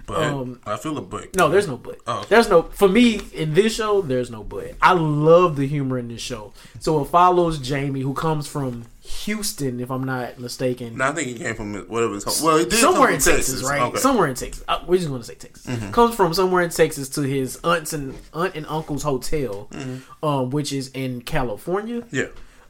[0.07, 1.36] But Um, I feel a but.
[1.36, 1.98] No, there's no but.
[2.06, 2.26] Oh.
[2.30, 4.02] There's no for me in this show.
[4.02, 4.73] There's no but.
[4.82, 6.53] I love the humor in this show.
[6.80, 10.98] So it follows Jamie, who comes from Houston, if I'm not mistaken.
[10.98, 12.34] No, I think he came from whatever home.
[12.44, 13.82] Well, did somewhere in from Texas, right?
[13.82, 13.88] Okay.
[13.90, 13.98] Mm-hmm.
[13.98, 14.64] Somewhere in Texas.
[14.68, 15.91] Uh, we're just going to say Texas.
[15.91, 19.69] Comes from somewhere in Texas to his aunts and aunt and uncle's hotel,
[20.23, 22.15] um, which is in California, Mm-hmm.
[22.15, 22.27] Yeah.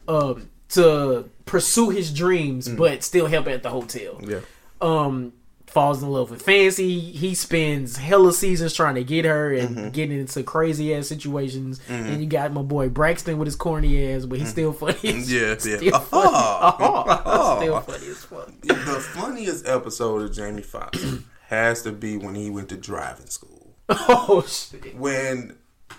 [0.07, 4.19] um, to pursue his dreams, but still help at the hotel.
[4.25, 4.39] Yeah.
[4.81, 5.33] Um,
[5.75, 6.99] falls in love with Fancy.
[6.99, 9.89] He spends hella seasons trying to get her and Mm-hmm.
[9.89, 11.79] getting into crazy ass situations.
[11.89, 14.97] And you got my boy Braxton with his corny ass, but he's still funny.
[15.03, 15.31] as-.
[15.31, 15.77] Yeah, yeah.
[15.77, 16.25] Still funny.
[17.25, 17.59] Uh-huh.
[17.61, 18.61] Still funny as fuck.
[18.61, 18.73] The
[19.13, 21.03] funniest episode of Jamie Foxx
[21.49, 23.75] has to be when he went to driving school.
[23.89, 24.95] Oh shit.
[24.95, 25.57] When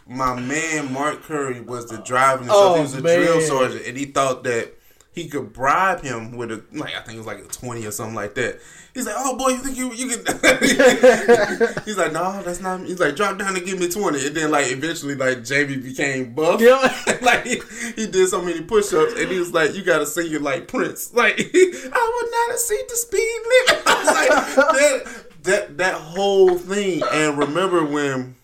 [0.08, 4.06] my man Mark Curry was the driving Oh, he was a drill sergeant, and he
[4.06, 4.72] thought that
[5.12, 7.90] he could bribe him with a like I think it was like a twenty or
[7.90, 8.60] something like that.
[8.97, 10.24] He's like, "Oh boy, you think you you can?"
[11.85, 14.27] he's like, "No, that's not." me." He's like, "Drop down and give me 20.
[14.27, 16.62] And then like eventually like Jamie became buff.
[16.62, 16.78] Yeah.
[17.20, 17.60] like he,
[17.94, 20.66] he did so many push-ups, and he was like, "You got to sing it like
[20.66, 23.82] Prince." Like I would not exceed the speed limit.
[23.86, 27.02] I was like, that that that whole thing.
[27.12, 28.35] And remember when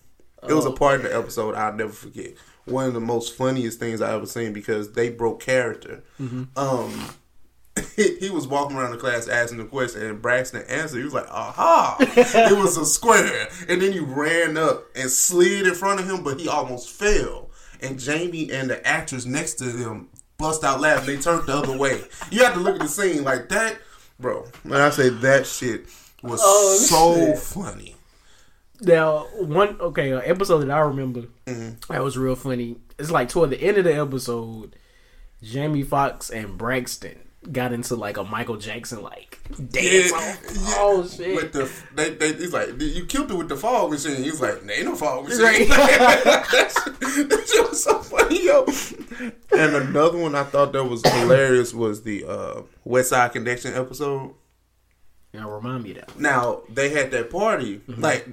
[0.46, 2.34] it was a part of the episode I'll never forget.
[2.66, 6.04] One of the most funniest things I ever seen because they broke character.
[6.56, 7.14] Um,
[7.96, 10.98] he, he was walking around the class asking the question, and Braxton answered.
[10.98, 11.96] He was like, "Aha!
[12.00, 16.22] it was a square." And then he ran up and slid in front of him,
[16.22, 17.50] but he almost fell.
[17.80, 20.08] And Jamie and the actress next to him
[20.38, 21.16] bust out laughing.
[21.16, 22.02] They turned the other way.
[22.30, 23.78] You have to look at the scene like that,
[24.20, 24.46] bro.
[24.64, 25.86] When I say that shit
[26.22, 27.38] was Oh, so shit.
[27.38, 27.96] funny.
[28.80, 31.92] Now, one okay, an episode that I remember Mm-hmm.
[31.92, 32.76] that was real funny.
[32.98, 34.76] It's like toward the end of the episode,
[35.42, 37.18] Jamie Foxx and Braxton
[37.50, 39.38] got into like a Michael Jackson like
[39.70, 40.10] dance.
[40.12, 40.40] Yeah, off.
[40.44, 40.74] yeah.
[40.78, 41.34] Oh shit!
[41.34, 44.22] With the they, they, he's like, you killed it with the fog machine.
[44.22, 45.42] He's like, there ain't no fog machine.
[45.42, 45.68] Right.
[45.68, 48.64] that, shit, was so funny, yo.
[49.56, 54.34] And another one I thought that was hilarious was the uh, Westside Connection episode.
[55.34, 56.18] now remind me that.
[56.18, 58.00] Now they had that party, Mm-hmm.
[58.02, 58.28] like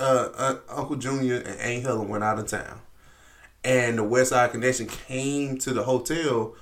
[0.00, 2.80] uh, uh, Uncle Junior and Aunt Helen went out of town,
[3.64, 6.54] and the Westside Connection came to the hotel.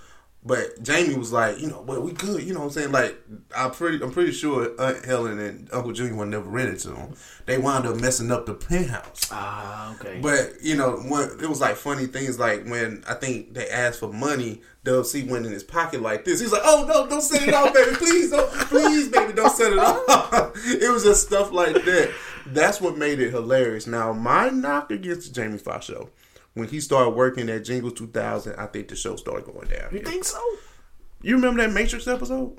[0.46, 2.92] But Jamie was like, you know, well, we could, you know what I'm saying?
[2.92, 3.20] Like,
[3.54, 7.16] I'm pretty, I'm pretty sure Aunt Helen and Uncle Junior were never rented to them.
[7.46, 9.28] They wound up messing up the penthouse.
[9.32, 10.20] Ah, okay.
[10.22, 13.98] But you know, when, it was like funny things like when I think they asked
[13.98, 16.38] for money, Dub C went in his pocket like this.
[16.38, 17.96] He's like, "Oh no, don't set it off, baby!
[17.96, 22.14] Please, don't, please, baby, don't set it off." it was just stuff like that.
[22.46, 23.88] That's what made it hilarious.
[23.88, 26.08] Now, my knock against the Jamie Foxx show
[26.56, 29.90] when he started working at Jingle 2000, I think the show started going down.
[29.92, 30.40] you think so?
[31.22, 32.58] You remember that Matrix episode?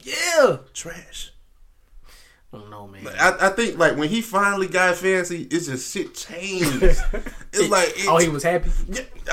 [0.00, 0.58] Yeah.
[0.74, 1.32] Trash.
[2.52, 3.06] I don't know, man.
[3.20, 6.82] I, I think like when he finally got fancy, it's just shit changed.
[7.50, 8.70] It's like it, oh, he was happy.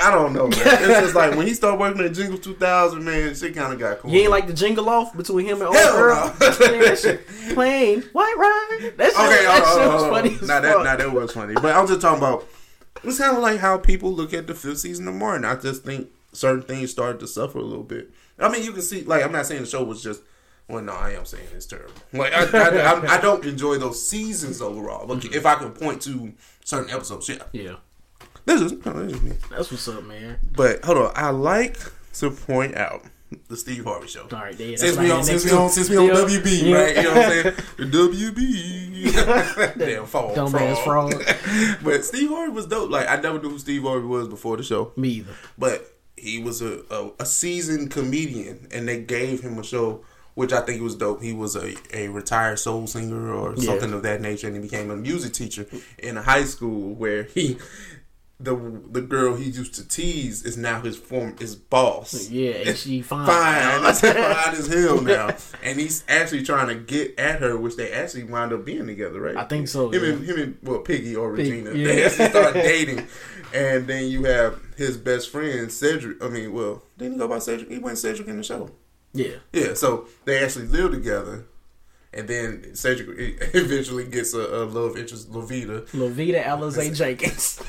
[0.02, 0.58] I don't know, man.
[0.64, 3.98] It's just like when he started working at Jingle 2000, man, shit kind of got
[3.98, 4.10] cool.
[4.10, 6.34] You ain't like the jingle off between him and old girl.
[6.40, 6.48] no.
[6.48, 8.94] Man, that shit plain white ride.
[8.96, 10.28] That shit, Okay, that hold shit was on, funny.
[10.30, 11.54] hold as that, now that was funny.
[11.54, 12.48] But I'm just talking about,
[13.04, 15.44] it's kind of like how people look at the fifth season of Martin.
[15.44, 18.10] I just think certain things started to suffer a little bit.
[18.38, 20.22] I mean, you can see, like, I'm not saying the show was just,
[20.68, 21.92] well, no, I am saying it's terrible.
[22.12, 25.06] Like, I, I, I, don't enjoy those seasons overall.
[25.06, 25.34] But mm-hmm.
[25.34, 26.32] if I can point to
[26.64, 27.42] certain episodes, yeah.
[27.52, 27.76] yeah,
[28.44, 29.32] This is, no, this is me.
[29.50, 30.38] that's what's up, man.
[30.54, 31.78] But hold on, I like
[32.14, 33.04] to point out
[33.48, 34.22] the Steve Harvey show.
[34.32, 36.76] All right, yeah, Since we on had since we on since we on WB, Yeah.
[36.76, 36.96] right?
[36.96, 37.54] You know what I'm saying?
[37.76, 39.78] The WB.
[39.78, 40.34] Damn fall.
[40.34, 41.12] Dumbass frog.
[41.22, 41.78] frog.
[41.82, 42.90] but Steve Harvey was dope.
[42.90, 44.92] Like I never knew who Steve Harvey was before the show.
[44.96, 45.32] Me either.
[45.58, 50.02] But he was a, a, a seasoned comedian and they gave him a show
[50.34, 51.22] which I think was dope.
[51.22, 53.64] He was a, a retired soul singer or Yeah.
[53.64, 55.66] something of that nature and he became a music teacher
[55.98, 57.56] in a high school where he
[58.38, 58.54] the
[58.90, 62.28] the girl he used to tease is now his form his boss.
[62.28, 63.26] Yeah, and she fine.
[63.26, 64.14] Fine, that's fine
[64.54, 68.52] as hell now, and he's actually trying to get at her, which they actually wind
[68.52, 69.36] up being together, right?
[69.36, 70.10] I think so, Him yeah.
[70.10, 71.86] and him and well, Piggy or Pig- Regina, yeah.
[71.86, 73.06] they actually start dating,
[73.54, 76.22] and then you have his best friend Cedric.
[76.22, 77.70] I mean, well, didn't he go by Cedric?
[77.70, 78.70] He went Cedric in the show.
[79.14, 79.36] Yeah.
[79.52, 81.46] Yeah, so they actually live together,
[82.16, 83.08] and then Cedric
[83.54, 85.86] eventually gets a, a love interest, Lovita.
[85.90, 87.60] Lovita Alizé Jenkins.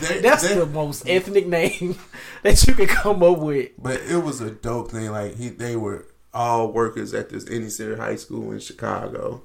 [0.00, 1.96] They- That's they- the most ethnic name
[2.42, 3.70] that you could come up with.
[3.78, 5.10] But it was a dope thing.
[5.10, 9.42] Like he, they were all workers at this Indy Center High School in Chicago,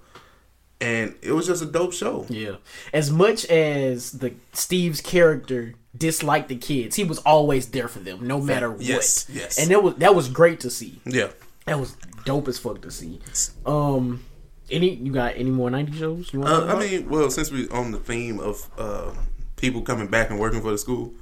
[0.82, 2.26] and it was just a dope show.
[2.30, 2.56] Yeah.
[2.94, 8.28] As much as the Steve's character disliked the kids, he was always there for them,
[8.28, 8.82] no matter what.
[8.82, 9.58] Yes, yes.
[9.58, 11.02] And that was that was great to see.
[11.06, 11.30] Yeah.
[11.66, 11.96] That was
[12.26, 13.20] dope as fuck to see.
[13.66, 14.24] Um,
[14.70, 16.34] any you got any more ninety shows?
[16.34, 19.14] You want Uh, I mean, well, since we're on the theme of uh,
[19.56, 21.14] people coming back and working for the school,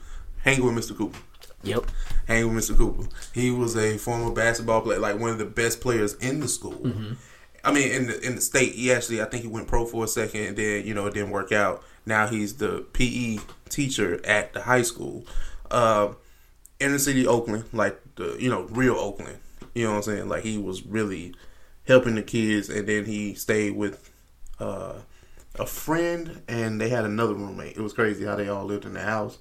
[0.42, 0.98] hang with Mr.
[0.98, 1.20] Cooper.
[1.64, 1.86] yep.
[2.28, 2.78] Hang with Mr.
[2.78, 3.08] Cooper.
[3.34, 6.74] He was a former basketball player, like one of the best players in the school.
[6.74, 7.14] Mm-hmm.
[7.66, 10.04] I mean, in the in the state, he actually, I think he went pro for
[10.04, 11.84] a second, and then you know it didn't work out.
[12.06, 13.40] Now he's the PE
[13.70, 15.26] teacher at the high school,
[15.72, 16.14] uh,
[16.80, 19.38] inner city Oakland, like the you know real Oakland.
[19.74, 20.30] You know what I'm saying?
[20.30, 21.34] Like he was really
[21.88, 24.10] helping the kids, and then he stayed with
[24.60, 24.94] uh,
[25.60, 27.76] a friend, and they had another roommate.
[27.78, 29.38] It was crazy how they all lived in the house.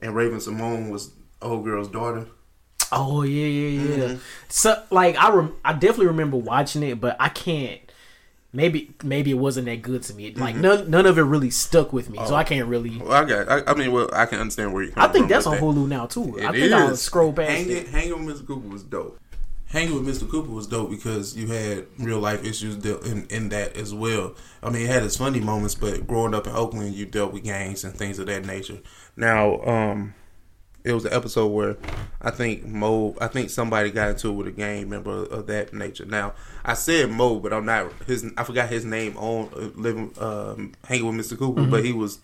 [0.00, 2.26] And Raven-Symoné was old girl's daughter.
[2.90, 4.04] Oh yeah, yeah, yeah.
[4.04, 4.16] Mm-hmm.
[4.48, 7.80] So like I rem- I definitely remember watching it, but I can't.
[8.52, 10.34] Maybe maybe it wasn't that good to me.
[10.34, 10.60] Like Mm-hmm.
[10.62, 12.26] none none of it really stuck with me, Oh.
[12.26, 12.98] so I can't really.
[12.98, 13.48] Well, I got.
[13.48, 14.92] I, I mean, well, I can understand where you.
[14.94, 16.38] I think that's on Hulu now too.
[16.44, 17.88] I think I'll scroll past Hanging, it.
[17.88, 18.46] Hanging with Mr.
[18.46, 19.18] Cooper was dope.
[19.72, 20.28] Hanging with Mr.
[20.30, 24.34] Cooper was dope because you had real life issues in, in that as well.
[24.62, 27.44] I mean, it had its funny moments, but growing up in Oakland, you dealt with
[27.44, 28.80] gangs and things of that nature.
[29.16, 30.12] Now, um,
[30.84, 31.78] it was an episode where
[32.20, 35.72] I think Mo, I think somebody got into it with a gang member of that
[35.72, 36.04] nature.
[36.04, 36.34] Now,
[36.66, 38.30] I said Mo, but I'm not his.
[38.36, 41.38] I forgot his name on uh, living, um, hanging with Mr.
[41.38, 42.18] Cooper, but he was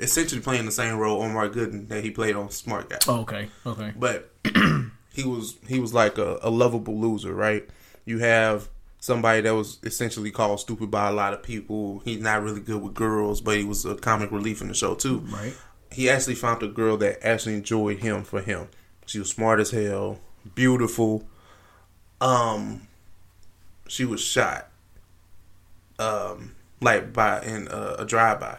[0.00, 3.48] essentially playing the same role Omar Gooding that he played on Smart Guy Oh, okay,
[3.64, 3.92] okay.
[3.96, 4.32] but
[5.12, 7.68] he was he was like a, a lovable loser, right?
[8.04, 8.68] You have
[8.98, 12.00] somebody that was essentially called stupid by a lot of people.
[12.04, 14.94] He's not really good with girls, but he was a comic relief in the show
[14.94, 15.18] too.
[15.18, 15.54] Right.
[15.90, 18.68] He actually found a girl that actually enjoyed him for him.
[19.06, 20.20] She was smart as hell,
[20.54, 21.26] beautiful.
[22.20, 22.86] Um,
[23.88, 24.68] she was shot,
[25.98, 28.58] um, like by in uh, a drive by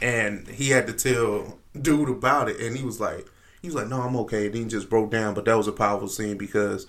[0.00, 3.26] and he had to tell dude about it, and he was like,
[3.62, 4.48] he was like, no, I'm okay.
[4.48, 6.86] Then he just broke down, but that was a powerful scene because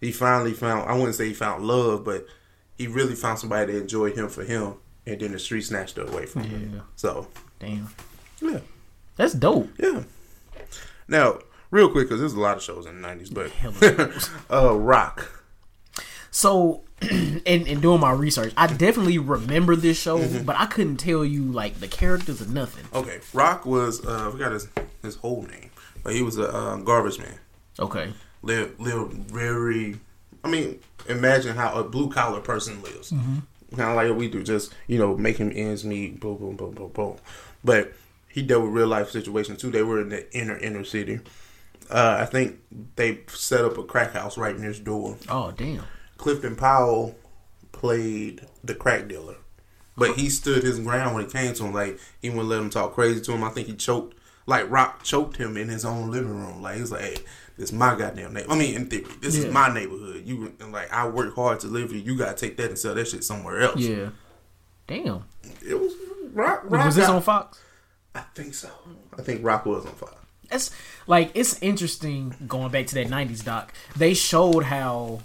[0.00, 0.88] he finally found.
[0.88, 2.26] I wouldn't say he found love, but
[2.76, 4.74] he really found somebody that enjoyed him for him,
[5.06, 6.82] and then the street snatched her away from him.
[6.96, 7.28] So
[7.58, 7.88] Damn,
[8.40, 8.60] yeah,
[9.16, 9.68] that's dope.
[9.78, 10.02] yeah.
[11.08, 11.38] Now,
[11.70, 15.30] real quick, because there's a lot of shows in the '90s, but uh, Rock.
[16.30, 20.44] So, in, in doing my research, I definitely remember this show, Mm-hmm.
[20.44, 22.84] but I couldn't tell you like the characters or nothing.
[22.94, 24.68] Okay, Rock was uh, I forgot his
[25.02, 25.70] his whole name,
[26.06, 27.34] but he was a uh, garbage man.
[27.80, 28.12] Okay.
[28.42, 29.98] live live very.
[30.44, 30.78] I mean,
[31.08, 35.16] imagine how a blue collar person lives, kind of like we do, just you know,
[35.16, 37.16] making ends meet, boom, boom, boom, boom, boom.
[37.64, 37.92] But
[38.28, 39.72] he dealt with real life situations too.
[39.72, 41.18] They were in the inner inner city.
[41.90, 42.60] Uh, I think
[42.94, 45.16] they set up a crack house right next door.
[45.28, 45.82] Oh damn.
[46.18, 47.16] Clifton Powell
[47.72, 49.38] played the crack dealer,
[49.96, 51.74] but he stood his ground when it came to him.
[51.74, 53.42] Like he wouldn't let him talk crazy to him.
[53.42, 54.15] I think he choked,
[54.46, 56.62] like Rock choked him in his own living room.
[56.62, 57.16] Like he's like, "Hey,
[57.58, 58.46] this is my goddamn name.
[58.48, 59.46] I mean, in theory, this Yeah.
[59.46, 60.22] is my neighborhood.
[60.24, 62.00] You and like I work hard to live here.
[62.00, 64.10] You gotta take that and sell that shit somewhere else." Yeah.
[64.86, 65.24] Damn.
[65.62, 65.92] it was
[66.32, 66.62] Rock.
[66.64, 67.58] Rock Was this got- on Fox?
[68.14, 68.70] I think so.
[69.18, 70.14] I think Rock was on Fox.
[70.50, 70.70] It's
[71.08, 73.72] like it's interesting going back to that '90s doc.
[73.96, 75.22] They showed how,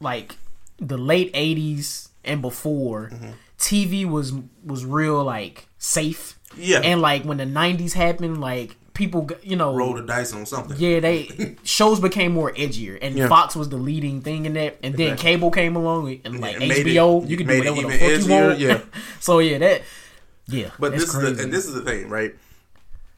[0.00, 0.36] like,
[0.78, 3.30] the late '80s and before, Mm-hmm.
[3.58, 4.32] TV was
[4.64, 6.37] was real like safe.
[6.56, 6.80] Yeah.
[6.82, 10.76] And like when the '90s happened, like people, you know, Roll the dice on something.
[10.78, 13.28] yeah, they shows became more edgier, and Yeah.
[13.28, 14.78] Fox was the leading thing in that.
[14.82, 15.30] And then Exactly.
[15.32, 17.80] cable came along, and like it made it- HBO, you it can do whatever the
[17.94, 18.58] even fuck you want.
[18.58, 18.80] yeah.
[19.20, 19.82] so yeah, that
[20.48, 21.32] yeah, But this crazy.
[21.32, 22.34] is the, and this is the thing, right?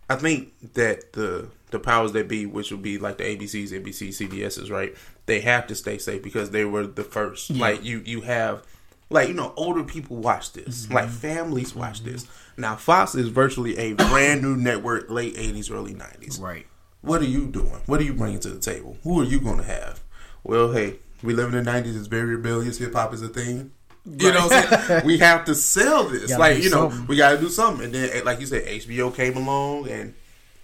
[0.09, 4.09] I think that the the powers that be, which would be like the ABCs, NBC,
[4.09, 4.93] CBSs, right?
[5.27, 7.49] They have to stay safe because they were the first.
[7.53, 8.65] Like you, you have,
[9.09, 10.95] like you know, older people watch this, Mm-hmm.
[10.95, 12.27] like families watch this.
[12.61, 16.41] Now Fox is virtually a brand new network, late '80s, early '90s.
[16.41, 16.67] right.
[17.03, 17.81] What are you doing?
[17.87, 18.99] What are you bringing to the table?
[19.05, 20.03] Who are you going to have?
[20.45, 21.97] Well, hey, we live in the '90s.
[21.97, 22.77] It's very rebellious.
[22.79, 23.71] Hip hop is a thing.
[24.05, 25.07] You know, what I'm saying?
[25.07, 26.37] we have to sell this.
[26.37, 27.07] Like you know, something.
[27.07, 27.85] we got to do something.
[27.87, 30.15] And then, eh, like you said, HBO came along and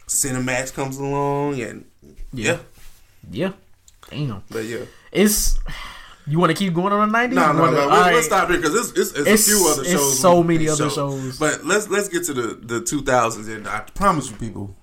[0.07, 1.85] Cinemax comes along, and
[2.33, 2.59] yeah,
[3.31, 3.53] Yeah.
[4.11, 4.43] Damn.
[4.51, 4.85] but yeah.
[5.13, 5.59] It's.
[6.29, 7.33] You want to keep going on the 90s?
[7.35, 7.71] No, no, no.
[7.71, 8.15] Let's, right.
[8.15, 10.19] let's stop here because it's, it's, it's, It's- a few other it's shows.
[10.19, 11.11] so many other show.
[11.11, 11.39] shows.
[11.39, 14.75] But let's let's get to the the 2000s, and I promise you, people,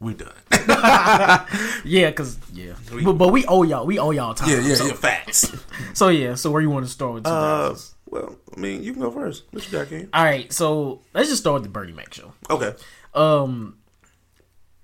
[0.00, 0.32] we done.
[1.84, 2.74] Yeah, because, yeah.
[3.04, 3.86] but, but we owe y'all.
[3.86, 4.50] We owe y'all time.
[4.50, 4.92] yeah, yeah, so, yeah.
[4.92, 5.52] Facts.
[5.94, 6.34] So, yeah.
[6.34, 7.92] So, where you want to start with 2000s?
[7.92, 9.44] Uh, well, I mean, you can go first.
[9.50, 10.08] What you got, King?
[10.12, 10.52] all right.
[10.52, 12.32] So, let's just start with the Bernie Mac show.
[12.50, 12.74] Okay.
[13.14, 13.78] Um,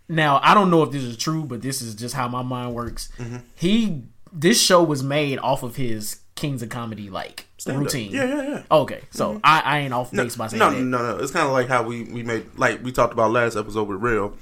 [0.08, 2.74] now I don't know if this is true, but this is just how my mind
[2.74, 3.10] works.
[3.18, 3.36] Mm-hmm.
[3.56, 4.02] He
[4.34, 7.84] this show was made off of his Kings of Comedy like Stand-up.
[7.84, 8.10] routine.
[8.12, 8.62] Yeah, yeah, yeah.
[8.70, 10.82] Okay, so I, I ain't off base by saying no, that.
[10.82, 11.18] no, no.
[11.22, 14.02] It's kind of like how we we made like we talked about last episode with
[14.02, 14.36] Real.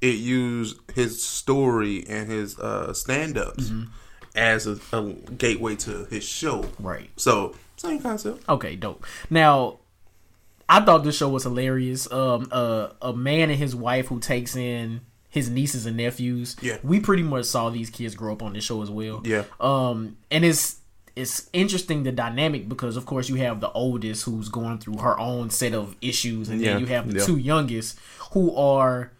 [0.00, 3.90] It used his story and his uh, stand ups Mm-hmm.
[4.34, 6.64] as a, a gateway to his show.
[6.78, 7.10] Right.
[7.16, 8.48] So same concept.
[8.48, 9.04] Okay, dope.
[9.30, 9.78] Now,
[10.68, 12.10] I thought this show was hilarious.
[12.10, 15.00] Um, uh, a man and his wife who takes in
[15.36, 16.56] his nieces and nephews.
[16.60, 16.78] Yeah.
[16.82, 19.20] we pretty much saw these kids grow up on this show as well.
[19.24, 19.44] Yeah.
[19.60, 20.76] Um, and it's
[21.14, 25.18] it's interesting the dynamic because of course you have the oldest who's going through her
[25.18, 27.24] own set of issues, and Yeah, then you have the yeah.
[27.24, 27.98] two youngest
[28.32, 29.12] who are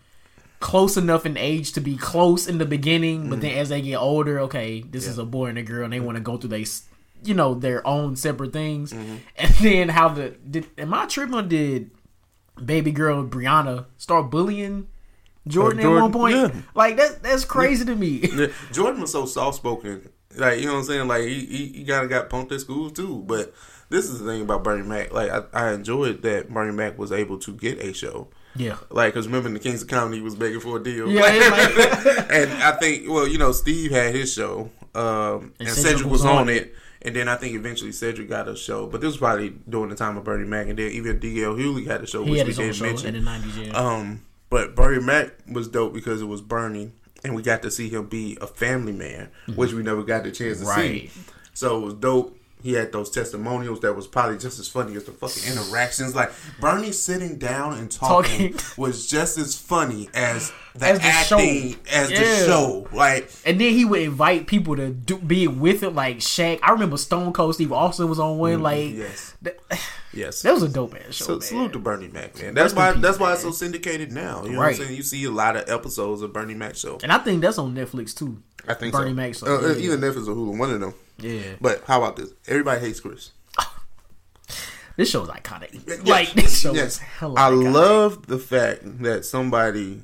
[0.60, 3.43] close enough in age to be close in the beginning, but Mm.
[3.43, 6.01] then as they get older, okay, this is a boy and a girl, and they
[6.01, 6.64] want to go through they,
[7.24, 8.93] you know, their own separate things.
[8.93, 9.16] Mm-hmm.
[9.36, 11.48] And then how the did am I tripping?
[11.48, 11.90] Did
[12.62, 14.86] baby girl Brianna start bullying
[15.48, 16.36] Jordan, Uh, Jordan, at one point?
[16.36, 16.60] yeah.
[16.74, 18.20] Like that that's crazy to me.
[18.36, 20.09] Yeah, Jordan was so soft spoken.
[20.36, 21.09] Like, you know what I'm saying?
[21.09, 23.24] Like, he, he, he kind of got punked at school, too.
[23.27, 23.55] But
[23.89, 25.10] this is the thing about Bernie Mac.
[25.10, 28.28] Like, I, I enjoyed that Bernie Mac was able to get a show.
[28.55, 28.77] Yeah.
[28.90, 31.09] Like, because remember in the Kings of Comedy, he was begging for a deal.
[31.10, 35.74] Yeah, like- and I think, well, you know, Steve had his show, um, and, Cedric
[35.86, 36.74] Cedric, was was, on on it.
[37.02, 39.97] And then I think eventually Cedric got a show, but this was probably during the
[39.97, 42.52] time of Bernie Mac, and then even DL Hughley had a show, he which we
[42.52, 43.14] didn't mention.
[43.14, 43.56] in the nineties.
[43.56, 43.73] Yeah.
[43.73, 46.93] Um, but Bernie Mac was dope because it was Bernie,
[47.24, 50.31] and we got to see him be a family man, which we never got the
[50.31, 50.81] chance to Mm-hmm.
[50.81, 51.10] Right.
[51.10, 51.20] see.
[51.55, 52.35] So it was dope.
[52.62, 56.16] He had those testimonials that was probably just as funny as the fucking interactions.
[56.16, 58.61] Like Bernie sitting down and talking, Talking.
[58.83, 61.37] was just as funny as the As the show.
[61.39, 62.19] acting as Yeah.
[62.20, 62.89] the show.
[62.93, 66.59] Like And then he would invite people to do, be with him, like Shaq.
[66.62, 68.62] I remember Stone Cold Steve Austin was on one.
[68.62, 69.59] Like, Mm, yes, that,
[70.12, 70.43] yes.
[70.43, 71.24] that was a dope ass show.
[71.24, 71.41] So man.
[71.43, 72.55] salute to Bernie Mac, man.
[72.55, 72.93] That's Rest why.
[72.95, 74.43] peace, That's why it's so syndicated now.
[74.45, 74.73] You know Right.
[74.73, 74.97] what I'm saying?
[74.97, 76.99] You see a lot of episodes of Bernie Mac show.
[77.03, 78.43] And I think that's on Netflix too.
[78.66, 79.15] I think Bernie so.
[79.15, 79.47] Mac show.
[79.47, 79.93] Uh, uh, yeah.
[79.93, 80.95] Either Netflix or Hulu, one of them.
[81.18, 81.55] Yeah.
[81.60, 82.30] But how about this?
[82.47, 83.30] Everybody hates Chris.
[84.97, 85.78] This show is iconic.
[85.86, 86.06] Yes.
[86.06, 86.94] Like this show Yes.
[86.94, 87.72] is hella I iconic.
[87.74, 90.02] love the fact that somebody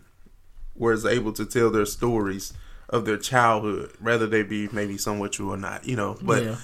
[0.75, 2.53] was able to tell their stories
[2.91, 5.87] of their childhood, whether they be maybe somewhat true or not.
[5.87, 6.57] You know, but Yeah.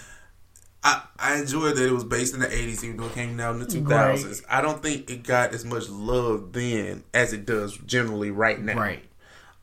[0.84, 3.54] I I enjoyed that it was based in the '80s, even though it came out
[3.54, 4.42] in the 2000s.
[4.48, 8.76] I don't think it got as much love then as it does generally right now.
[8.78, 9.04] Right.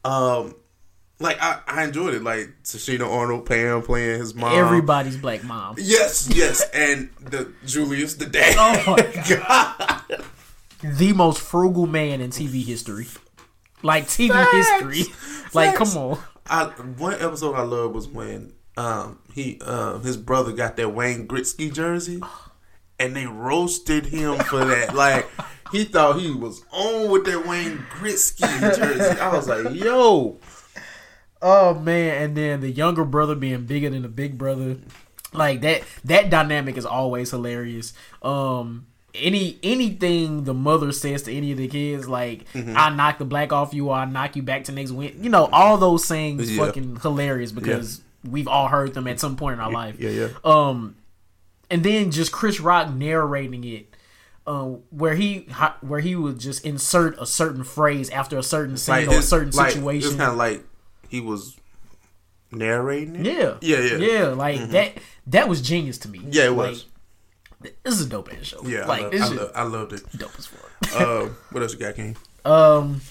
[0.03, 0.55] Um.
[1.19, 2.23] Like I, I enjoyed it.
[2.23, 4.53] Like Tichina Arnold, Pam playing his mom.
[4.53, 5.75] Everybody's black mom.
[5.77, 8.55] Yes, yes, and the Julius, the dad.
[8.57, 10.23] Oh my god.
[10.97, 13.07] the most frugal man in TV history.
[13.81, 14.69] Like TV Facts.
[14.69, 15.13] history.
[15.53, 15.93] Like, Facts.
[15.93, 16.19] come on.
[16.47, 16.65] I
[16.97, 21.73] one episode I love was when um he um his brother got that Wayne Gretzky
[21.73, 22.21] jersey,
[22.99, 24.93] and they roasted him for that.
[24.95, 25.29] like
[25.71, 29.19] he thought he was on with that Wayne Gretzky jersey.
[29.19, 30.39] I was like, yo,
[31.47, 34.77] Oh man, and then the younger brother being bigger than the big brother.
[35.31, 37.93] Like that that dynamic is always hilarious.
[38.23, 42.75] Um any anything the mother says to any of the kids, like Mm-hmm.
[42.75, 45.23] I knock the black off you or I knock you back to next win.
[45.23, 46.65] You know, all those things Yeah.
[46.65, 49.99] fucking hilarious because we've all heard them at some point in our life.
[49.99, 50.27] yeah, yeah.
[50.43, 50.95] Um,
[51.69, 53.95] and then just Chris Rock narrating it,
[54.47, 55.47] um, where he
[55.81, 59.51] where he would just insert a certain phrase after a certain scene or a certain
[59.51, 60.09] like, situation.
[60.09, 60.63] It's kind of like
[61.15, 61.55] he was
[62.51, 63.25] narrating it.
[63.25, 64.27] yeah, yeah, yeah, yeah.
[64.27, 64.97] Like that.
[65.27, 66.21] That was genius to me.
[66.29, 66.85] Yeah, it was.
[67.61, 68.61] Like, this is a dope ass show.
[68.63, 70.17] Yeah, like I, love, I, love, I loved it.
[70.17, 70.71] dope as fuck.
[70.99, 72.17] uh, what else you got, King?
[72.43, 73.01] Um,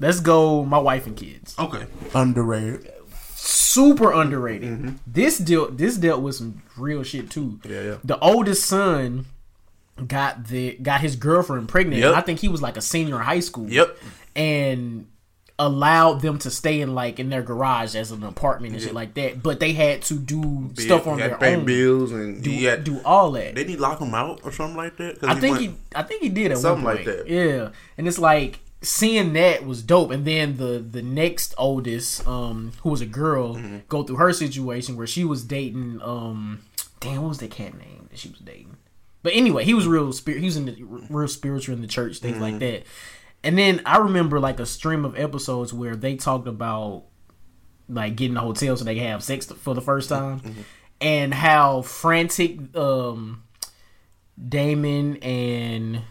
[0.00, 0.64] let's go.
[0.64, 1.54] My wife and kids.
[1.58, 2.90] Okay, underrated.
[3.34, 4.98] super underrated.
[5.06, 7.60] This deal this dealt with some real shit too.
[7.60, 7.72] Mm-hmm.
[7.72, 7.96] Yeah, yeah.
[8.02, 9.26] The oldest son
[10.06, 12.00] got the got his girlfriend pregnant.
[12.00, 12.14] Yep.
[12.14, 13.68] I think he was like a senior in high school.
[13.68, 13.96] Yep.
[14.34, 15.06] And
[15.58, 19.14] allowed them to stay in like in their garage as an apartment and shit like
[19.14, 19.42] that.
[19.42, 21.64] But they had to do stuff on their own.
[21.64, 23.54] bills and Do, had, do all that.
[23.54, 25.24] Didn't he lock him out or something like that?
[25.24, 27.26] I think went- he, I think he did at Something one like that.
[27.28, 30.10] Yeah, and it's like seeing that was dope.
[30.10, 33.78] And then the the next oldest, um, who was a girl, Mm-hmm.
[33.88, 36.60] go through her situation where she was dating, um,
[37.00, 38.76] damn, what was that cat name that she was dating?
[39.22, 40.38] But anyway, he was real spirit.
[40.40, 42.58] He was in the real spiritual in the church, things like Mm-hmm.
[42.60, 42.82] that.
[43.46, 47.04] And then I remember like a stream of episodes where they talked about
[47.88, 50.60] like getting a hotel so they can have sex for the first time, Mm-hmm.
[51.00, 53.42] and how frantic um
[54.48, 56.02] Damon and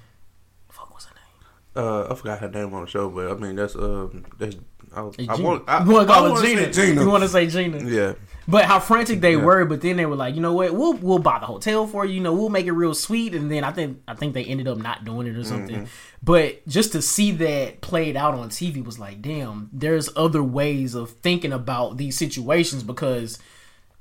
[0.69, 1.85] fuck what's her name?
[1.85, 4.55] Uh, I forgot her name on the show, but I mean that's um, that's,
[4.95, 6.73] I, was- I want I, to call I wanna Gina?
[6.73, 7.01] say Gina.
[7.01, 7.83] You want to say Gina?
[7.83, 8.13] yeah,
[8.47, 11.19] But how frantic they were, but then they were like, you know what, we'll we'll
[11.19, 13.71] buy the hotel for you, you know, we'll make it real sweet, and then I
[13.71, 15.75] think I think they ended up not doing it or something.
[15.75, 15.85] Mm-hmm.
[16.21, 20.95] But just to see that played out on TV was like, damn, there's other ways
[20.95, 23.39] of thinking about these situations because,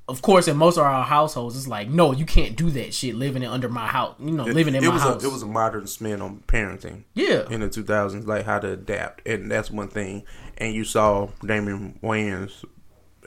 [0.08, 3.14] of course, in most of our households, it's like, no, you can't do that shit
[3.14, 5.22] living in under my house, you know, living in it my was house.
[5.22, 7.04] a it was a modern spin on parenting.
[7.14, 7.48] Yeah.
[7.50, 10.24] in the 2000s, like how to adapt, and that's one thing.
[10.58, 12.64] And you saw Damon Wayans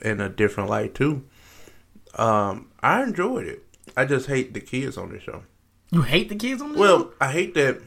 [0.02, 1.24] in a different light too.
[2.14, 3.64] Um, I enjoyed it.
[3.96, 5.42] I just hate the kids on the show.
[5.90, 6.80] you hate the kids on the show?
[6.80, 7.80] Well, I hate that.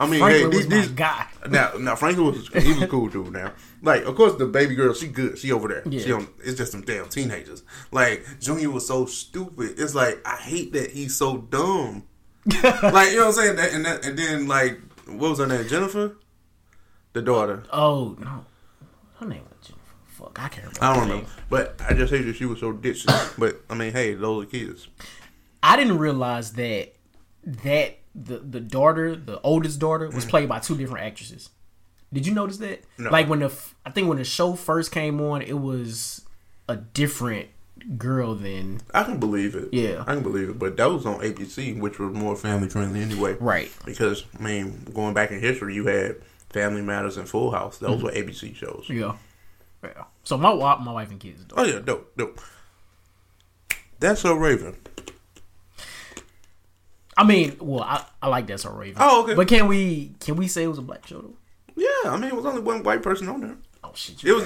[0.00, 1.26] I mean, Franklin hey, was these, these guy.
[1.48, 3.30] now, now Franklin was he was cool too.
[3.30, 3.52] Now,
[3.82, 5.38] like, of course, the baby girl, she good.
[5.38, 5.82] She over there.
[5.86, 6.00] Yeah.
[6.00, 6.28] She on.
[6.42, 7.62] It's just some damn teenagers.
[7.90, 9.78] Like Junior was so stupid.
[9.78, 12.04] It's like I hate that he's so dumb.
[12.46, 13.56] like you know what I'm saying?
[13.56, 15.66] That, and that, and then like what was her name?
[15.68, 16.16] Jennifer,
[17.12, 17.64] the daughter.
[17.72, 18.46] Oh no,
[19.20, 19.47] her name was.
[20.18, 20.82] Fuck, I can't remember.
[20.84, 21.30] I don't remember.
[21.48, 23.06] but I just hate that she was so ditzy.
[23.38, 24.88] but I mean, hey, those are kids.
[25.62, 26.94] I didn't realize that
[27.44, 31.50] that the the daughter, the oldest daughter, was played by two different actresses.
[32.12, 32.82] Did you notice that?
[32.98, 33.10] No.
[33.10, 33.52] Like when the
[33.86, 36.24] I think when the show first came on, it was
[36.68, 37.48] a different
[37.96, 39.68] girl than I can believe it.
[39.72, 40.00] Yeah.
[40.06, 40.58] I can believe it.
[40.58, 43.36] But that was on ABC, which was more family friendly anyway.
[43.38, 43.70] Right.
[43.84, 46.16] Because I mean, going back in history, you had
[46.50, 47.78] Family Matters and Full House.
[47.78, 48.04] Those Mm-hmm.
[48.04, 48.86] were ABC shows.
[48.88, 49.14] yeah.
[49.82, 50.04] Yeah.
[50.24, 51.44] So my my wife and kids.
[51.56, 52.40] Oh yeah, dope, dope.
[54.00, 54.76] That's so Raven.
[57.16, 58.98] I mean, well, I, I like that so Raven.
[59.00, 59.34] Oh, okay.
[59.34, 61.34] But can we can we say it was a black show though?
[61.74, 63.56] Yeah, I mean, it was only one white person on there.
[63.82, 64.22] Oh shit!
[64.24, 64.44] It was.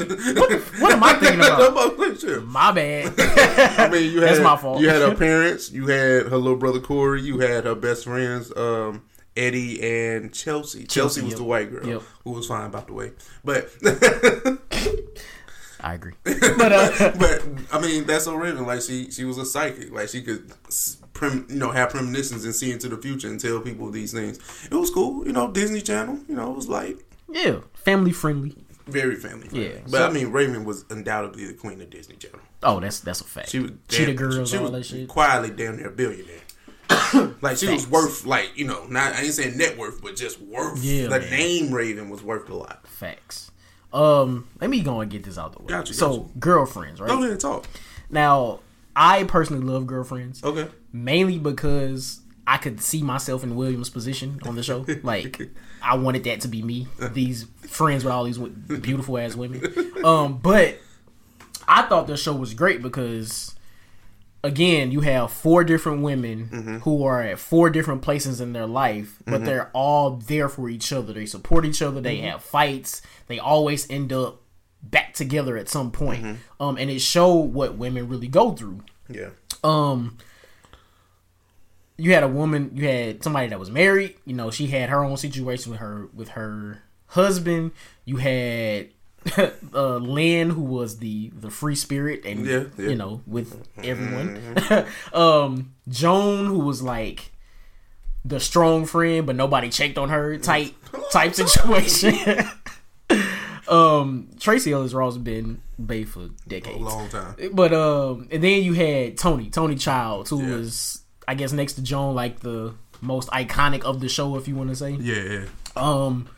[0.80, 2.46] what am I thinking about?
[2.46, 3.14] My bad.
[3.18, 4.80] I mean, you had That's my fault.
[4.80, 5.70] You had her parents.
[5.70, 7.22] You had her little brother Corey.
[7.22, 9.02] You had her best friends, um,
[9.36, 10.84] Eddie and Chelsea.
[10.86, 11.38] Chelsea, was yep.
[11.38, 12.02] the white girl Yep.
[12.24, 13.12] who was fine, by the way.
[13.44, 13.70] But
[15.80, 16.12] I agree.
[16.24, 17.42] But uh, but
[17.72, 18.66] I mean, that's so Raven.
[18.66, 19.90] Like she she was a psychic.
[19.92, 20.52] Like she could.
[21.12, 24.38] Prem, you know, have premonitions and see into the future and tell people these things.
[24.70, 25.50] It was cool, you know.
[25.50, 28.56] Disney Channel, you know, it was like yeah, family friendly.
[28.86, 29.68] very family friendly.
[29.68, 32.40] Yeah, but so- I mean, Raven was undoubtedly the queen of Disney Channel.
[32.62, 33.50] Oh, that's that's a fact.
[33.50, 35.08] She was damn- girls, she all was that shit.
[35.08, 36.38] Quietly, damn near a billionaire.
[37.42, 40.40] like she was worth, like you know, not I ain't saying net worth, but just
[40.40, 40.82] worth.
[40.82, 41.30] Yeah, the man.
[41.30, 42.86] name Raven was worth a lot.
[42.86, 43.50] Facts.
[43.92, 45.68] Um, let me go and get this out the way.
[45.68, 46.38] Gotcha, so, gotcha.
[46.38, 47.08] girlfriends, right?
[47.08, 47.66] Go ahead and talk.
[48.08, 48.60] Now,
[48.96, 50.42] I personally love girlfriends.
[50.42, 50.68] Okay.
[50.92, 54.86] Mainly because I could see myself in William's position on the show.
[55.02, 55.50] Like,
[55.82, 56.86] I wanted that to be me.
[57.12, 59.62] These friends with all these beautiful ass women.
[60.02, 60.78] Um, but
[61.68, 63.54] I thought the show was great because,
[64.44, 69.22] again, you have four different women who are at four different places in their life,
[69.26, 71.12] but they're all there for each other.
[71.12, 72.00] They support each other.
[72.00, 73.02] They have fights.
[73.28, 74.40] They always end up
[74.82, 76.38] back together at some point.
[76.58, 79.30] Um, and it showed what women really go through Yeah.
[79.62, 80.18] um
[81.96, 85.04] you had a woman you had somebody that was married you know she had her
[85.04, 87.70] own situation with her with her husband
[88.04, 88.88] you had
[89.74, 92.88] uh lynn who was the the free spirit and Yeah, yeah.
[92.90, 97.30] you know with everyone um joan who was like
[98.24, 100.72] the strong friend but nobody checked on her type
[101.12, 102.14] type situation
[103.68, 107.34] um tracee ellis ross been Bay for decades, A long time.
[107.54, 110.56] but um, and then you had Toni, Toni Childs, who Yeah.
[110.56, 114.54] was I guess next to Joan, like the most iconic of the show, if you
[114.54, 114.90] want to say.
[114.92, 115.44] Yeah, yeah.
[115.74, 116.28] Um,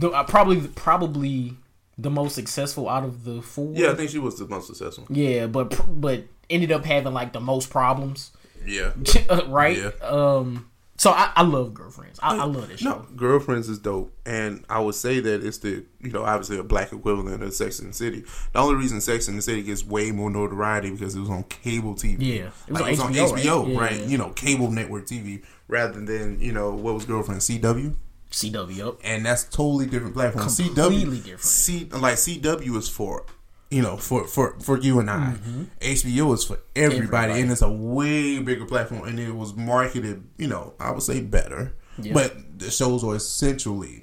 [0.00, 1.56] the uh, probably probably
[1.98, 3.72] the most successful out of the four.
[3.74, 5.06] Yeah, I think she was the most successful.
[5.10, 8.32] yeah, but but ended up having like the most problems,
[8.66, 8.92] Yeah.
[9.46, 9.76] right?
[9.76, 9.90] Yeah.
[10.02, 12.20] Um, so I, I love girlfriends.
[12.22, 12.90] I, I love this show.
[12.90, 16.62] No, Girlfriends is dope, and I would say that it's the you know obviously a
[16.62, 18.24] black equivalent of Sex and the City.
[18.52, 21.44] The only reason Sex and the City gets way more notoriety because it was on
[21.44, 22.16] cable TV.
[22.20, 22.50] Yeah.
[22.68, 23.90] it was, on HBO, HBO, right?
[23.92, 24.00] right?
[24.00, 24.06] Yeah.
[24.06, 27.94] You know, cable network TV rather than you know what was Girlfriend CW,
[28.30, 29.00] CW up.
[29.04, 30.46] and that's totally different platform.
[30.46, 31.40] Completely CW, different.
[31.42, 33.26] C like CW is for.
[33.72, 35.34] You know, for for for you and I,
[35.80, 36.84] HBO is for everybody, Mm-hmm.
[37.04, 37.40] Everybody.
[37.40, 40.24] and it's a way bigger platform, and it was marketed.
[40.38, 42.12] You know, I would say better, Yeah.
[42.14, 44.02] but the shows are essentially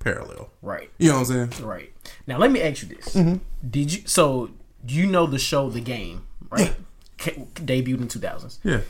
[0.00, 0.50] parallel.
[0.62, 0.90] Right.
[0.98, 1.64] You know what I'm saying?
[1.66, 1.92] Right.
[2.26, 3.36] Now let me ask you this: Mm-hmm.
[3.70, 4.50] Did you so
[4.88, 6.74] you know the show The Game, right?
[7.18, 8.58] Ca- debuted in two thousands.
[8.64, 8.80] Yeah.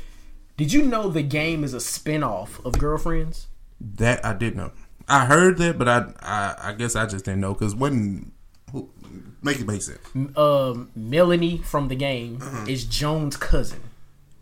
[0.56, 3.46] Did you know The Game is a spin-off of Girlfriends?
[3.96, 4.72] That I didn't know.
[5.08, 8.32] I heard that, but I I, I guess I just didn't know because when
[8.70, 8.88] who,
[9.42, 9.98] make it make sense.
[10.36, 12.64] Um, Melanie from The Game Uh-huh.
[12.68, 13.80] is Joan's cousin.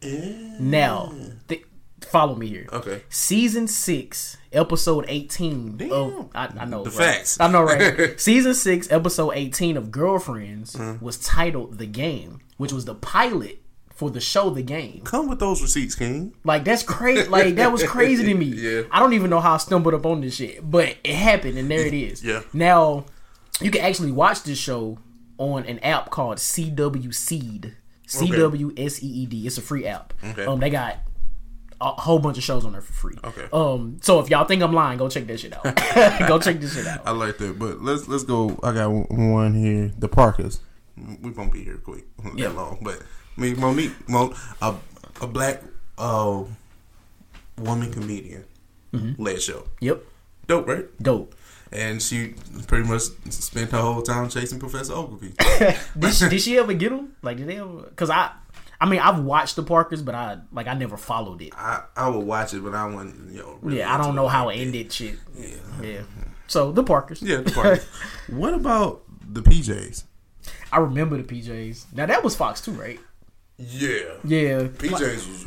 [0.03, 1.13] Now,
[1.49, 1.65] th-
[2.03, 2.67] follow me here.
[2.73, 3.03] Okay.
[3.09, 5.93] Season six, episode eighteen Damn.
[5.93, 7.15] of I, I know The right?
[7.17, 7.41] facts.
[7.41, 8.19] I know right.
[8.21, 10.97] Season six, episode eighteen of Girlfriends Uh-huh.
[11.01, 13.60] was titled "The Game," which was the pilot
[14.01, 16.35] for the show "The Game." Come with those receipts, King.
[16.43, 17.29] Like that's crazy.
[17.29, 18.47] Like that was crazy to me.
[18.61, 18.83] Yeah.
[18.91, 21.71] I don't even know how I stumbled up on this shit, but it happened, and
[21.71, 22.25] there it is.
[22.31, 22.41] Yeah.
[22.55, 23.05] Now
[23.61, 24.99] you can actually watch this show
[25.39, 27.77] on an app called CW Seed.
[28.07, 29.47] C W S E E D.
[29.47, 30.15] It's a free app.
[30.25, 30.45] Okay.
[30.47, 30.97] Um, they got
[31.81, 33.17] a whole bunch of shows on there for free.
[33.23, 33.47] Okay.
[33.53, 35.63] Um, so if y'all think I'm lying, go check that shit out.
[36.29, 37.03] go check this shit out.
[37.07, 38.59] I like that, but let's let's go.
[38.63, 39.93] I got one here.
[39.99, 40.61] The Parkers.
[41.23, 42.05] We won't be here quick
[42.35, 42.49] Yeah.
[42.49, 43.01] that long, but
[43.37, 44.75] Mean Mo'Nique, Mo, a
[45.21, 45.63] a black
[45.99, 46.43] uh
[47.59, 48.45] woman comedian
[48.93, 49.23] Mm-hmm.
[49.23, 49.69] led show.
[49.81, 50.03] Yep.
[50.49, 50.87] Dope, right?
[51.01, 51.33] Dope.
[51.71, 52.35] And she
[52.67, 55.37] pretty much spent her whole time chasing Professor Oglevee.
[56.01, 57.15] Did she, did she ever get him?
[57.23, 57.83] Like, did they ever?
[57.83, 58.33] Because I,
[58.81, 61.53] I mean, I've watched the Parkers, but I like I never followed it.
[61.57, 63.31] I I would watch it, but I wouldn't.
[63.33, 64.93] You know, really Yeah, I don't know how it ended.
[64.93, 65.15] Shit.
[65.39, 65.47] Yeah.
[65.81, 66.01] Yeah.
[66.49, 67.23] So the Parkers.
[67.23, 67.85] Yeah, the Parkers.
[68.27, 70.03] what about the PJs?
[70.73, 71.93] I remember the PJs.
[71.95, 72.99] Now that was Fox too, right?
[73.61, 74.63] Yeah, Yeah.
[74.69, 75.45] PJs was.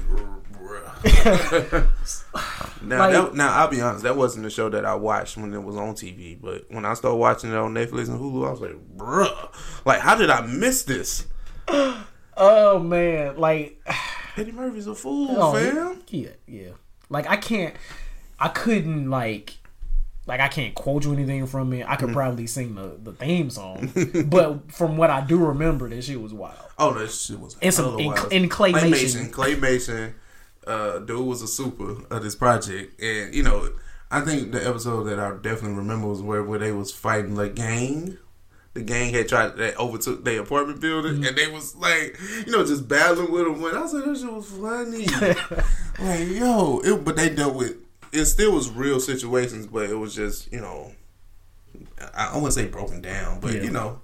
[0.54, 1.88] bruh.
[2.82, 4.04] now, Like- that, now I'll be honest.
[4.04, 6.40] That wasn't the show that I watched when it was on TV.
[6.40, 9.50] But when I started watching it on Netflix and Hulu, I was like, "Bruh,
[9.86, 11.26] like how did I miss this?"
[12.36, 13.80] Oh man, like
[14.38, 16.02] Eddie Murphy's a fool, oh, fam.
[16.08, 16.70] yeah, yeah.
[17.08, 17.76] Like I can't,
[18.40, 19.54] I couldn't like,
[20.26, 21.86] like I can't quote you anything from it.
[21.88, 22.14] I could Mm.
[22.14, 23.92] probably sing the the theme song,
[24.28, 26.56] but from what I do remember, that shit was wild.
[26.78, 29.30] Oh, that shit was And some- in- in claymation.
[29.30, 30.14] Claymation, claymation.
[30.66, 33.70] Uh, dude was a super of this project, and you know,
[34.10, 37.50] I think the episode that I definitely remember was where where they was fighting the
[37.50, 38.18] gang.
[38.74, 41.26] The gang had tried they overtook their apartment building, Mm-hmm.
[41.26, 43.62] and they was like, you know, just battling with them.
[43.62, 45.06] When I said that shit was funny,
[46.00, 47.76] like yo, it, but they dealt with
[48.14, 48.26] it.
[48.26, 50.92] Still was real situations, but it was just you know,
[52.16, 53.64] I, I wouldn't say broken down, but Yeah.
[53.64, 54.00] you know,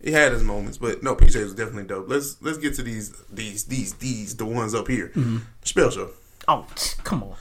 [0.00, 2.08] it had his moments, but no, PJ was definitely dope.
[2.08, 5.08] Let's let's get to these these these these the ones up here.
[5.08, 5.38] Mm-hmm.
[5.64, 6.10] Spell show.
[6.48, 6.66] Oh,
[7.04, 7.34] come on.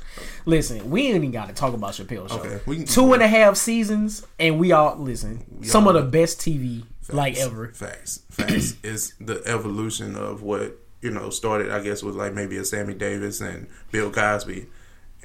[0.46, 2.36] Listen, we ain't even got to talk about Chappelle Show.
[2.40, 5.64] Okay, we can- Two and a half seasons, and we all listen.
[5.64, 7.70] some all of the best TV like ever.
[7.70, 8.22] Facts.
[8.30, 8.76] Facts.
[8.84, 12.94] it's the evolution of what, you know, started I guess with like maybe a Sammy
[12.94, 14.68] Davis and Bill Cosby.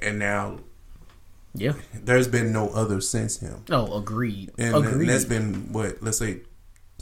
[0.05, 0.59] And now
[1.55, 1.73] Yeah.
[1.95, 3.65] there's been no other since him.
[3.71, 4.53] Oh, agreed.
[4.59, 4.93] And, agreed.
[5.03, 6.41] and that's been what, let's say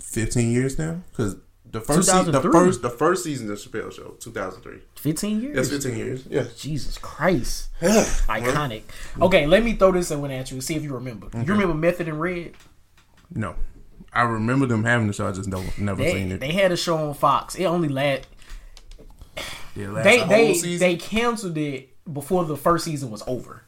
[0.00, 1.02] fifteen years now?
[1.10, 1.36] Because
[1.70, 4.80] the first se- the first the first season of Chappelle Show, two thousand three.
[4.96, 5.56] Fifteen years.
[5.56, 6.24] That's fifteen years.
[6.28, 6.44] Yeah.
[6.56, 7.68] Jesus Christ.
[7.80, 8.82] Iconic.
[9.20, 11.28] Okay, let me throw this one at you and see if you remember.
[11.34, 12.52] You remember Method and Red?
[13.34, 13.54] No.
[14.12, 16.40] I remember them having the show, I just don't never They, seen it.
[16.40, 17.54] they had a show on Fox.
[17.54, 18.26] It only last
[19.74, 20.78] Yeah, last they they season.
[20.86, 23.62] they canceled it before the first season was over.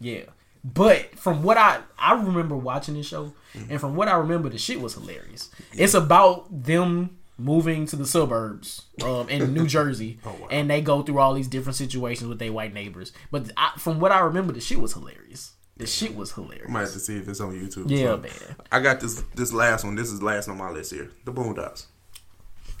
[0.00, 0.22] Yeah.
[0.64, 3.70] But from what I I remember watching this show, Mm-hmm.
[3.70, 5.48] and from what I remember, the shit was hilarious.
[5.74, 10.48] It's about them moving to the suburbs um, in New Jersey, Oh, wow.
[10.50, 13.12] and they go through all these different situations with their white neighbors.
[13.30, 15.52] But I, from what I remember, the shit was hilarious.
[15.76, 16.66] The shit was hilarious.
[16.68, 17.84] I might have to see if it's on YouTube.
[17.90, 18.56] Yeah, So, man.
[18.72, 19.94] I got this this last one.
[19.94, 21.10] This is last on my list here.
[21.24, 21.86] The Boondocks.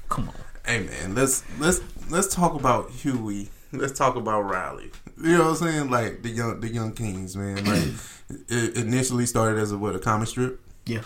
[0.08, 0.34] Come on.
[0.66, 1.80] Hey man, let's let's
[2.10, 3.48] let's talk about Huey.
[3.80, 4.90] Let's talk about Riley.
[5.22, 5.90] You know what I'm saying?
[5.90, 7.64] Like the young the young kings, man.
[7.64, 7.88] Like
[8.48, 11.02] it initially started as a what a comic strip, Yeah.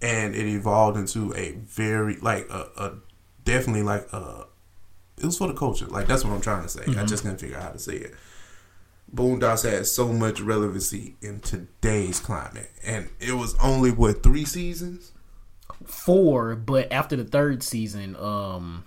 [0.00, 2.92] and it evolved into a very like a, a
[3.44, 4.46] definitely like a
[5.18, 5.86] it was for the culture.
[5.86, 6.82] Like that's what I'm trying to say.
[6.98, 8.14] I just couldn't figure out how to say it.
[9.14, 15.12] Boondocks had so much relevancy in today's climate, and it was only what three seasons.
[15.84, 18.84] Four, but after the third season, um,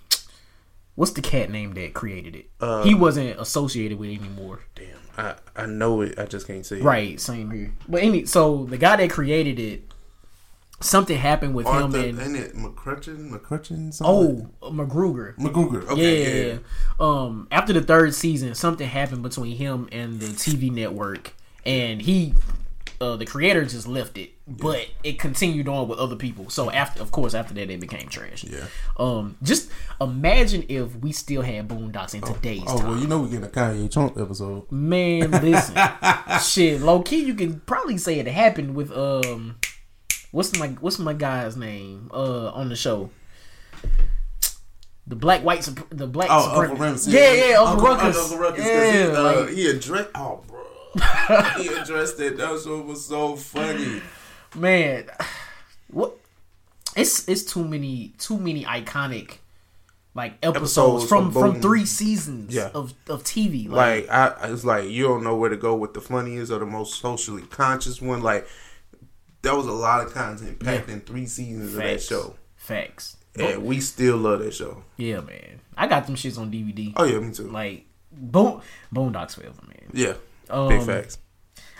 [0.96, 2.50] what's the cat name that created it?
[2.60, 4.60] Uh, he wasn't associated with it anymore.
[4.74, 6.18] Damn, I I know it.
[6.18, 6.82] I just can't say it.
[6.82, 7.72] Right, same here.
[7.88, 9.84] But any, so the guy that created it,
[10.80, 13.30] something happened with Arthur, him and ain't it McCrutchen?
[13.30, 13.96] McCrutchen?
[14.04, 15.36] oh McGruder.
[15.36, 15.84] McGruder.
[15.86, 16.58] Yeah, Okay, yeah.
[16.98, 22.34] Um, after the third season, something happened between him and the TV network, and he
[23.00, 26.48] uh, the creator just left it, but it continued on with other people.
[26.50, 28.44] So after, of course, after that, it became trash.
[28.44, 28.66] Yeah.
[28.98, 29.70] Um, just
[30.00, 32.88] imagine if we still had Boondocks in today's Oh time.
[32.90, 34.70] well, you know we getting a Kanye Trump episode.
[34.70, 35.76] Man, listen,
[36.42, 39.56] shit, low key, you can probably say it happened with um,
[40.32, 43.10] what's my what's my guy's name uh on the show.
[45.08, 47.12] The black white the black Oh, Uncle Ramsey.
[47.12, 48.64] yeah yeah Uncle, Uncle, Ruckus Uncle Ruckus.
[48.66, 50.08] yeah he, uh, like, he addressed.
[50.16, 50.55] Oh, bro.
[51.58, 52.36] He addressed it.
[52.38, 54.00] That show was so funny.
[54.54, 55.04] man
[55.88, 56.16] what
[56.96, 59.38] it's it's too many too many iconic
[60.14, 62.70] like episodes, Episodes from of from three seasons Yeah.
[62.74, 65.92] of of TV like, Like I, it's like you don't know where to go with
[65.94, 68.22] the funniest or the most socially conscious one.
[68.22, 68.46] Like
[69.42, 73.62] that was a lot of content packed in three seasons of that show, facts and
[73.64, 74.82] we still love that show.
[74.96, 77.48] yeah man I got them shits on DVD Oh yeah, me too.
[77.50, 78.62] like Boon
[78.94, 80.14] Boondocks forever man yeah,
[80.50, 81.18] Um, big facts.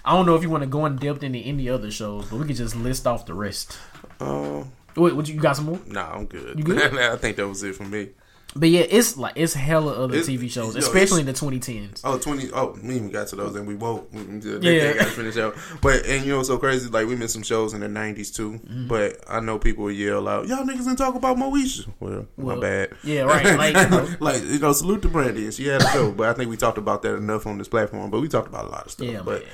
[0.04, 2.38] I don't know if you want to go in depth into any other shows, but
[2.38, 3.78] we could just list off the rest.
[4.20, 4.64] Uh,
[4.94, 5.80] Wait, what you, you got some more?
[5.86, 6.58] nah, I'm good.
[6.58, 6.96] You good?
[6.98, 8.10] I think that was it for me.
[8.54, 12.00] But yeah, it's like it's hella other It's- TV shows, yo, especially in the 2010s.
[12.04, 12.50] Oh, 20.
[12.54, 14.10] Oh, we even got to those, and we won't.
[14.14, 14.94] We, we, Yeah.
[14.94, 15.54] got to finish out.
[15.82, 16.88] But and you know, so crazy.
[16.88, 18.52] Like we missed some shows in the '90s too.
[18.52, 18.86] Mm-hmm.
[18.88, 22.62] But I know people yell out, "Y'all niggas didn't talk about Moesha." Well, Well, my
[22.62, 22.92] bad.
[23.04, 26.12] yeah, right, like, you like you know, salute to Brandy, and she had a show.
[26.12, 28.10] but I think we talked about that enough on this platform.
[28.10, 29.06] But we talked about a lot of stuff.
[29.06, 29.50] Yeah, but man.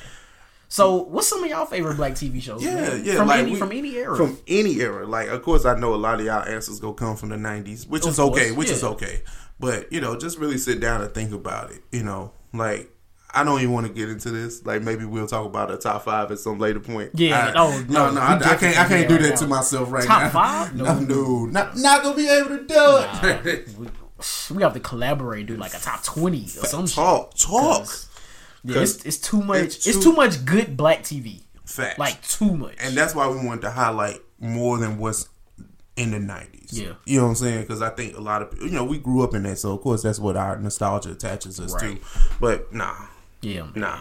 [0.72, 2.64] So, what's some of y'all favorite black TV shows?
[2.64, 3.04] yeah, man?
[3.04, 4.16] yeah, from like any we- from any era.
[4.16, 5.06] From any era.
[5.06, 7.86] Like, of course, I know a lot of y'all answers go come from the '90s,
[7.86, 8.44] which Of is okay.
[8.46, 9.22] course, Which is okay.
[9.60, 11.82] But you know, just really sit down and think about it.
[11.92, 12.88] You know, like.
[13.34, 14.66] I don't even want to get into this.
[14.66, 17.12] Like maybe we'll talk about a top five at some later point.
[17.14, 18.62] Yeah, I, oh, no, no, no, I, I can't.
[18.62, 20.18] I can can't do that right to myself right now.
[20.18, 20.28] Top now.
[20.28, 20.74] five?
[20.76, 21.00] No, No.
[21.00, 23.68] no, not not gonna be able to do it.
[24.50, 26.94] we have to collaborate, do like a top 20 or some shit.
[26.96, 27.78] talk, talk.
[27.78, 28.08] 'Cause,
[28.64, 29.60] Yeah, it's, it's too much.
[29.62, 31.40] It's, it's too, too- much good black TV.
[31.64, 31.98] Facts.
[31.98, 32.74] Like too much.
[32.80, 35.28] and that's why we wanted to highlight more than what's
[35.96, 36.68] in the 90s.
[36.72, 36.92] Yeah.
[37.06, 37.60] You know what I'm saying?
[37.62, 39.58] Because I think a lot of, you know, we grew up in that.
[39.58, 42.00] So, of course, that's what our nostalgia attaches us Right.
[42.02, 42.08] to.
[42.40, 42.94] But, nah.
[43.40, 43.72] yeah, man.
[43.76, 44.00] Nah.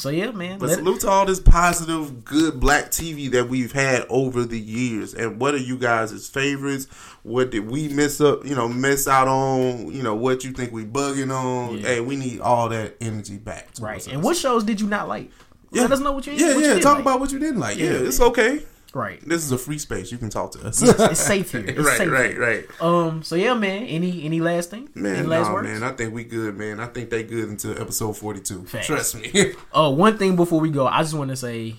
[0.00, 0.58] So yeah, man.
[0.58, 5.12] But salute to all this positive, good black TV that we've had over the years.
[5.14, 6.86] And what are you guys' favorites?
[7.22, 9.92] What did we miss up, you know, miss out on?
[9.92, 11.76] You know, what you think we bugging on?
[11.78, 11.86] Yeah.
[11.86, 13.68] Hey, we need all that energy back.
[13.80, 14.04] right.
[14.08, 15.30] And what shows did you not like?
[15.70, 15.82] Yeah.
[15.82, 16.32] Let us know what you.
[16.32, 16.74] Yeah, what you yeah.
[16.74, 17.02] did Talk like.
[17.02, 17.76] about what you didn't like.
[17.76, 18.08] Yeah, Yeah.
[18.08, 18.62] it's okay.
[18.94, 19.20] Right.
[19.26, 20.10] This is a free space.
[20.10, 20.82] You can talk to us.
[20.82, 21.64] It's safe here.
[21.68, 22.40] It's right, safe right, here.
[22.40, 22.82] right.
[22.82, 23.22] Um.
[23.22, 23.84] So yeah, man.
[23.84, 24.88] Any any last thing?
[24.94, 25.68] Man, any last nah, words?
[25.68, 25.82] man.
[25.82, 26.80] I think we good, man.
[26.80, 28.66] I think they good until episode forty-two.
[28.82, 29.54] Trust me.
[29.72, 31.76] Uh, one thing before we go, I just want to say,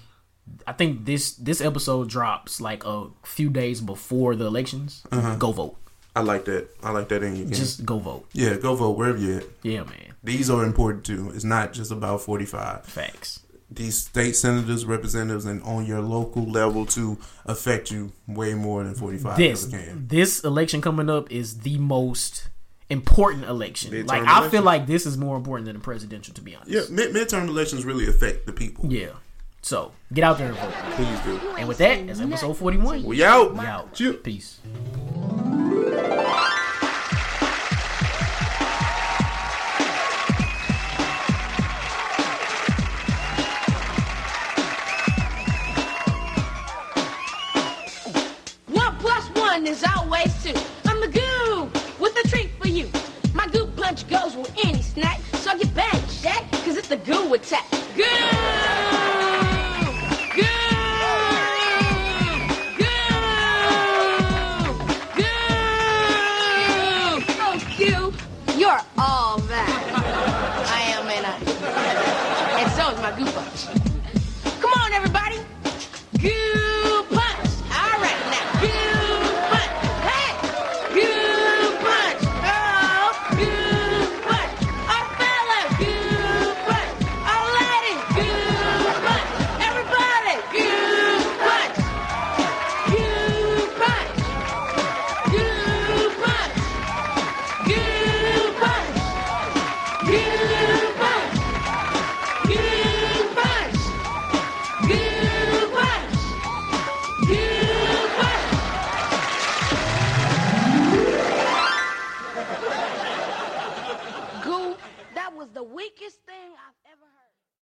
[0.65, 5.03] I think this this episode drops like a few days before the elections.
[5.11, 5.35] Uh-huh.
[5.35, 5.77] Go vote.
[6.15, 6.69] I like that.
[6.83, 7.45] I like that in you.
[7.45, 8.25] Just go vote.
[8.33, 9.45] yeah, go vote wherever you at.
[9.63, 10.13] Yeah, man.
[10.23, 11.31] These are important too.
[11.33, 12.85] It's not just about forty-five.
[12.85, 13.40] Facts.
[13.73, 18.95] These state senators, representatives, and on your local level to affect you way more than
[18.95, 20.07] forty-five This can.
[20.09, 22.49] this election coming up is the most
[22.89, 23.93] important election.
[23.93, 26.69] Midterm like I feel like this is more important than the presidential, to be honest.
[26.69, 28.91] Yeah, mid- midterm elections really affect the people.
[28.91, 29.11] Yeah.
[29.61, 30.73] So get out there and vote.
[30.95, 31.39] Please do.
[31.57, 33.03] And with that, that's episode forty one.
[33.03, 33.53] We out.
[33.53, 33.93] We out.
[33.93, 34.13] Cheer.
[34.13, 34.59] Peace.
[54.11, 57.65] Goes with any snack, so get back, Shaq, cause it's the goo attack.
[57.95, 59.20] Goo!